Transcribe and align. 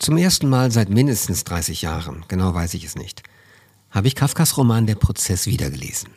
Zum 0.00 0.16
ersten 0.16 0.48
Mal 0.48 0.70
seit 0.70 0.88
mindestens 0.88 1.44
30 1.44 1.82
Jahren, 1.82 2.24
genau 2.26 2.54
weiß 2.54 2.72
ich 2.72 2.84
es 2.84 2.96
nicht, 2.96 3.22
habe 3.90 4.08
ich 4.08 4.14
Kafkas 4.14 4.56
Roman 4.56 4.86
Der 4.86 4.94
Prozess 4.94 5.46
wiedergelesen. 5.46 6.08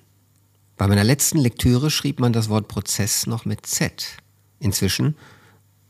Bei 0.78 0.88
meiner 0.88 1.04
letzten 1.04 1.38
Lektüre 1.38 1.92
schrieb 1.92 2.22
man 2.22 2.32
das 2.32 2.48
Wort 2.48 2.70
Prozess 2.70 3.28
noch 3.28 3.44
mit 3.44 3.66
Z. 3.66 4.08
Inzwischen, 4.60 5.18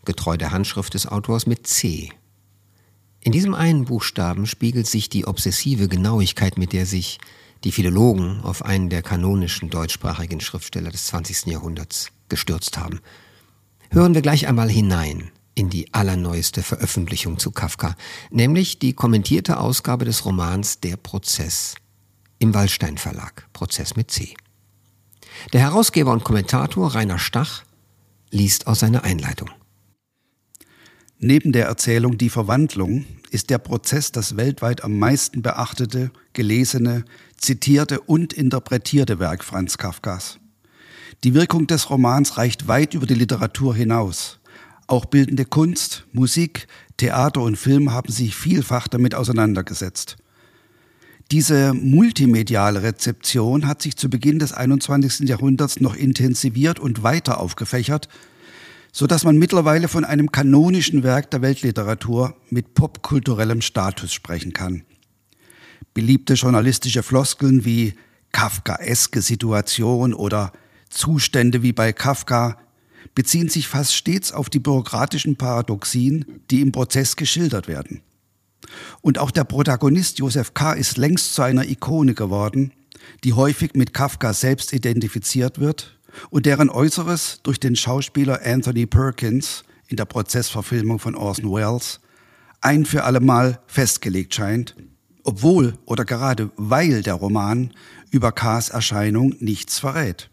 getreu 0.05 0.37
der 0.37 0.49
Handschrift 0.49 0.95
des 0.95 1.05
Autors, 1.05 1.45
mit 1.45 1.67
C. 1.67 2.09
In 3.19 3.31
diesem 3.31 3.53
einen 3.53 3.85
Buchstaben 3.85 4.47
spiegelt 4.47 4.87
sich 4.87 5.07
die 5.09 5.27
obsessive 5.27 5.87
Genauigkeit, 5.87 6.57
mit 6.57 6.73
der 6.73 6.87
sich 6.87 7.19
die 7.63 7.71
Philologen 7.71 8.41
auf 8.41 8.65
einen 8.65 8.89
der 8.89 9.03
kanonischen 9.03 9.69
deutschsprachigen 9.69 10.41
Schriftsteller 10.41 10.89
des 10.89 11.05
20. 11.05 11.45
Jahrhunderts 11.45 12.09
gestürzt 12.27 12.75
haben. 12.75 13.01
Hören 13.91 14.15
wir 14.15 14.23
gleich 14.23 14.47
einmal 14.47 14.71
hinein 14.71 15.29
in 15.55 15.69
die 15.69 15.93
allerneueste 15.93 16.63
Veröffentlichung 16.63 17.39
zu 17.39 17.51
Kafka, 17.51 17.95
nämlich 18.31 18.79
die 18.79 18.93
kommentierte 18.93 19.59
Ausgabe 19.59 20.05
des 20.05 20.25
Romans 20.25 20.79
Der 20.79 20.97
Prozess 20.97 21.75
im 22.39 22.53
Wallstein 22.53 22.97
Verlag, 22.97 23.47
Prozess 23.53 23.95
mit 23.95 24.11
C. 24.11 24.33
Der 25.53 25.61
Herausgeber 25.61 26.11
und 26.11 26.23
Kommentator 26.23 26.93
Rainer 26.93 27.19
Stach 27.19 27.63
liest 28.31 28.67
aus 28.67 28.79
seiner 28.79 29.03
Einleitung. 29.03 29.49
Neben 31.19 31.53
der 31.53 31.67
Erzählung 31.67 32.17
Die 32.17 32.29
Verwandlung 32.29 33.05
ist 33.31 33.49
der 33.49 33.57
Prozess 33.57 34.11
das 34.11 34.35
weltweit 34.35 34.83
am 34.83 34.99
meisten 34.99 35.41
beachtete, 35.41 36.11
gelesene, 36.33 37.05
zitierte 37.37 38.01
und 38.01 38.33
interpretierte 38.33 39.19
Werk 39.19 39.43
Franz 39.43 39.77
Kafkas. 39.77 40.39
Die 41.23 41.33
Wirkung 41.33 41.67
des 41.67 41.89
Romans 41.89 42.37
reicht 42.37 42.67
weit 42.67 42.93
über 42.93 43.05
die 43.05 43.13
Literatur 43.13 43.73
hinaus. 43.73 44.39
Auch 44.87 45.05
bildende 45.05 45.45
Kunst, 45.45 46.05
Musik, 46.11 46.67
Theater 46.97 47.41
und 47.41 47.57
Film 47.57 47.91
haben 47.91 48.11
sich 48.11 48.35
vielfach 48.35 48.87
damit 48.87 49.15
auseinandergesetzt. 49.15 50.17
Diese 51.31 51.73
multimediale 51.73 52.83
Rezeption 52.83 53.65
hat 53.65 53.81
sich 53.81 53.95
zu 53.95 54.09
Beginn 54.09 54.39
des 54.39 54.51
21. 54.51 55.27
Jahrhunderts 55.27 55.79
noch 55.79 55.95
intensiviert 55.95 56.79
und 56.79 57.01
weiter 57.01 57.39
aufgefächert, 57.39 58.09
so 58.91 59.07
dass 59.07 59.23
man 59.23 59.37
mittlerweile 59.37 59.87
von 59.87 60.05
einem 60.05 60.31
kanonischen 60.31 61.01
Werk 61.01 61.31
der 61.31 61.41
Weltliteratur 61.41 62.35
mit 62.49 62.75
popkulturellem 62.75 63.61
Status 63.61 64.13
sprechen 64.13 64.53
kann. 64.53 64.83
Beliebte 65.93 66.33
journalistische 66.33 67.03
Floskeln 67.03 67.65
wie 67.65 67.95
Kafkaeske 68.31 69.21
Situation 69.21 70.13
oder 70.13 70.51
Zustände 70.89 71.63
wie 71.63 71.73
bei 71.73 71.93
Kafka 71.93 72.57
beziehen 73.15 73.49
sich 73.49 73.67
fast 73.67 73.95
stets 73.95 74.31
auf 74.31 74.49
die 74.49 74.59
bürokratischen 74.59 75.35
Paradoxien, 75.35 76.41
die 76.49 76.61
im 76.61 76.71
Prozess 76.71 77.15
geschildert 77.15 77.67
werden. 77.67 78.01
Und 79.01 79.19
auch 79.19 79.31
der 79.31 79.43
Protagonist 79.43 80.19
Josef 80.19 80.53
K. 80.53 80.73
ist 80.73 80.97
längst 80.97 81.35
zu 81.35 81.41
einer 81.41 81.67
Ikone 81.67 82.13
geworden, 82.13 82.71
die 83.23 83.33
häufig 83.33 83.73
mit 83.75 83.93
Kafka 83.93 84.33
selbst 84.33 84.73
identifiziert 84.73 85.59
wird 85.59 85.99
und 86.29 86.45
deren 86.45 86.69
Äußeres 86.69 87.41
durch 87.43 87.59
den 87.59 87.75
Schauspieler 87.75 88.41
Anthony 88.43 88.85
Perkins 88.85 89.63
in 89.87 89.97
der 89.97 90.05
Prozessverfilmung 90.05 90.99
von 90.99 91.15
Orson 91.15 91.51
Welles 91.51 91.99
ein 92.61 92.85
für 92.85 93.03
allemal 93.03 93.59
festgelegt 93.67 94.33
scheint, 94.33 94.75
obwohl 95.23 95.77
oder 95.85 96.05
gerade 96.05 96.49
weil 96.55 97.01
der 97.01 97.15
Roman 97.15 97.71
über 98.09 98.31
K.s 98.31 98.69
Erscheinung 98.69 99.35
nichts 99.39 99.79
verrät. 99.79 100.29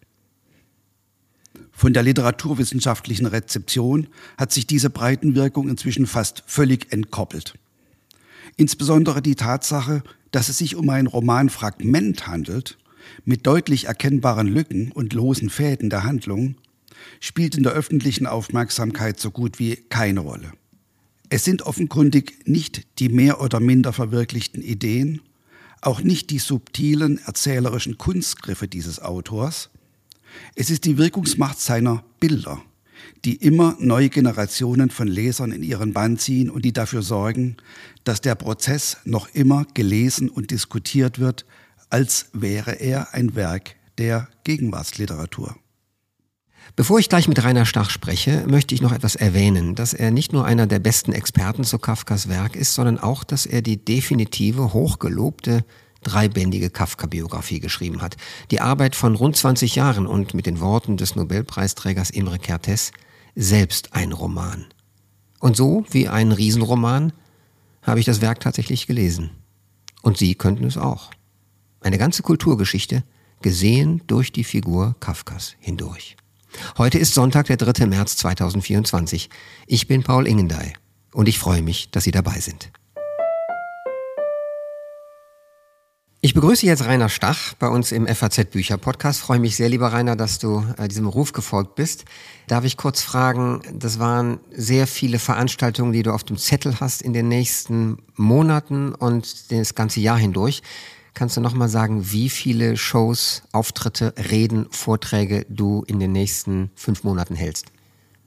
Von 1.72 1.92
der 1.92 2.02
literaturwissenschaftlichen 2.02 3.26
Rezeption 3.26 4.08
hat 4.36 4.52
sich 4.52 4.66
diese 4.66 4.90
Breitenwirkung 4.90 5.68
inzwischen 5.68 6.06
fast 6.06 6.42
völlig 6.46 6.92
entkoppelt. 6.92 7.54
Insbesondere 8.56 9.22
die 9.22 9.36
Tatsache, 9.36 10.02
dass 10.30 10.48
es 10.48 10.58
sich 10.58 10.76
um 10.76 10.88
ein 10.90 11.06
Romanfragment 11.06 12.26
handelt, 12.26 12.78
mit 13.24 13.46
deutlich 13.46 13.86
erkennbaren 13.86 14.46
Lücken 14.46 14.92
und 14.92 15.12
losen 15.12 15.50
Fäden 15.50 15.90
der 15.90 16.04
Handlung, 16.04 16.56
spielt 17.18 17.56
in 17.56 17.62
der 17.62 17.72
öffentlichen 17.72 18.26
Aufmerksamkeit 18.26 19.18
so 19.18 19.30
gut 19.30 19.58
wie 19.58 19.76
keine 19.76 20.20
Rolle. 20.20 20.52
Es 21.28 21.44
sind 21.44 21.62
offenkundig 21.62 22.46
nicht 22.46 22.86
die 22.98 23.08
mehr 23.08 23.40
oder 23.40 23.60
minder 23.60 23.92
verwirklichten 23.92 24.62
Ideen, 24.62 25.22
auch 25.80 26.02
nicht 26.02 26.30
die 26.30 26.38
subtilen 26.38 27.18
erzählerischen 27.24 27.96
Kunstgriffe 27.96 28.68
dieses 28.68 29.00
Autors, 29.00 29.70
es 30.54 30.70
ist 30.70 30.84
die 30.84 30.98
Wirkungsmacht 30.98 31.60
seiner 31.60 32.04
Bilder, 32.18 32.62
die 33.24 33.36
immer 33.36 33.76
neue 33.78 34.08
Generationen 34.08 34.90
von 34.90 35.08
Lesern 35.08 35.52
in 35.52 35.62
ihren 35.62 35.92
Bann 35.92 36.18
ziehen 36.18 36.50
und 36.50 36.64
die 36.64 36.72
dafür 36.72 37.02
sorgen, 37.02 37.56
dass 38.04 38.20
der 38.20 38.34
Prozess 38.34 38.98
noch 39.04 39.28
immer 39.34 39.66
gelesen 39.74 40.28
und 40.28 40.50
diskutiert 40.50 41.18
wird, 41.18 41.46
als 41.90 42.26
wäre 42.32 42.72
er 42.72 43.14
ein 43.14 43.34
Werk 43.34 43.76
der 43.98 44.28
Gegenwartsliteratur. 44.44 45.56
Bevor 46.76 46.98
ich 46.98 47.08
gleich 47.08 47.26
mit 47.26 47.42
Rainer 47.42 47.66
Stach 47.66 47.90
spreche, 47.90 48.44
möchte 48.48 48.74
ich 48.74 48.80
noch 48.80 48.92
etwas 48.92 49.16
erwähnen, 49.16 49.74
dass 49.74 49.92
er 49.92 50.10
nicht 50.10 50.32
nur 50.32 50.44
einer 50.44 50.66
der 50.66 50.78
besten 50.78 51.12
Experten 51.12 51.64
zu 51.64 51.78
Kafkas 51.78 52.28
Werk 52.28 52.54
ist, 52.54 52.74
sondern 52.74 52.98
auch, 52.98 53.24
dass 53.24 53.44
er 53.44 53.60
die 53.60 53.84
definitive, 53.84 54.72
hochgelobte 54.72 55.64
dreibändige 56.02 56.70
Kafka-Biografie 56.70 57.60
geschrieben 57.60 58.02
hat. 58.02 58.16
Die 58.50 58.60
Arbeit 58.60 58.96
von 58.96 59.14
rund 59.14 59.36
20 59.36 59.74
Jahren 59.74 60.06
und 60.06 60.34
mit 60.34 60.46
den 60.46 60.60
Worten 60.60 60.96
des 60.96 61.16
Nobelpreisträgers 61.16 62.10
Imre 62.10 62.36
Kertész 62.36 62.92
selbst 63.34 63.94
ein 63.94 64.12
Roman. 64.12 64.66
Und 65.38 65.56
so 65.56 65.84
wie 65.90 66.08
ein 66.08 66.32
Riesenroman 66.32 67.12
habe 67.82 68.00
ich 68.00 68.06
das 68.06 68.20
Werk 68.20 68.40
tatsächlich 68.40 68.86
gelesen. 68.86 69.30
Und 70.02 70.18
Sie 70.18 70.34
könnten 70.34 70.64
es 70.64 70.76
auch. 70.76 71.10
Eine 71.80 71.98
ganze 71.98 72.22
Kulturgeschichte, 72.22 73.04
gesehen 73.42 74.02
durch 74.06 74.32
die 74.32 74.44
Figur 74.44 74.96
Kafkas 75.00 75.56
hindurch. 75.60 76.16
Heute 76.76 76.98
ist 76.98 77.14
Sonntag, 77.14 77.46
der 77.46 77.56
3. 77.56 77.86
März 77.86 78.16
2024. 78.18 79.30
Ich 79.66 79.86
bin 79.86 80.02
Paul 80.02 80.26
Ingendey 80.26 80.74
und 81.12 81.28
ich 81.28 81.38
freue 81.38 81.62
mich, 81.62 81.90
dass 81.90 82.04
Sie 82.04 82.10
dabei 82.10 82.40
sind. 82.40 82.70
Ich 86.22 86.34
begrüße 86.34 86.66
jetzt 86.66 86.84
Rainer 86.84 87.08
Stach 87.08 87.54
bei 87.54 87.66
uns 87.66 87.92
im 87.92 88.06
FAZ 88.06 88.50
Bücher 88.50 88.76
Podcast. 88.76 89.20
Freue 89.20 89.38
mich 89.38 89.56
sehr, 89.56 89.70
lieber 89.70 89.90
Rainer, 89.90 90.16
dass 90.16 90.38
du 90.38 90.62
äh, 90.76 90.86
diesem 90.86 91.06
Ruf 91.06 91.32
gefolgt 91.32 91.76
bist. 91.76 92.04
Darf 92.46 92.66
ich 92.66 92.76
kurz 92.76 93.00
fragen, 93.00 93.62
das 93.72 93.98
waren 93.98 94.38
sehr 94.54 94.86
viele 94.86 95.18
Veranstaltungen, 95.18 95.94
die 95.94 96.02
du 96.02 96.12
auf 96.12 96.22
dem 96.22 96.36
Zettel 96.36 96.78
hast 96.78 97.00
in 97.00 97.14
den 97.14 97.28
nächsten 97.28 97.96
Monaten 98.16 98.94
und 98.94 99.50
das 99.50 99.74
ganze 99.74 100.00
Jahr 100.00 100.18
hindurch. 100.18 100.60
Kannst 101.14 101.38
du 101.38 101.40
nochmal 101.40 101.70
sagen, 101.70 102.12
wie 102.12 102.28
viele 102.28 102.76
Shows, 102.76 103.42
Auftritte, 103.52 104.12
Reden, 104.30 104.66
Vorträge 104.70 105.46
du 105.48 105.84
in 105.86 106.00
den 106.00 106.12
nächsten 106.12 106.70
fünf 106.74 107.02
Monaten 107.02 107.34
hältst? 107.34 107.72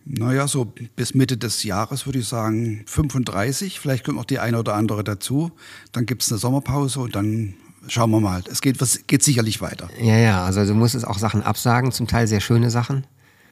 Naja, 0.03 0.47
so 0.47 0.73
bis 0.95 1.13
Mitte 1.13 1.37
des 1.37 1.61
Jahres 1.61 2.07
würde 2.07 2.19
ich 2.19 2.27
sagen 2.27 2.81
35. 2.87 3.79
Vielleicht 3.79 4.03
kommt 4.03 4.17
noch 4.17 4.25
die 4.25 4.39
eine 4.39 4.57
oder 4.57 4.73
andere 4.73 5.03
dazu. 5.03 5.51
Dann 5.91 6.07
gibt 6.07 6.23
es 6.23 6.31
eine 6.31 6.39
Sommerpause 6.39 6.99
und 6.99 7.15
dann 7.15 7.53
schauen 7.87 8.11
wir 8.11 8.19
mal. 8.19 8.43
Es 8.49 8.61
geht, 8.61 8.79
was, 8.81 9.01
geht 9.07 9.23
sicherlich 9.23 9.61
weiter. 9.61 9.89
Ja, 10.01 10.17
ja, 10.17 10.45
also 10.45 10.65
du 10.65 10.73
musst 10.73 10.95
es 10.95 11.03
auch 11.03 11.17
Sachen 11.17 11.43
absagen, 11.43 11.91
zum 11.91 12.07
Teil 12.07 12.27
sehr 12.27 12.41
schöne 12.41 12.69
Sachen. 12.69 13.05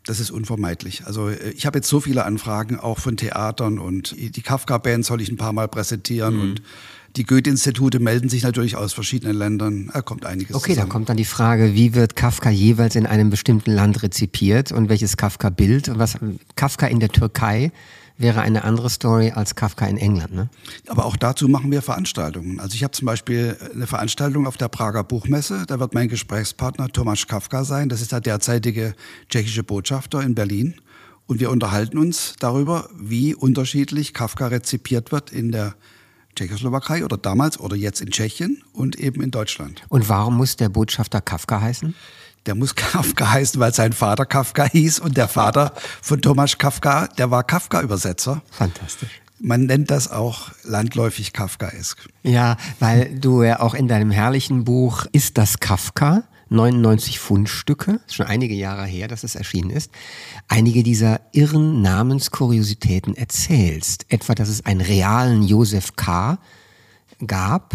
Das 0.06 0.20
ist 0.20 0.32
unvermeidlich. 0.32 1.06
Also 1.06 1.30
äh, 1.30 1.52
ich 1.52 1.66
habe 1.66 1.78
jetzt 1.80 1.88
so 1.88 2.00
viele 2.00 2.26
Anfragen, 2.26 2.80
auch 2.80 3.00
von 3.00 3.18
Theatern 3.18 3.78
und 3.78 4.16
die 4.18 4.42
Kafka-Band 4.42 5.06
soll 5.06 5.22
ich 5.22 5.30
ein 5.30 5.38
paar 5.38 5.54
Mal 5.54 5.68
präsentieren 5.68 6.36
mhm. 6.36 6.42
und 6.42 6.62
die 7.18 7.26
Goethe-Institute 7.26 8.00
melden 8.00 8.30
sich 8.30 8.44
natürlich 8.44 8.78
aus 8.78 8.94
verschiedenen 8.94 9.36
Ländern. 9.36 9.92
Da 9.94 10.02
kommt 10.02 10.26
einiges. 10.26 10.56
Okay, 10.56 10.72
zusammen. 10.72 10.88
da 10.88 10.94
kommt 10.94 11.10
dann 11.10 11.18
die 11.18 11.26
Frage, 11.26 11.74
wie 11.74 11.94
wird 11.94 12.16
Kafka 12.16 12.50
jeweils 12.50 12.96
in 12.96 13.06
einem 13.06 13.30
bestimmten 13.30 13.72
Land 13.72 14.02
rezipiert 14.02 14.72
und 14.72 14.88
welches 14.88 15.18
Kafka-Bild 15.18 15.90
und 15.90 16.00
was 16.00 16.18
Kafka 16.56 16.88
in 16.88 17.00
der 17.02 17.10
Türkei 17.10 17.72
wäre 18.22 18.42
eine 18.42 18.64
andere 18.64 18.90
Story 18.90 19.32
als 19.32 19.56
Kafka 19.56 19.86
in 19.86 19.98
England. 19.98 20.34
Ne? 20.34 20.50
Aber 20.88 21.06
auch 21.06 21.16
dazu 21.16 21.48
machen 21.48 21.72
wir 21.72 21.82
Veranstaltungen. 21.82 22.60
Also 22.60 22.76
ich 22.76 22.84
habe 22.84 22.92
zum 22.92 23.06
Beispiel 23.06 23.58
eine 23.74 23.88
Veranstaltung 23.88 24.48
auf 24.48 24.58
der 24.58 24.68
Prager 24.68 25.04
Buchmesse. 25.04 25.66
Da 25.68 25.80
wird 25.80 25.94
mein 25.94 26.10
Gesprächspartner 26.10 26.90
Tomasz 26.90 27.28
Kafka 27.28 27.64
sein. 27.64 27.90
Das 27.90 28.02
ist 28.02 28.12
der 28.12 28.22
derzeitige 28.22 28.96
tschechische 29.30 29.64
Botschafter 29.64 30.22
in 30.22 30.36
Berlin. 30.36 30.76
Und 31.28 31.40
wir 31.40 31.50
unterhalten 31.50 31.98
uns 31.98 32.36
darüber, 32.40 32.90
wie 32.98 33.34
unterschiedlich 33.36 34.14
Kafka 34.14 34.48
rezipiert 34.48 35.12
wird 35.12 35.32
in 35.32 35.52
der 35.52 35.76
Tschechoslowakei 36.36 37.06
oder 37.06 37.18
damals 37.18 37.60
oder 37.60 37.76
jetzt 37.76 38.02
in 38.02 38.10
Tschechien 38.10 38.64
und 38.74 38.98
eben 38.98 39.22
in 39.22 39.32
Deutschland. 39.32 39.84
Und 39.90 40.10
warum 40.10 40.38
muss 40.38 40.56
der 40.56 40.70
Botschafter 40.70 41.22
Kafka 41.22 41.62
heißen? 41.62 41.94
Der 42.46 42.56
muss 42.56 42.76
Kafka 42.76 43.32
heißen, 43.32 43.60
weil 43.60 43.74
sein 43.74 43.94
Vater 43.94 44.26
Kafka 44.26 44.66
hieß 44.66 45.00
und 45.00 45.18
der 45.18 45.28
Vater 45.28 45.74
von 46.02 46.22
Thomas 46.22 46.58
Kafka, 46.58 47.08
der 47.18 47.32
war 47.32 47.44
Kafka-Übersetzer. 47.44 48.42
Fantastisch. 48.52 49.22
Man 49.40 49.66
nennt 49.66 49.90
das 49.90 50.12
auch 50.12 50.52
landläufig 50.64 51.34
Kafkaesk. 51.34 52.08
Ja, 52.22 52.58
weil 52.80 53.18
du 53.18 53.42
ja 53.42 53.60
auch 53.60 53.74
in 53.74 53.88
deinem 53.88 54.12
herrlichen 54.12 54.66
Buch 54.66 55.08
Ist 55.12 55.38
das 55.38 55.60
Kafka? 55.60 56.24
99 56.52 57.18
Fundstücke, 57.18 58.02
schon 58.10 58.26
einige 58.26 58.54
Jahre 58.54 58.86
her, 58.86 59.08
dass 59.08 59.24
es 59.24 59.36
erschienen 59.36 59.70
ist, 59.70 59.90
einige 60.50 60.84
dieser 60.84 61.22
irren 61.32 61.82
Namenskuriositäten 61.82 63.16
erzählst. 63.16 64.06
Etwa, 64.10 64.36
dass 64.36 64.50
es 64.50 64.66
einen 64.66 64.82
realen 64.82 65.44
Josef 65.44 65.96
K. 65.96 66.40
gab. 67.26 67.74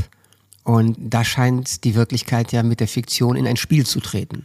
Und 0.63 0.97
da 1.01 1.25
scheint 1.25 1.85
die 1.85 1.95
Wirklichkeit 1.95 2.53
ja 2.53 2.63
mit 2.63 2.81
der 2.81 2.89
Fiktion 2.89 3.37
in 3.37 3.47
ein 3.47 3.57
Spiel 3.57 3.87
zu 3.87 4.01
treten. 4.01 4.45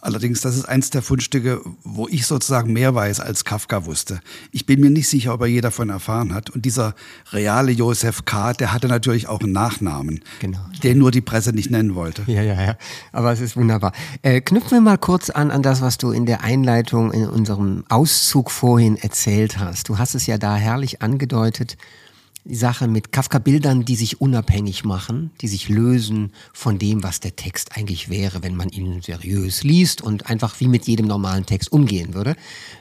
Allerdings, 0.00 0.40
das 0.42 0.56
ist 0.56 0.64
eins 0.64 0.90
der 0.90 1.02
Fundstücke, 1.02 1.60
wo 1.82 2.06
ich 2.06 2.26
sozusagen 2.26 2.72
mehr 2.72 2.94
weiß, 2.94 3.18
als 3.18 3.44
Kafka 3.44 3.84
wusste. 3.84 4.20
Ich 4.52 4.64
bin 4.64 4.80
mir 4.80 4.90
nicht 4.90 5.08
sicher, 5.08 5.34
ob 5.34 5.40
er 5.40 5.48
je 5.48 5.60
davon 5.60 5.90
erfahren 5.90 6.34
hat. 6.34 6.50
Und 6.50 6.64
dieser 6.64 6.94
reale 7.32 7.72
Josef 7.72 8.24
K., 8.24 8.52
der 8.52 8.72
hatte 8.72 8.86
natürlich 8.86 9.28
auch 9.28 9.40
einen 9.40 9.52
Nachnamen, 9.52 10.20
genau. 10.38 10.60
den 10.84 10.98
nur 10.98 11.10
die 11.10 11.20
Presse 11.20 11.52
nicht 11.52 11.70
nennen 11.70 11.96
wollte. 11.96 12.22
Ja, 12.26 12.42
ja, 12.42 12.62
ja. 12.62 12.76
Aber 13.10 13.32
es 13.32 13.40
ist 13.40 13.56
wunderbar. 13.56 13.92
Äh, 14.22 14.40
knüpfen 14.40 14.70
wir 14.70 14.80
mal 14.80 14.98
kurz 14.98 15.30
an, 15.30 15.50
an 15.50 15.62
das, 15.62 15.80
was 15.80 15.98
du 15.98 16.12
in 16.12 16.26
der 16.26 16.44
Einleitung 16.44 17.12
in 17.12 17.28
unserem 17.28 17.84
Auszug 17.88 18.52
vorhin 18.52 18.96
erzählt 18.96 19.58
hast. 19.58 19.88
Du 19.88 19.98
hast 19.98 20.14
es 20.14 20.26
ja 20.26 20.38
da 20.38 20.54
herrlich 20.54 21.02
angedeutet 21.02 21.76
die 22.44 22.54
Sache 22.54 22.88
mit 22.88 23.12
Kafka-Bildern, 23.12 23.84
die 23.84 23.96
sich 23.96 24.20
unabhängig 24.20 24.84
machen, 24.84 25.30
die 25.40 25.48
sich 25.48 25.68
lösen 25.68 26.32
von 26.52 26.78
dem, 26.78 27.02
was 27.02 27.20
der 27.20 27.36
Text 27.36 27.76
eigentlich 27.76 28.08
wäre, 28.08 28.42
wenn 28.42 28.56
man 28.56 28.70
ihn 28.70 29.02
seriös 29.02 29.64
liest 29.64 30.00
und 30.00 30.30
einfach 30.30 30.58
wie 30.60 30.68
mit 30.68 30.86
jedem 30.86 31.06
normalen 31.06 31.44
Text 31.44 31.70
umgehen 31.70 32.14
würde. 32.14 32.36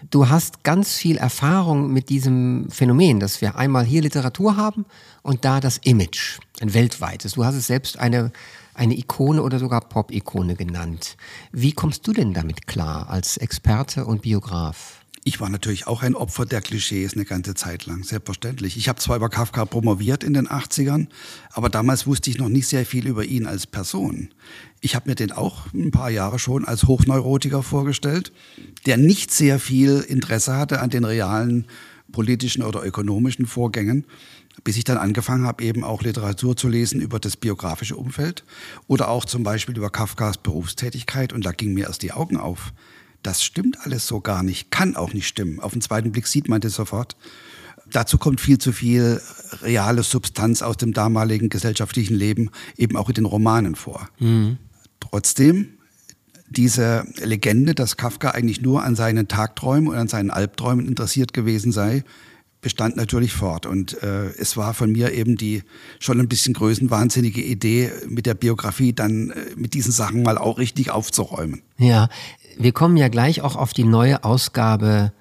Du 0.09 0.29
hast 0.29 0.63
ganz 0.63 0.95
viel 0.95 1.17
Erfahrung 1.17 1.91
mit 1.91 2.09
diesem 2.09 2.67
Phänomen, 2.69 3.19
dass 3.19 3.41
wir 3.41 3.57
einmal 3.57 3.85
hier 3.85 4.01
Literatur 4.01 4.55
haben 4.55 4.85
und 5.21 5.43
da 5.43 5.59
das 5.59 5.79
Image, 5.79 6.39
ein 6.61 6.73
weltweites. 6.73 7.33
Du 7.33 7.43
hast 7.43 7.55
es 7.55 7.67
selbst 7.67 7.99
eine, 7.99 8.31
eine 8.73 8.97
Ikone 8.97 9.41
oder 9.41 9.59
sogar 9.59 9.81
Pop-Ikone 9.81 10.55
genannt. 10.55 11.17
Wie 11.51 11.73
kommst 11.73 12.07
du 12.07 12.13
denn 12.13 12.33
damit 12.33 12.67
klar 12.67 13.09
als 13.09 13.37
Experte 13.37 14.05
und 14.05 14.21
Biograf? 14.21 14.96
Ich 15.27 15.41
war 15.41 15.49
natürlich 15.49 15.87
auch 15.87 16.03
ein 16.03 16.15
Opfer 16.15 16.45
der 16.45 16.61
Klischees 16.61 17.15
eine 17.15 17.25
ganze 17.25 17.53
Zeit 17.53 17.85
lang, 17.85 18.05
selbstverständlich. 18.05 18.77
Ich 18.77 18.87
habe 18.87 18.97
zwar 18.99 19.17
über 19.17 19.27
Kafka 19.27 19.65
promoviert 19.65 20.23
in 20.23 20.33
den 20.33 20.47
80ern, 20.47 21.07
aber 21.51 21.67
damals 21.67 22.07
wusste 22.07 22.29
ich 22.29 22.37
noch 22.37 22.47
nicht 22.47 22.65
sehr 22.65 22.85
viel 22.85 23.05
über 23.05 23.25
ihn 23.25 23.45
als 23.45 23.67
Person. 23.67 24.29
Ich 24.79 24.95
habe 24.95 25.09
mir 25.09 25.15
den 25.15 25.33
auch 25.33 25.73
ein 25.73 25.91
paar 25.91 26.09
Jahre 26.09 26.39
schon 26.39 26.63
als 26.63 26.83
Hochneurotiker 26.83 27.61
vorgestellt, 27.61 28.31
der 28.85 28.95
nicht 28.95 29.33
sehr 29.33 29.59
viel 29.59 29.99
Interesse 29.99 30.55
hatte 30.55 30.79
an 30.79 30.91
den 30.91 31.03
realen 31.03 31.65
politischen 32.13 32.63
oder 32.63 32.81
ökonomischen 32.85 33.47
Vorgängen, 33.47 34.05
bis 34.63 34.77
ich 34.77 34.85
dann 34.85 34.97
angefangen 34.97 35.45
habe, 35.45 35.61
eben 35.61 35.83
auch 35.83 36.03
Literatur 36.03 36.55
zu 36.55 36.69
lesen 36.69 37.01
über 37.01 37.19
das 37.19 37.35
biografische 37.35 37.97
Umfeld 37.97 38.45
oder 38.87 39.09
auch 39.09 39.25
zum 39.25 39.43
Beispiel 39.43 39.75
über 39.75 39.89
Kafkas 39.89 40.37
Berufstätigkeit 40.37 41.33
und 41.33 41.45
da 41.45 41.51
gingen 41.51 41.73
mir 41.73 41.87
erst 41.87 42.01
die 42.01 42.13
Augen 42.13 42.37
auf 42.37 42.71
das 43.23 43.43
stimmt 43.43 43.79
alles 43.81 44.07
so 44.07 44.21
gar 44.21 44.43
nicht, 44.43 44.71
kann 44.71 44.95
auch 44.95 45.13
nicht 45.13 45.27
stimmen. 45.27 45.59
Auf 45.59 45.73
den 45.73 45.81
zweiten 45.81 46.11
Blick 46.11 46.27
sieht 46.27 46.47
man 46.49 46.61
das 46.61 46.73
sofort. 46.73 47.15
Dazu 47.91 48.17
kommt 48.17 48.41
viel 48.41 48.57
zu 48.57 48.71
viel 48.71 49.21
reale 49.61 50.03
Substanz 50.03 50.61
aus 50.61 50.77
dem 50.77 50.93
damaligen 50.93 51.49
gesellschaftlichen 51.49 52.15
Leben 52.15 52.51
eben 52.77 52.97
auch 52.97 53.09
in 53.09 53.15
den 53.15 53.25
Romanen 53.25 53.75
vor. 53.75 54.09
Mhm. 54.19 54.57
Trotzdem, 54.99 55.69
diese 56.49 57.05
Legende, 57.21 57.75
dass 57.75 57.97
Kafka 57.97 58.31
eigentlich 58.31 58.61
nur 58.61 58.83
an 58.83 58.95
seinen 58.95 59.27
Tagträumen 59.27 59.89
und 59.89 59.95
an 59.95 60.07
seinen 60.07 60.31
Albträumen 60.31 60.85
interessiert 60.87 61.33
gewesen 61.33 61.71
sei, 61.71 62.03
bestand 62.61 62.95
natürlich 62.95 63.33
fort. 63.33 63.65
Und 63.65 64.01
äh, 64.01 64.27
es 64.37 64.57
war 64.57 64.73
von 64.73 64.91
mir 64.91 65.13
eben 65.13 65.37
die 65.37 65.63
schon 65.99 66.19
ein 66.19 66.27
bisschen 66.27 66.53
größenwahnsinnige 66.53 67.41
Idee, 67.41 67.91
mit 68.07 68.25
der 68.25 68.33
Biografie 68.33 68.93
dann 68.93 69.31
äh, 69.31 69.55
mit 69.55 69.73
diesen 69.73 69.91
Sachen 69.91 70.23
mal 70.23 70.37
auch 70.37 70.57
richtig 70.57 70.91
aufzuräumen. 70.91 71.61
Ja, 71.77 72.09
wir 72.57 72.71
kommen 72.71 72.97
ja 72.97 73.07
gleich 73.07 73.41
auch 73.41 73.55
auf 73.55 73.73
die 73.73 73.83
neue 73.83 74.23
Ausgabe 74.23 75.11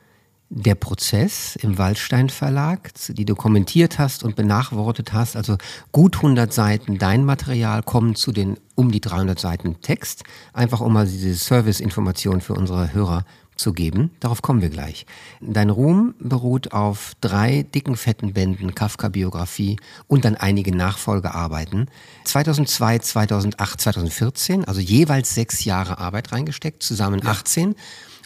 der 0.49 0.77
Prozess 0.77 1.57
im 1.57 1.77
Waldstein 1.77 2.31
Verlag, 2.31 2.93
die 3.09 3.25
du 3.25 3.35
kommentiert 3.35 3.99
hast 3.99 4.23
und 4.23 4.37
benachwortet 4.37 5.13
hast. 5.13 5.37
Also 5.37 5.57
gut 5.93 6.17
100 6.17 6.53
Seiten 6.53 6.99
dein 6.99 7.25
Material 7.25 7.83
kommen 7.83 8.15
zu 8.15 8.33
den 8.33 8.57
um 8.75 8.93
die 8.93 9.01
300 9.01 9.39
Seiten 9.39 9.81
Text. 9.81 10.23
Einfach 10.53 10.81
um 10.81 10.93
mal 10.93 11.07
diese 11.07 11.35
Serviceinformation 11.35 12.41
für 12.41 12.55
unsere 12.55 12.93
Hörer 12.93 13.25
zu 13.57 13.73
geben. 13.73 14.11
Darauf 14.21 14.43
kommen 14.43 14.61
wir 14.61 14.69
gleich. 14.69 15.07
Dein 15.41 15.71
Ruhm 15.71 16.15
beruht 16.19 16.73
auf 16.73 17.13
drei 17.21 17.63
dicken, 17.63 17.97
fetten 17.97 18.33
Bänden 18.33 18.75
Kafka-Biografie 18.75 19.79
und 20.07 20.25
dann 20.25 20.37
einige 20.37 20.75
Nachfolgearbeiten. 20.75 21.91
2002, 22.25 22.99
2008, 23.01 23.81
2014, 23.81 24.65
also 24.65 24.81
jeweils 24.81 25.35
sechs 25.35 25.65
Jahre 25.65 25.99
Arbeit 25.99 26.33
reingesteckt, 26.33 26.83
zusammen 26.83 27.21
ja. 27.25 27.31
18 27.31 27.75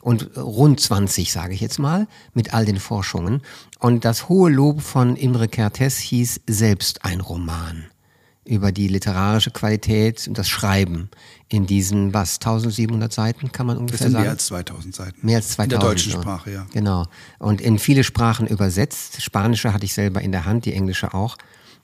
und 0.02 0.36
rund 0.36 0.80
20, 0.80 1.30
sage 1.32 1.54
ich 1.54 1.60
jetzt 1.60 1.78
mal, 1.78 2.06
mit 2.34 2.54
all 2.54 2.64
den 2.64 2.80
Forschungen. 2.80 3.42
Und 3.78 4.04
das 4.04 4.28
hohe 4.28 4.50
Lob 4.50 4.80
von 4.82 5.16
Imre 5.16 5.46
Kertész 5.46 5.98
hieß 5.98 6.40
selbst 6.46 7.04
ein 7.04 7.20
Roman 7.20 7.86
über 8.50 8.72
die 8.72 8.88
literarische 8.88 9.52
Qualität 9.52 10.26
und 10.26 10.36
das 10.36 10.48
Schreiben 10.48 11.08
in 11.48 11.66
diesen, 11.66 12.12
was, 12.12 12.34
1700 12.36 13.12
Seiten 13.12 13.52
kann 13.52 13.66
man 13.66 13.78
ungefähr 13.78 13.98
das 13.98 14.04
sind 14.06 14.12
sagen? 14.12 14.24
mehr 14.24 14.30
als 14.32 14.46
2000 14.46 14.94
Seiten. 14.94 15.26
Mehr 15.26 15.36
als 15.36 15.48
2000. 15.50 15.72
In 15.72 15.78
der 15.78 15.88
deutschen 15.88 16.12
Sprache, 16.12 16.50
ja. 16.52 16.66
Genau. 16.72 17.06
Und 17.38 17.60
in 17.60 17.78
viele 17.78 18.02
Sprachen 18.02 18.48
übersetzt. 18.48 19.22
Spanische 19.22 19.72
hatte 19.72 19.84
ich 19.84 19.94
selber 19.94 20.20
in 20.20 20.32
der 20.32 20.46
Hand, 20.46 20.64
die 20.64 20.74
englische 20.74 21.14
auch. 21.14 21.36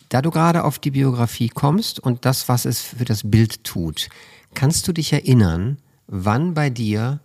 Da 0.08 0.22
du 0.22 0.30
gerade 0.30 0.64
auf 0.64 0.80
die 0.80 0.90
Biografie 0.90 1.48
kommst 1.48 2.00
und 2.00 2.24
das, 2.24 2.48
was 2.48 2.64
es 2.64 2.80
für 2.80 3.04
das 3.04 3.22
Bild 3.30 3.62
tut, 3.62 4.08
kannst 4.54 4.88
du 4.88 4.92
dich 4.92 5.12
erinnern, 5.12 5.78
wann 6.08 6.54
bei 6.54 6.68
dir 6.68 7.20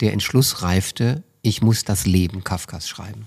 der 0.00 0.14
Entschluss 0.14 0.62
reifte, 0.62 1.22
ich 1.42 1.60
muss 1.60 1.84
das 1.84 2.06
Leben 2.06 2.42
Kafkas 2.42 2.88
schreiben? 2.88 3.26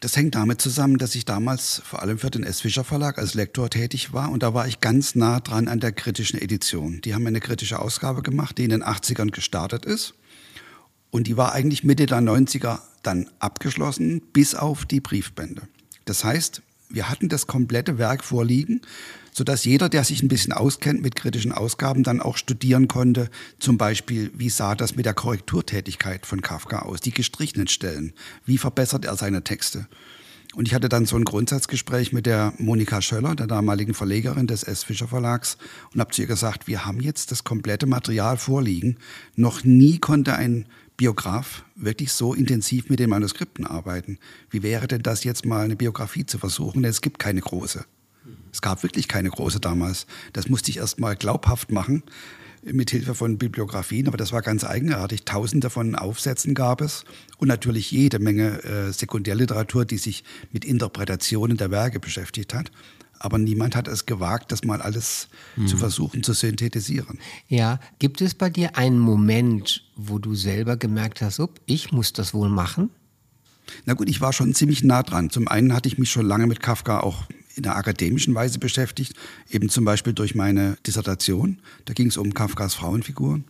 Das 0.00 0.16
hängt 0.16 0.34
damit 0.34 0.62
zusammen, 0.62 0.96
dass 0.96 1.14
ich 1.14 1.26
damals 1.26 1.82
vor 1.84 2.00
allem 2.00 2.18
für 2.18 2.30
den 2.30 2.42
S. 2.42 2.62
Fischer 2.62 2.84
Verlag 2.84 3.18
als 3.18 3.34
Lektor 3.34 3.68
tätig 3.68 4.14
war 4.14 4.30
und 4.30 4.42
da 4.42 4.54
war 4.54 4.66
ich 4.66 4.80
ganz 4.80 5.14
nah 5.14 5.40
dran 5.40 5.68
an 5.68 5.78
der 5.78 5.92
kritischen 5.92 6.40
Edition. 6.40 7.02
Die 7.02 7.14
haben 7.14 7.26
eine 7.26 7.40
kritische 7.40 7.78
Ausgabe 7.78 8.22
gemacht, 8.22 8.56
die 8.56 8.64
in 8.64 8.70
den 8.70 8.82
80ern 8.82 9.30
gestartet 9.30 9.84
ist 9.84 10.14
und 11.10 11.26
die 11.26 11.36
war 11.36 11.52
eigentlich 11.52 11.84
Mitte 11.84 12.06
der 12.06 12.20
90er 12.20 12.80
dann 13.02 13.28
abgeschlossen, 13.40 14.22
bis 14.32 14.54
auf 14.54 14.86
die 14.86 15.00
Briefbände. 15.00 15.68
Das 16.06 16.24
heißt, 16.24 16.62
wir 16.88 17.10
hatten 17.10 17.28
das 17.28 17.46
komplette 17.46 17.98
Werk 17.98 18.24
vorliegen 18.24 18.80
sodass 19.32 19.64
jeder, 19.64 19.88
der 19.88 20.04
sich 20.04 20.22
ein 20.22 20.28
bisschen 20.28 20.52
auskennt 20.52 21.02
mit 21.02 21.16
kritischen 21.16 21.52
Ausgaben, 21.52 22.02
dann 22.02 22.20
auch 22.20 22.36
studieren 22.36 22.88
konnte, 22.88 23.30
zum 23.58 23.78
Beispiel, 23.78 24.30
wie 24.34 24.50
sah 24.50 24.74
das 24.74 24.96
mit 24.96 25.06
der 25.06 25.14
Korrekturtätigkeit 25.14 26.26
von 26.26 26.42
Kafka 26.42 26.80
aus, 26.80 27.00
die 27.00 27.12
gestrichenen 27.12 27.68
Stellen, 27.68 28.12
wie 28.44 28.58
verbessert 28.58 29.04
er 29.04 29.16
seine 29.16 29.42
Texte. 29.44 29.86
Und 30.56 30.66
ich 30.66 30.74
hatte 30.74 30.88
dann 30.88 31.06
so 31.06 31.16
ein 31.16 31.24
Grundsatzgespräch 31.24 32.12
mit 32.12 32.26
der 32.26 32.52
Monika 32.58 33.00
Schöller, 33.00 33.36
der 33.36 33.46
damaligen 33.46 33.94
Verlegerin 33.94 34.48
des 34.48 34.64
S. 34.64 34.82
Fischer 34.82 35.06
Verlags, 35.06 35.56
und 35.94 36.00
habe 36.00 36.10
zu 36.10 36.22
ihr 36.22 36.26
gesagt, 36.26 36.66
wir 36.66 36.84
haben 36.84 37.00
jetzt 37.00 37.30
das 37.30 37.44
komplette 37.44 37.86
Material 37.86 38.36
vorliegen. 38.36 38.96
Noch 39.36 39.62
nie 39.62 39.98
konnte 39.98 40.34
ein 40.34 40.66
Biograf 40.96 41.64
wirklich 41.76 42.12
so 42.12 42.34
intensiv 42.34 42.90
mit 42.90 42.98
den 42.98 43.10
Manuskripten 43.10 43.64
arbeiten. 43.64 44.18
Wie 44.50 44.62
wäre 44.62 44.88
denn 44.88 45.02
das 45.02 45.22
jetzt 45.22 45.46
mal 45.46 45.64
eine 45.64 45.76
Biografie 45.76 46.26
zu 46.26 46.38
versuchen? 46.38 46.82
Denn 46.82 46.90
es 46.90 47.00
gibt 47.00 47.20
keine 47.20 47.40
große. 47.40 47.84
Es 48.52 48.62
gab 48.62 48.82
wirklich 48.82 49.08
keine 49.08 49.30
große 49.30 49.60
damals. 49.60 50.06
Das 50.32 50.48
musste 50.48 50.70
ich 50.70 50.78
erst 50.78 51.00
mal 51.00 51.16
glaubhaft 51.16 51.72
machen 51.72 52.02
mit 52.62 52.90
Hilfe 52.90 53.14
von 53.14 53.38
Bibliografien, 53.38 54.06
aber 54.06 54.16
das 54.16 54.32
war 54.32 54.42
ganz 54.42 54.64
eigenartig. 54.64 55.24
Tausende 55.24 55.70
von 55.70 55.94
Aufsätzen 55.94 56.54
gab 56.54 56.80
es 56.80 57.04
und 57.38 57.48
natürlich 57.48 57.90
jede 57.90 58.18
Menge 58.18 58.62
äh, 58.64 58.92
Sekundärliteratur, 58.92 59.84
die 59.84 59.98
sich 59.98 60.24
mit 60.52 60.64
Interpretationen 60.64 61.56
der 61.56 61.70
Werke 61.70 62.00
beschäftigt 62.00 62.54
hat. 62.54 62.70
Aber 63.18 63.38
niemand 63.38 63.76
hat 63.76 63.86
es 63.86 64.06
gewagt, 64.06 64.50
das 64.50 64.64
mal 64.64 64.80
alles 64.80 65.28
hm. 65.54 65.66
zu 65.66 65.76
versuchen 65.76 66.22
zu 66.22 66.32
synthetisieren. 66.32 67.18
Ja, 67.48 67.78
gibt 67.98 68.22
es 68.22 68.34
bei 68.34 68.48
dir 68.48 68.76
einen 68.76 68.98
Moment, 68.98 69.84
wo 69.94 70.18
du 70.18 70.34
selber 70.34 70.78
gemerkt 70.78 71.20
hast, 71.20 71.38
up, 71.38 71.60
ich 71.66 71.92
muss 71.92 72.14
das 72.14 72.32
wohl 72.32 72.48
machen? 72.48 72.90
Na 73.84 73.92
gut, 73.92 74.08
ich 74.08 74.20
war 74.20 74.32
schon 74.32 74.54
ziemlich 74.54 74.82
nah 74.82 75.02
dran. 75.02 75.30
Zum 75.30 75.48
einen 75.48 75.74
hatte 75.74 75.88
ich 75.88 75.98
mich 75.98 76.10
schon 76.10 76.26
lange 76.26 76.46
mit 76.46 76.60
Kafka 76.60 77.00
auch 77.00 77.24
in 77.54 77.62
der 77.62 77.76
akademischen 77.76 78.34
Weise 78.34 78.58
beschäftigt, 78.58 79.14
eben 79.50 79.68
zum 79.68 79.84
Beispiel 79.84 80.12
durch 80.12 80.34
meine 80.34 80.76
Dissertation. 80.86 81.58
Da 81.84 81.94
ging 81.94 82.08
es 82.08 82.16
um 82.16 82.34
Kafkas 82.34 82.74
Frauenfiguren. 82.74 83.44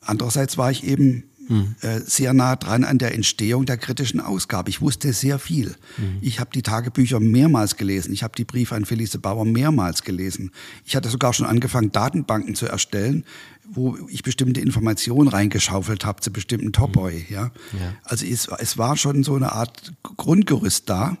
Andererseits 0.00 0.56
war 0.56 0.70
ich 0.70 0.84
eben 0.84 1.24
mhm. 1.48 1.74
äh, 1.80 2.00
sehr 2.00 2.34
nah 2.34 2.56
dran 2.56 2.84
an 2.84 2.98
der 2.98 3.14
Entstehung 3.14 3.66
der 3.66 3.76
kritischen 3.76 4.20
Ausgabe. 4.20 4.70
Ich 4.70 4.80
wusste 4.80 5.12
sehr 5.12 5.38
viel. 5.38 5.74
Mhm. 5.96 6.18
Ich 6.20 6.40
habe 6.40 6.50
die 6.54 6.62
Tagebücher 6.62 7.20
mehrmals 7.20 7.76
gelesen. 7.76 8.12
Ich 8.12 8.22
habe 8.22 8.34
die 8.36 8.44
Briefe 8.44 8.74
an 8.74 8.84
Felice 8.84 9.18
Bauer 9.18 9.44
mehrmals 9.44 10.02
gelesen. 10.02 10.52
Ich 10.84 10.96
hatte 10.96 11.08
sogar 11.08 11.32
schon 11.32 11.46
angefangen, 11.46 11.92
Datenbanken 11.92 12.54
zu 12.54 12.66
erstellen, 12.66 13.24
wo 13.68 13.98
ich 14.08 14.22
bestimmte 14.22 14.60
Informationen 14.60 15.28
reingeschaufelt 15.28 16.04
habe 16.04 16.20
zu 16.20 16.32
bestimmten 16.32 16.72
Topoi. 16.72 17.26
Ja? 17.28 17.50
ja? 17.72 17.94
Also 18.04 18.24
es, 18.24 18.48
es 18.58 18.78
war 18.78 18.96
schon 18.96 19.24
so 19.24 19.34
eine 19.34 19.52
Art 19.52 19.92
Grundgerüst 20.02 20.88
da. 20.88 21.18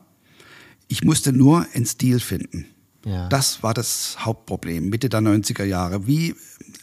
Ich 0.88 1.04
musste 1.04 1.32
nur 1.32 1.66
einen 1.74 1.86
Stil 1.86 2.18
finden. 2.18 2.66
Ja. 3.04 3.28
Das 3.28 3.62
war 3.62 3.74
das 3.74 4.16
Hauptproblem, 4.20 4.88
Mitte 4.88 5.08
der 5.08 5.20
90er 5.20 5.64
Jahre. 5.64 6.06
Wie 6.06 6.34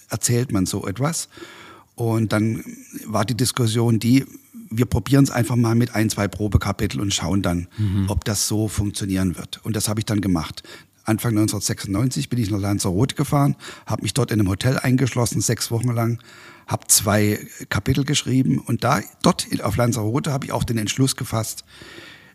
erzählt 0.10 0.52
man 0.52 0.66
so 0.66 0.88
etwas? 0.88 1.28
Und 1.96 2.34
dann 2.34 2.64
war 3.06 3.26
die 3.26 3.36
Diskussion 3.36 4.00
die, 4.00 4.26
wir 4.70 4.86
probieren 4.86 5.24
es 5.24 5.32
einfach 5.32 5.56
mal 5.56 5.76
mit 5.76 5.96
ein, 5.96 6.10
zwei 6.10 6.28
Probekapitel 6.28 7.00
und 7.00 7.14
schauen 7.14 7.42
dann, 7.42 7.68
mhm. 7.78 8.06
ob 8.10 8.26
das 8.26 8.48
so 8.48 8.68
funktionieren 8.68 9.38
wird. 9.38 9.64
Und 9.64 9.76
das 9.76 9.88
habe 9.88 10.00
ich 10.00 10.06
dann 10.06 10.22
gemacht. 10.22 10.64
Anfang 11.06 11.32
1996 11.32 12.30
bin 12.30 12.40
ich 12.40 12.50
nach 12.50 12.60
Lanzarote 12.60 13.16
gefahren, 13.16 13.56
habe 13.86 14.02
mich 14.02 14.14
dort 14.14 14.32
in 14.32 14.40
einem 14.40 14.50
Hotel 14.50 14.80
eingeschlossen, 14.80 15.40
sechs 15.40 15.70
Wochen 15.70 15.92
lang, 15.92 16.20
habe 16.66 16.88
zwei 16.88 17.48
Kapitel 17.70 18.04
geschrieben 18.04 18.58
und 18.58 18.84
da 18.84 19.02
dort 19.22 19.48
auf 19.62 19.78
Lanzarote 19.78 20.32
habe 20.32 20.46
ich 20.46 20.52
auch 20.52 20.64
den 20.64 20.80
Entschluss 20.80 21.16
gefasst, 21.16 21.64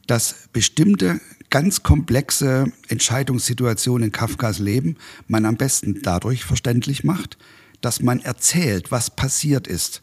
dass 0.07 0.49
bestimmte 0.53 1.21
ganz 1.51 1.83
komplexe 1.83 2.73
Entscheidungssituationen 2.89 4.07
in 4.07 4.13
Kafkas 4.13 4.59
Leben 4.59 4.97
man 5.29 5.45
am 5.45 5.57
besten 5.57 6.01
dadurch 6.03 6.45
verständlich 6.45 7.05
macht, 7.05 7.37
dass 7.81 8.01
man 8.01 8.21
erzählt, 8.21 8.91
was 8.91 9.11
passiert 9.11 9.67
ist. 9.67 10.03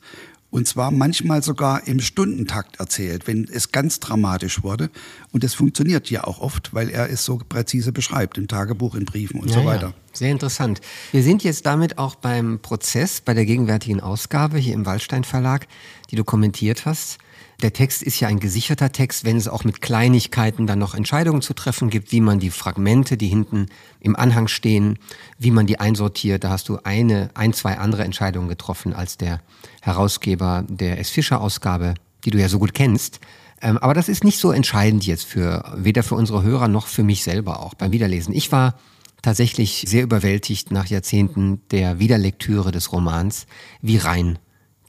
Und 0.50 0.68
zwar 0.68 0.92
manchmal 0.92 1.44
sogar 1.44 1.88
im 1.88 2.00
Stundentakt 2.00 2.80
erzählt, 2.80 3.28
wenn 3.28 3.48
es 3.52 3.72
ganz 3.72 4.00
dramatisch 4.00 4.64
wurde. 4.64 4.90
Und 5.32 5.44
das 5.44 5.54
funktioniert 5.54 6.10
ja 6.10 6.24
auch 6.24 6.40
oft, 6.40 6.74
weil 6.74 6.90
er 6.90 7.10
es 7.10 7.26
so 7.26 7.38
präzise 7.38 7.92
beschreibt, 7.92 8.38
im 8.38 8.48
Tagebuch, 8.48 8.96
in 8.96 9.06
Briefen 9.06 9.42
und 9.42 9.50
ja, 9.50 9.56
so 9.56 9.66
weiter. 9.66 9.88
Ja. 9.88 10.07
Sehr 10.18 10.32
interessant. 10.32 10.82
Wir 11.12 11.22
sind 11.22 11.44
jetzt 11.44 11.68
damit 11.68 12.00
auch 12.00 12.16
beim 12.16 12.60
Prozess, 12.60 13.22
bei 13.22 13.36
der 13.36 13.46
gegenwärtigen 13.46 14.00
Ausgabe 14.00 14.58
hier 14.58 14.74
im 14.74 14.88
Waldstein 14.88 15.24
Verlag, 15.24 15.68
die 16.10 16.16
du 16.16 16.24
kommentiert 16.24 16.88
hast. 16.88 17.20
Der 17.62 17.72
Text 17.72 18.02
ist 18.02 18.20
ja 18.20 18.28
ein 18.28 18.40
gesicherter 18.40 18.92
Text, 18.92 19.26
wenn 19.26 19.38
es 19.38 19.48
auch 19.48 19.64
mit 19.64 19.80
Kleinigkeiten 19.80 20.66
dann 20.66 20.80
noch 20.80 20.96
Entscheidungen 20.96 21.44
zu 21.44 21.54
treffen 21.54 21.92
gibt, 21.92 22.12
wie 22.12 22.22
man 22.22 22.40
die 22.40 22.50
Fragmente, 22.50 23.16
die 23.16 23.28
hinten 23.28 23.68
im 24.00 24.16
Anhang 24.16 24.48
stehen, 24.48 24.98
wie 25.38 25.52
man 25.52 25.68
die 25.68 25.80
einsortiert. 25.80 26.44
Da 26.44 26.50
hast 26.50 26.68
du 26.68 26.80
eine, 26.84 27.30
ein, 27.36 27.54
zwei 27.54 27.78
andere 27.78 28.04
Entscheidungen 28.04 28.50
getroffen 28.50 28.94
als 28.94 29.18
der 29.18 29.42
Herausgeber 29.84 30.66
der 30.68 31.00
S. 31.00 31.12
Fischer 31.12 31.42
Ausgabe, 31.42 31.94
die 32.26 32.32
du 32.32 32.40
ja 32.40 32.50
so 32.50 32.58
gut 32.58 32.74
kennst. 32.74 33.20
Ähm, 33.62 33.78
aber 33.78 33.94
das 33.94 34.10
ist 34.10 34.24
nicht 34.24 34.40
so 34.40 34.52
entscheidend 34.52 35.06
jetzt 35.06 35.26
für, 35.26 35.64
weder 35.76 36.02
für 36.02 36.16
unsere 36.16 36.42
Hörer 36.42 36.68
noch 36.68 36.88
für 36.88 37.04
mich 37.04 37.24
selber 37.24 37.60
auch 37.60 37.76
beim 37.76 37.92
Wiederlesen. 37.92 38.34
Ich 38.34 38.52
war 38.52 38.74
tatsächlich 39.22 39.86
sehr 39.88 40.04
überwältigt 40.04 40.72
nach 40.72 40.88
Jahrzehnten 40.88 41.62
der 41.72 42.00
Wiederlektüre 42.00 42.72
des 42.72 42.92
Romans, 42.92 43.48
wie 43.82 43.98
rein 43.98 44.40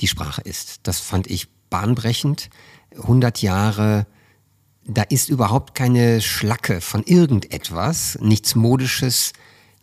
die 0.01 0.09
Sprache 0.09 0.43
ist. 0.43 0.81
Das 0.85 1.01
fand 1.01 1.27
ich 1.27 1.49
bahnbrechend. 1.71 2.51
100 2.97 3.43
Jahre, 3.43 4.07
da 4.85 5.03
ist 5.03 5.29
überhaupt 5.29 5.75
keine 5.75 6.21
Schlacke 6.21 6.81
von 6.81 7.03
irgendetwas, 7.05 8.19
nichts 8.21 8.55
Modisches, 8.55 9.33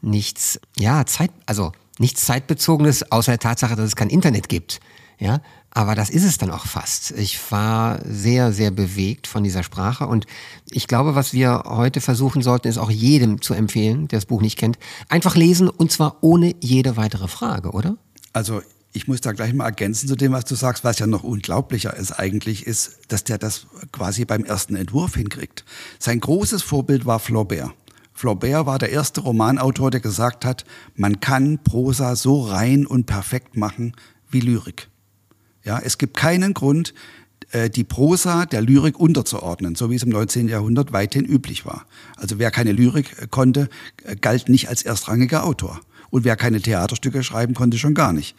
nichts, 0.02 0.60
ja, 0.78 1.06
Zeit, 1.06 1.32
also 1.46 1.72
nichts 2.00 2.26
Zeitbezogenes, 2.26 3.12
außer 3.12 3.34
der 3.34 3.40
Tatsache, 3.40 3.76
dass 3.76 3.86
es 3.86 3.96
kein 3.96 4.10
Internet 4.10 4.50
gibt. 4.50 4.80
Ja, 5.18 5.42
aber 5.76 5.94
das 5.94 6.10
ist 6.10 6.24
es 6.24 6.38
dann 6.38 6.52
auch 6.52 6.66
fast. 6.66 7.12
Ich 7.12 7.52
war 7.52 8.00
sehr, 8.06 8.54
sehr 8.54 8.72
bewegt 8.72 9.28
von 9.28 9.44
dieser 9.44 9.62
Sprache 9.62 10.08
und 10.08 10.26
ich 10.72 10.88
glaube, 10.88 11.16
was 11.16 11.34
wir 11.34 11.64
heute 11.66 12.00
versuchen 12.00 12.42
sollten, 12.42 12.70
ist 12.70 12.78
auch 12.78 12.90
jedem 12.90 13.42
zu 13.42 13.54
empfehlen, 13.54 14.08
der 14.08 14.20
das 14.20 14.26
Buch 14.26 14.42
nicht 14.42 14.58
kennt, 14.58 14.80
einfach 15.10 15.36
lesen 15.36 15.68
und 15.68 15.92
zwar 15.92 16.18
ohne 16.22 16.56
jede 16.62 16.96
weitere 16.96 17.28
Frage, 17.28 17.72
oder? 17.72 17.98
Also 18.32 18.62
ich 18.94 19.10
muss 19.10 19.20
da 19.20 19.34
gleich 19.34 19.54
mal 19.54 19.66
ergänzen 19.66 20.08
zu 20.08 20.16
dem, 20.16 20.32
was 20.32 20.46
du 20.46 20.56
sagst, 20.56 20.86
was 20.86 20.98
ja 21.00 21.08
noch 21.08 21.24
unglaublicher 21.24 21.94
ist 21.94 22.14
eigentlich, 22.14 22.66
ist, 22.66 23.00
dass 23.10 23.26
der 23.26 23.38
das 23.38 23.68
quasi 23.92 24.24
beim 24.24 24.46
ersten 24.46 24.78
Entwurf 24.78 25.16
hinkriegt. 25.16 25.66
Sein 26.00 26.22
großes 26.22 26.64
Vorbild 26.64 27.06
war 27.06 27.20
Flaubert. 27.20 27.72
Flaubert 28.14 28.66
war 28.66 28.80
der 28.80 28.92
erste 28.92 29.20
Romanautor, 29.20 29.92
der 29.92 30.00
gesagt 30.00 30.46
hat, 30.46 30.64
man 30.96 31.20
kann 31.20 31.60
Prosa 31.66 32.16
so 32.16 32.44
rein 32.44 32.86
und 32.86 33.08
perfekt 33.08 33.58
machen 33.58 33.92
wie 34.30 34.40
Lyrik. 34.40 34.88
Ja, 35.66 35.80
es 35.80 35.98
gibt 35.98 36.16
keinen 36.16 36.54
Grund, 36.54 36.94
äh, 37.52 37.70
die 37.70 37.84
Prosa 37.84 38.46
der 38.46 38.62
Lyrik 38.62 39.00
unterzuordnen, 39.00 39.76
so 39.76 39.90
wie 39.90 39.96
es 39.96 40.04
im 40.04 40.10
19. 40.10 40.48
Jahrhundert 40.48 40.94
weithin 40.94 41.26
üblich 41.26 41.66
war. 41.66 41.86
Also 42.16 42.40
wer 42.40 42.52
keine 42.52 42.72
Lyrik 42.72 43.16
äh, 43.20 43.28
konnte, 43.28 43.68
äh, 44.04 44.16
galt 44.16 44.48
nicht 44.48 44.70
als 44.70 44.84
erstrangiger 44.84 45.44
Autor. 45.44 45.82
Und 46.12 46.24
wer 46.24 46.36
keine 46.36 46.62
Theaterstücke 46.62 47.24
schreiben 47.24 47.56
konnte, 47.56 47.78
schon 47.78 47.94
gar 47.96 48.14
nicht. 48.14 48.36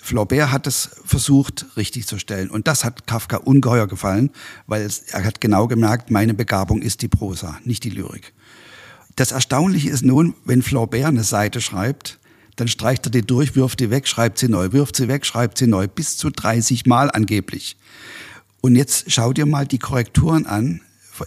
Flaubert 0.00 0.50
hat 0.50 0.66
es 0.66 0.90
versucht, 1.04 1.66
richtig 1.76 2.06
zu 2.06 2.18
stellen. 2.18 2.48
Und 2.48 2.66
das 2.66 2.82
hat 2.84 3.06
Kafka 3.06 3.36
ungeheuer 3.36 3.86
gefallen, 3.86 4.30
weil 4.66 4.88
er 5.08 5.24
hat 5.24 5.40
genau 5.40 5.66
gemerkt, 5.66 6.10
meine 6.10 6.32
Begabung 6.32 6.80
ist 6.80 7.02
die 7.02 7.08
Prosa, 7.08 7.58
nicht 7.64 7.84
die 7.84 7.90
Lyrik. 7.90 8.32
Das 9.16 9.32
Erstaunliche 9.32 9.90
ist 9.90 10.04
nun, 10.04 10.34
wenn 10.44 10.62
Flaubert 10.62 11.04
eine 11.04 11.24
Seite 11.24 11.60
schreibt, 11.60 12.18
dann 12.58 12.68
streicht 12.68 13.06
er 13.06 13.10
die 13.10 13.22
durch, 13.22 13.54
wirft 13.54 13.78
die 13.78 13.90
weg, 13.90 14.08
schreibt 14.08 14.38
sie 14.38 14.48
neu, 14.48 14.72
wirft 14.72 14.96
sie 14.96 15.06
weg, 15.06 15.24
schreibt 15.24 15.58
sie 15.58 15.68
neu, 15.68 15.86
bis 15.86 16.16
zu 16.16 16.30
30 16.30 16.86
Mal 16.86 17.08
angeblich. 17.10 17.76
Und 18.60 18.74
jetzt 18.74 19.12
schau 19.12 19.32
dir 19.32 19.46
mal 19.46 19.64
die 19.64 19.78
Korrekturen 19.78 20.44
an 20.44 20.80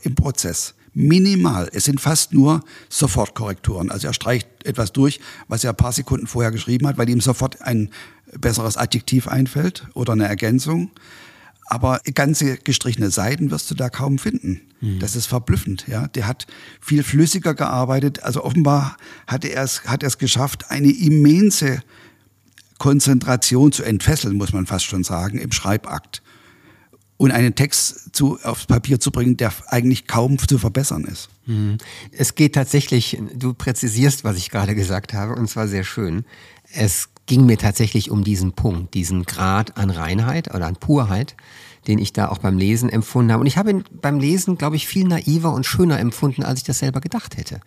im 0.04 0.16
Prozess. 0.16 0.74
Minimal. 0.94 1.70
Es 1.72 1.86
sind 1.86 2.02
fast 2.02 2.34
nur 2.34 2.66
Sofortkorrekturen. 2.90 3.92
Also 3.92 4.08
er 4.08 4.14
streicht 4.14 4.48
etwas 4.66 4.92
durch, 4.92 5.22
was 5.48 5.64
er 5.64 5.70
ein 5.70 5.78
paar 5.78 5.94
Sekunden 5.94 6.28
vorher 6.28 6.52
geschrieben 6.52 6.86
hat, 6.86 6.98
weil 6.98 7.10
ihm 7.10 7.22
sofort 7.22 7.62
ein 7.62 7.90
besseres 8.38 8.76
Adjektiv 8.76 9.30
einfällt 9.30 9.88
oder 9.94 10.12
eine 10.12 10.28
Ergänzung. 10.28 10.92
Aber 11.72 12.02
ganze 12.14 12.58
gestrichene 12.58 13.12
Seiten 13.12 13.50
wirst 13.50 13.72
du 13.72 13.76
da 13.76 13.90
kaum 13.90 14.20
finden. 14.20 14.60
Mhm. 14.82 15.00
Das 15.00 15.16
ist 15.16 15.28
verblüffend. 15.28 15.86
Ja, 15.88 16.10
der 16.10 16.28
hat 16.28 16.46
viel 16.82 17.02
flüssiger 17.02 17.54
gearbeitet. 17.54 18.24
Also 18.24 18.44
offenbar 18.44 18.98
hat 19.26 19.46
er 19.46 19.64
es, 19.64 19.86
hat 19.86 20.04
er 20.04 20.08
es 20.08 20.18
geschafft, 20.18 20.70
eine 20.70 20.92
immense 20.92 21.82
Konzentration 22.78 23.72
zu 23.72 23.84
entfesseln, 23.84 24.36
muss 24.36 24.52
man 24.52 24.66
fast 24.66 24.84
schon 24.84 25.06
sagen, 25.06 25.38
im 25.38 25.54
Schreibakt 25.54 26.22
und 27.16 27.32
einen 27.32 27.56
Text 27.56 28.14
zu, 28.14 28.38
aufs 28.44 28.66
Papier 28.66 29.00
zu 29.00 29.10
bringen, 29.10 29.38
der 29.38 29.54
eigentlich 29.68 30.08
kaum 30.08 30.38
zu 30.40 30.58
verbessern 30.58 31.06
ist. 31.06 31.30
Mhm. 31.46 31.78
Es 32.12 32.36
geht 32.36 32.54
tatsächlich, 32.54 33.18
du 33.34 33.54
präzisierst, 33.54 34.26
was 34.26 34.36
ich 34.36 34.50
gerade 34.50 34.76
gesagt 34.76 35.14
habe, 35.14 35.36
und 35.36 35.48
zwar 35.48 35.70
sehr 35.70 35.86
schön. 35.86 36.26
Es 36.74 37.11
ging 37.32 37.46
mir 37.46 37.58
tatsächlich 37.58 38.12
um 38.12 38.26
diesen 38.26 38.52
Punkt, 38.52 38.94
diesen 38.94 39.24
Grad 39.24 39.78
an 39.78 39.90
Reinheit 39.90 40.54
oder 40.54 40.68
an 40.68 40.76
Purheit, 40.76 41.38
den 41.88 41.98
ich 41.98 42.12
da 42.12 42.28
auch 42.28 42.40
beim 42.40 42.58
Lesen 42.58 42.90
empfunden 42.90 43.32
habe. 43.32 43.40
Und 43.40 43.48
ich 43.48 43.56
habe 43.56 43.70
ihn 43.70 43.86
beim 44.02 44.20
Lesen, 44.20 44.58
glaube 44.58 44.76
ich, 44.76 44.86
viel 44.86 45.08
naiver 45.08 45.54
und 45.54 45.66
schöner 45.66 45.98
empfunden, 45.98 46.44
als 46.44 46.60
ich 46.60 46.66
das 46.66 46.80
selber 46.80 47.00
gedacht 47.00 47.38
hätte. 47.38 47.62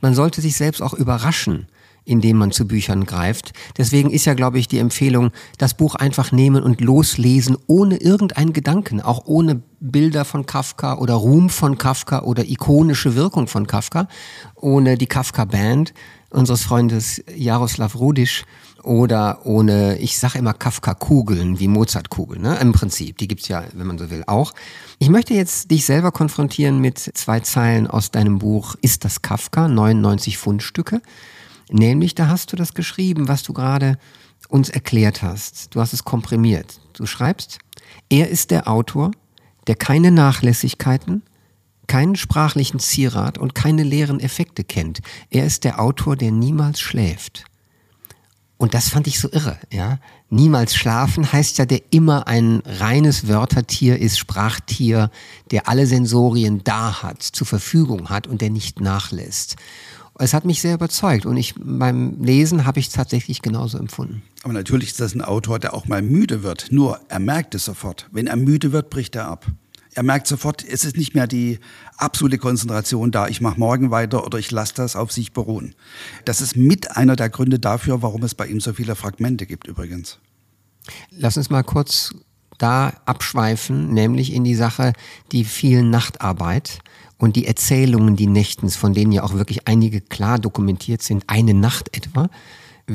Man 0.00 0.14
sollte 0.14 0.40
sich 0.40 0.56
selbst 0.56 0.80
auch 0.80 0.94
überraschen, 0.94 1.66
indem 2.06 2.38
man 2.38 2.50
zu 2.50 2.66
Büchern 2.66 3.04
greift. 3.04 3.52
Deswegen 3.76 4.08
ist 4.08 4.24
ja, 4.24 4.32
glaube 4.32 4.58
ich, 4.58 4.68
die 4.68 4.78
Empfehlung, 4.78 5.32
das 5.58 5.74
Buch 5.74 5.96
einfach 5.96 6.32
nehmen 6.32 6.62
und 6.62 6.80
loslesen, 6.80 7.58
ohne 7.66 7.98
irgendeinen 7.98 8.54
Gedanken, 8.54 9.02
auch 9.02 9.26
ohne 9.26 9.60
Bilder 9.80 10.24
von 10.24 10.46
Kafka 10.46 10.96
oder 10.96 11.12
Ruhm 11.12 11.50
von 11.50 11.76
Kafka 11.76 12.22
oder 12.22 12.48
ikonische 12.48 13.16
Wirkung 13.16 13.48
von 13.48 13.66
Kafka, 13.66 14.08
ohne 14.54 14.96
die 14.96 15.08
Kafka-Band 15.08 15.92
unseres 16.30 16.62
Freundes 16.62 17.22
Jaroslav 17.34 17.96
Rudisch, 17.96 18.44
oder 18.82 19.44
ohne, 19.44 19.98
ich 19.98 20.18
sage 20.18 20.38
immer 20.38 20.54
Kafka-Kugeln, 20.54 21.58
wie 21.58 21.68
Mozart-Kugeln, 21.68 22.42
ne? 22.42 22.58
im 22.58 22.72
Prinzip. 22.72 23.18
Die 23.18 23.28
gibt's 23.28 23.48
ja, 23.48 23.64
wenn 23.72 23.86
man 23.86 23.98
so 23.98 24.10
will, 24.10 24.24
auch. 24.26 24.52
Ich 24.98 25.08
möchte 25.08 25.34
jetzt 25.34 25.70
dich 25.70 25.84
selber 25.84 26.12
konfrontieren 26.12 26.78
mit 26.78 26.98
zwei 26.98 27.40
Zeilen 27.40 27.86
aus 27.86 28.10
deinem 28.10 28.38
Buch 28.38 28.76
Ist 28.82 29.04
das 29.04 29.22
Kafka? 29.22 29.68
99 29.68 30.38
Fundstücke. 30.38 31.02
Nämlich, 31.70 32.14
da 32.14 32.28
hast 32.28 32.52
du 32.52 32.56
das 32.56 32.74
geschrieben, 32.74 33.28
was 33.28 33.42
du 33.42 33.52
gerade 33.52 33.98
uns 34.48 34.68
erklärt 34.68 35.22
hast. 35.22 35.74
Du 35.74 35.80
hast 35.80 35.92
es 35.92 36.04
komprimiert. 36.04 36.80
Du 36.94 37.06
schreibst, 37.06 37.58
er 38.08 38.28
ist 38.28 38.50
der 38.50 38.68
Autor, 38.68 39.12
der 39.66 39.76
keine 39.76 40.10
Nachlässigkeiten, 40.10 41.22
keinen 41.86 42.16
sprachlichen 42.16 42.80
Zierat 42.80 43.38
und 43.38 43.54
keine 43.54 43.82
leeren 43.82 44.20
Effekte 44.20 44.64
kennt. 44.64 45.00
Er 45.28 45.44
ist 45.44 45.64
der 45.64 45.80
Autor, 45.80 46.16
der 46.16 46.30
niemals 46.30 46.80
schläft. 46.80 47.44
Und 48.60 48.74
das 48.74 48.90
fand 48.90 49.06
ich 49.06 49.18
so 49.18 49.30
irre, 49.32 49.58
ja. 49.72 49.98
Niemals 50.28 50.74
schlafen 50.74 51.32
heißt 51.32 51.56
ja, 51.56 51.64
der 51.64 51.80
immer 51.92 52.26
ein 52.26 52.62
reines 52.66 53.26
Wörtertier 53.26 53.98
ist, 53.98 54.18
Sprachtier, 54.18 55.10
der 55.50 55.66
alle 55.66 55.86
Sensorien 55.86 56.62
da 56.62 57.02
hat, 57.02 57.22
zur 57.22 57.46
Verfügung 57.46 58.10
hat 58.10 58.26
und 58.26 58.42
der 58.42 58.50
nicht 58.50 58.78
nachlässt. 58.78 59.56
Es 60.18 60.34
hat 60.34 60.44
mich 60.44 60.60
sehr 60.60 60.74
überzeugt 60.74 61.24
und 61.24 61.38
ich 61.38 61.54
beim 61.56 62.22
Lesen 62.22 62.66
habe 62.66 62.80
ich 62.80 62.88
es 62.88 62.92
tatsächlich 62.92 63.40
genauso 63.40 63.78
empfunden. 63.78 64.22
Aber 64.42 64.52
natürlich 64.52 64.90
ist 64.90 65.00
das 65.00 65.14
ein 65.14 65.22
Autor, 65.22 65.58
der 65.58 65.72
auch 65.72 65.88
mal 65.88 66.02
müde 66.02 66.42
wird. 66.42 66.66
Nur 66.70 67.00
er 67.08 67.18
merkt 67.18 67.54
es 67.54 67.64
sofort. 67.64 68.10
Wenn 68.12 68.26
er 68.26 68.36
müde 68.36 68.72
wird, 68.72 68.90
bricht 68.90 69.16
er 69.16 69.26
ab. 69.26 69.46
Er 69.94 70.02
merkt 70.02 70.26
sofort, 70.26 70.62
es 70.68 70.84
ist 70.84 70.98
nicht 70.98 71.14
mehr 71.14 71.26
die 71.26 71.60
absolute 72.02 72.38
Konzentration 72.38 73.10
da, 73.10 73.28
ich 73.28 73.40
mache 73.40 73.58
morgen 73.58 73.90
weiter 73.90 74.24
oder 74.24 74.38
ich 74.38 74.50
lasse 74.50 74.74
das 74.74 74.96
auf 74.96 75.12
sich 75.12 75.32
beruhen. 75.32 75.74
Das 76.24 76.40
ist 76.40 76.56
mit 76.56 76.96
einer 76.96 77.16
der 77.16 77.28
Gründe 77.28 77.58
dafür, 77.58 78.02
warum 78.02 78.22
es 78.22 78.34
bei 78.34 78.46
ihm 78.46 78.60
so 78.60 78.72
viele 78.72 78.94
Fragmente 78.96 79.46
gibt 79.46 79.66
übrigens. 79.66 80.18
Lass 81.10 81.36
uns 81.36 81.50
mal 81.50 81.62
kurz 81.62 82.14
da 82.58 82.92
abschweifen, 83.06 83.92
nämlich 83.92 84.32
in 84.32 84.44
die 84.44 84.54
Sache, 84.54 84.92
die 85.32 85.44
vielen 85.44 85.90
Nachtarbeit 85.90 86.80
und 87.18 87.36
die 87.36 87.46
Erzählungen, 87.46 88.16
die 88.16 88.26
nächtens, 88.26 88.76
von 88.76 88.92
denen 88.92 89.12
ja 89.12 89.22
auch 89.22 89.34
wirklich 89.34 89.66
einige 89.68 90.00
klar 90.00 90.38
dokumentiert 90.38 91.02
sind, 91.02 91.24
eine 91.26 91.54
Nacht 91.54 91.96
etwa. 91.96 92.28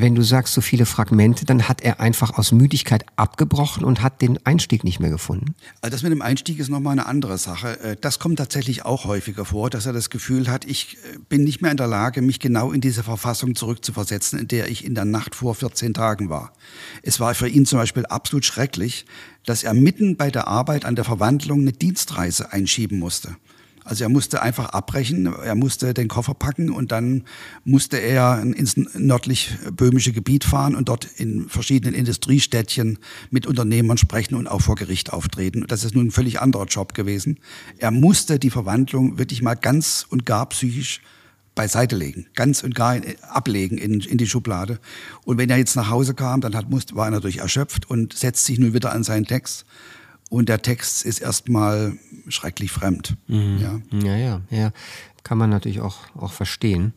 Wenn 0.01 0.13
du 0.13 0.23
sagst 0.23 0.53
so 0.53 0.59
viele 0.59 0.85
Fragmente, 0.85 1.45
dann 1.45 1.69
hat 1.69 1.81
er 1.81 2.01
einfach 2.01 2.37
aus 2.37 2.51
Müdigkeit 2.51 3.05
abgebrochen 3.15 3.85
und 3.85 4.01
hat 4.01 4.21
den 4.21 4.45
Einstieg 4.45 4.83
nicht 4.83 4.99
mehr 4.99 5.09
gefunden? 5.09 5.55
Also 5.81 5.95
das 5.95 6.03
mit 6.03 6.11
dem 6.11 6.21
Einstieg 6.21 6.59
ist 6.59 6.69
nochmal 6.69 6.91
eine 6.91 7.05
andere 7.05 7.37
Sache. 7.37 7.79
Äh, 7.79 7.95
das 7.99 8.19
kommt 8.19 8.37
tatsächlich 8.37 8.83
auch 8.83 9.05
häufiger 9.05 9.45
vor, 9.45 9.69
dass 9.69 9.85
er 9.85 9.93
das 9.93 10.09
Gefühl 10.09 10.49
hat, 10.49 10.65
ich 10.65 10.97
äh, 10.97 11.17
bin 11.29 11.45
nicht 11.45 11.61
mehr 11.61 11.71
in 11.71 11.77
der 11.77 11.87
Lage, 11.87 12.21
mich 12.21 12.39
genau 12.39 12.73
in 12.73 12.81
diese 12.81 13.03
Verfassung 13.03 13.55
zurückzuversetzen, 13.55 14.39
in 14.39 14.47
der 14.49 14.69
ich 14.69 14.83
in 14.83 14.95
der 14.95 15.05
Nacht 15.05 15.33
vor 15.33 15.55
14 15.55 15.93
Tagen 15.93 16.29
war. 16.29 16.51
Es 17.01 17.21
war 17.21 17.33
für 17.33 17.47
ihn 17.47 17.65
zum 17.65 17.79
Beispiel 17.79 18.05
absolut 18.05 18.43
schrecklich, 18.43 19.05
dass 19.45 19.63
er 19.63 19.73
mitten 19.73 20.17
bei 20.17 20.29
der 20.29 20.47
Arbeit 20.47 20.83
an 20.83 20.95
der 20.95 21.05
Verwandlung 21.05 21.61
eine 21.61 21.71
Dienstreise 21.71 22.51
einschieben 22.51 22.99
musste. 22.99 23.37
Also 23.85 24.03
er 24.03 24.09
musste 24.09 24.41
einfach 24.41 24.69
abbrechen, 24.69 25.27
er 25.27 25.53
musste 25.53 25.93
den 25.93 26.07
Koffer 26.07 26.33
packen 26.33 26.71
und 26.71 26.91
dann 26.91 27.23
musste 27.63 27.97
er 27.97 28.41
ins 28.41 28.75
nördlich 28.75 29.55
böhmische 29.71 30.11
Gebiet 30.11 30.43
fahren 30.43 30.75
und 30.75 30.89
dort 30.89 31.05
in 31.17 31.47
verschiedenen 31.47 31.93
Industriestädtchen 31.93 32.97
mit 33.29 33.45
Unternehmern 33.45 33.99
sprechen 33.99 34.33
und 34.33 34.47
auch 34.47 34.61
vor 34.61 34.75
Gericht 34.75 35.13
auftreten. 35.13 35.65
Das 35.67 35.83
ist 35.83 35.93
nun 35.93 36.07
ein 36.07 36.11
völlig 36.11 36.41
anderer 36.41 36.65
Job 36.65 36.95
gewesen. 36.95 37.37
Er 37.77 37.91
musste 37.91 38.39
die 38.39 38.49
Verwandlung 38.49 39.19
wirklich 39.19 39.43
mal 39.43 39.53
ganz 39.53 40.03
und 40.09 40.25
gar 40.25 40.49
psychisch 40.49 41.01
beiseite 41.53 41.95
legen, 41.95 42.25
ganz 42.33 42.63
und 42.63 42.73
gar 42.73 42.99
ablegen 43.29 43.77
in, 43.77 44.01
in 44.01 44.17
die 44.17 44.27
Schublade. 44.27 44.79
Und 45.25 45.37
wenn 45.37 45.51
er 45.51 45.57
jetzt 45.57 45.75
nach 45.75 45.91
Hause 45.91 46.15
kam, 46.15 46.41
dann 46.41 46.55
hat, 46.55 46.65
war 46.69 47.07
er 47.07 47.11
natürlich 47.11 47.37
erschöpft 47.37 47.87
und 47.87 48.13
setzt 48.13 48.45
sich 48.45 48.57
nun 48.57 48.73
wieder 48.73 48.91
an 48.91 49.03
seinen 49.03 49.25
Text. 49.25 49.65
Und 50.29 50.49
der 50.49 50.61
Text 50.61 51.05
ist 51.05 51.19
erstmal 51.19 51.97
schrecklich 52.27 52.71
fremd. 52.71 53.15
Mhm. 53.27 53.59
Ja. 53.59 53.99
ja, 53.99 54.15
ja, 54.15 54.41
ja. 54.49 54.71
Kann 55.23 55.37
man 55.37 55.49
natürlich 55.49 55.81
auch, 55.81 55.97
auch 56.15 56.33
verstehen. 56.33 56.93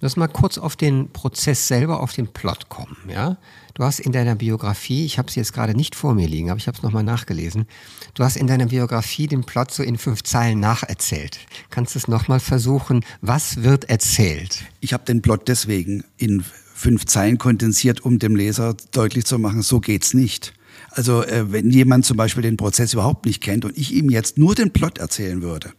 Lass 0.00 0.16
mal 0.16 0.26
kurz 0.26 0.58
auf 0.58 0.74
den 0.74 1.10
Prozess 1.10 1.68
selber, 1.68 2.00
auf 2.00 2.12
den 2.12 2.26
Plot 2.26 2.68
kommen. 2.68 2.96
Ja? 3.08 3.36
Du 3.74 3.84
hast 3.84 4.00
in 4.00 4.10
deiner 4.10 4.34
Biografie, 4.34 5.04
ich 5.04 5.16
habe 5.16 5.28
es 5.28 5.36
jetzt 5.36 5.52
gerade 5.52 5.76
nicht 5.76 5.94
vor 5.94 6.14
mir 6.14 6.26
liegen, 6.26 6.50
aber 6.50 6.58
ich 6.58 6.66
habe 6.66 6.76
es 6.76 6.82
nochmal 6.82 7.04
nachgelesen, 7.04 7.66
du 8.14 8.24
hast 8.24 8.36
in 8.36 8.48
deiner 8.48 8.66
Biografie 8.66 9.28
den 9.28 9.44
Plot 9.44 9.70
so 9.70 9.84
in 9.84 9.96
fünf 9.96 10.24
Zeilen 10.24 10.58
nacherzählt. 10.58 11.38
Kannst 11.70 11.94
du 11.94 12.00
es 12.00 12.08
nochmal 12.08 12.40
versuchen? 12.40 13.04
Was 13.20 13.62
wird 13.62 13.88
erzählt? 13.88 14.64
Ich 14.80 14.92
habe 14.92 15.04
den 15.04 15.22
Plot 15.22 15.46
deswegen 15.46 16.02
in 16.16 16.44
fünf 16.74 17.06
Zeilen 17.06 17.38
kondensiert, 17.38 18.00
um 18.00 18.18
dem 18.18 18.34
Leser 18.34 18.74
deutlich 18.90 19.24
zu 19.24 19.38
machen, 19.38 19.62
so 19.62 19.78
geht's 19.78 20.14
nicht. 20.14 20.52
Also 20.94 21.22
äh, 21.24 21.50
wenn 21.50 21.70
jemand 21.70 22.04
zum 22.04 22.16
Beispiel 22.16 22.42
den 22.42 22.56
Prozess 22.56 22.92
überhaupt 22.92 23.24
nicht 23.26 23.42
kennt 23.42 23.64
und 23.64 23.76
ich 23.76 23.92
ihm 23.92 24.10
jetzt 24.10 24.36
nur 24.36 24.54
den 24.54 24.72
Plot 24.72 24.98
erzählen 24.98 25.40
würde, 25.40 25.72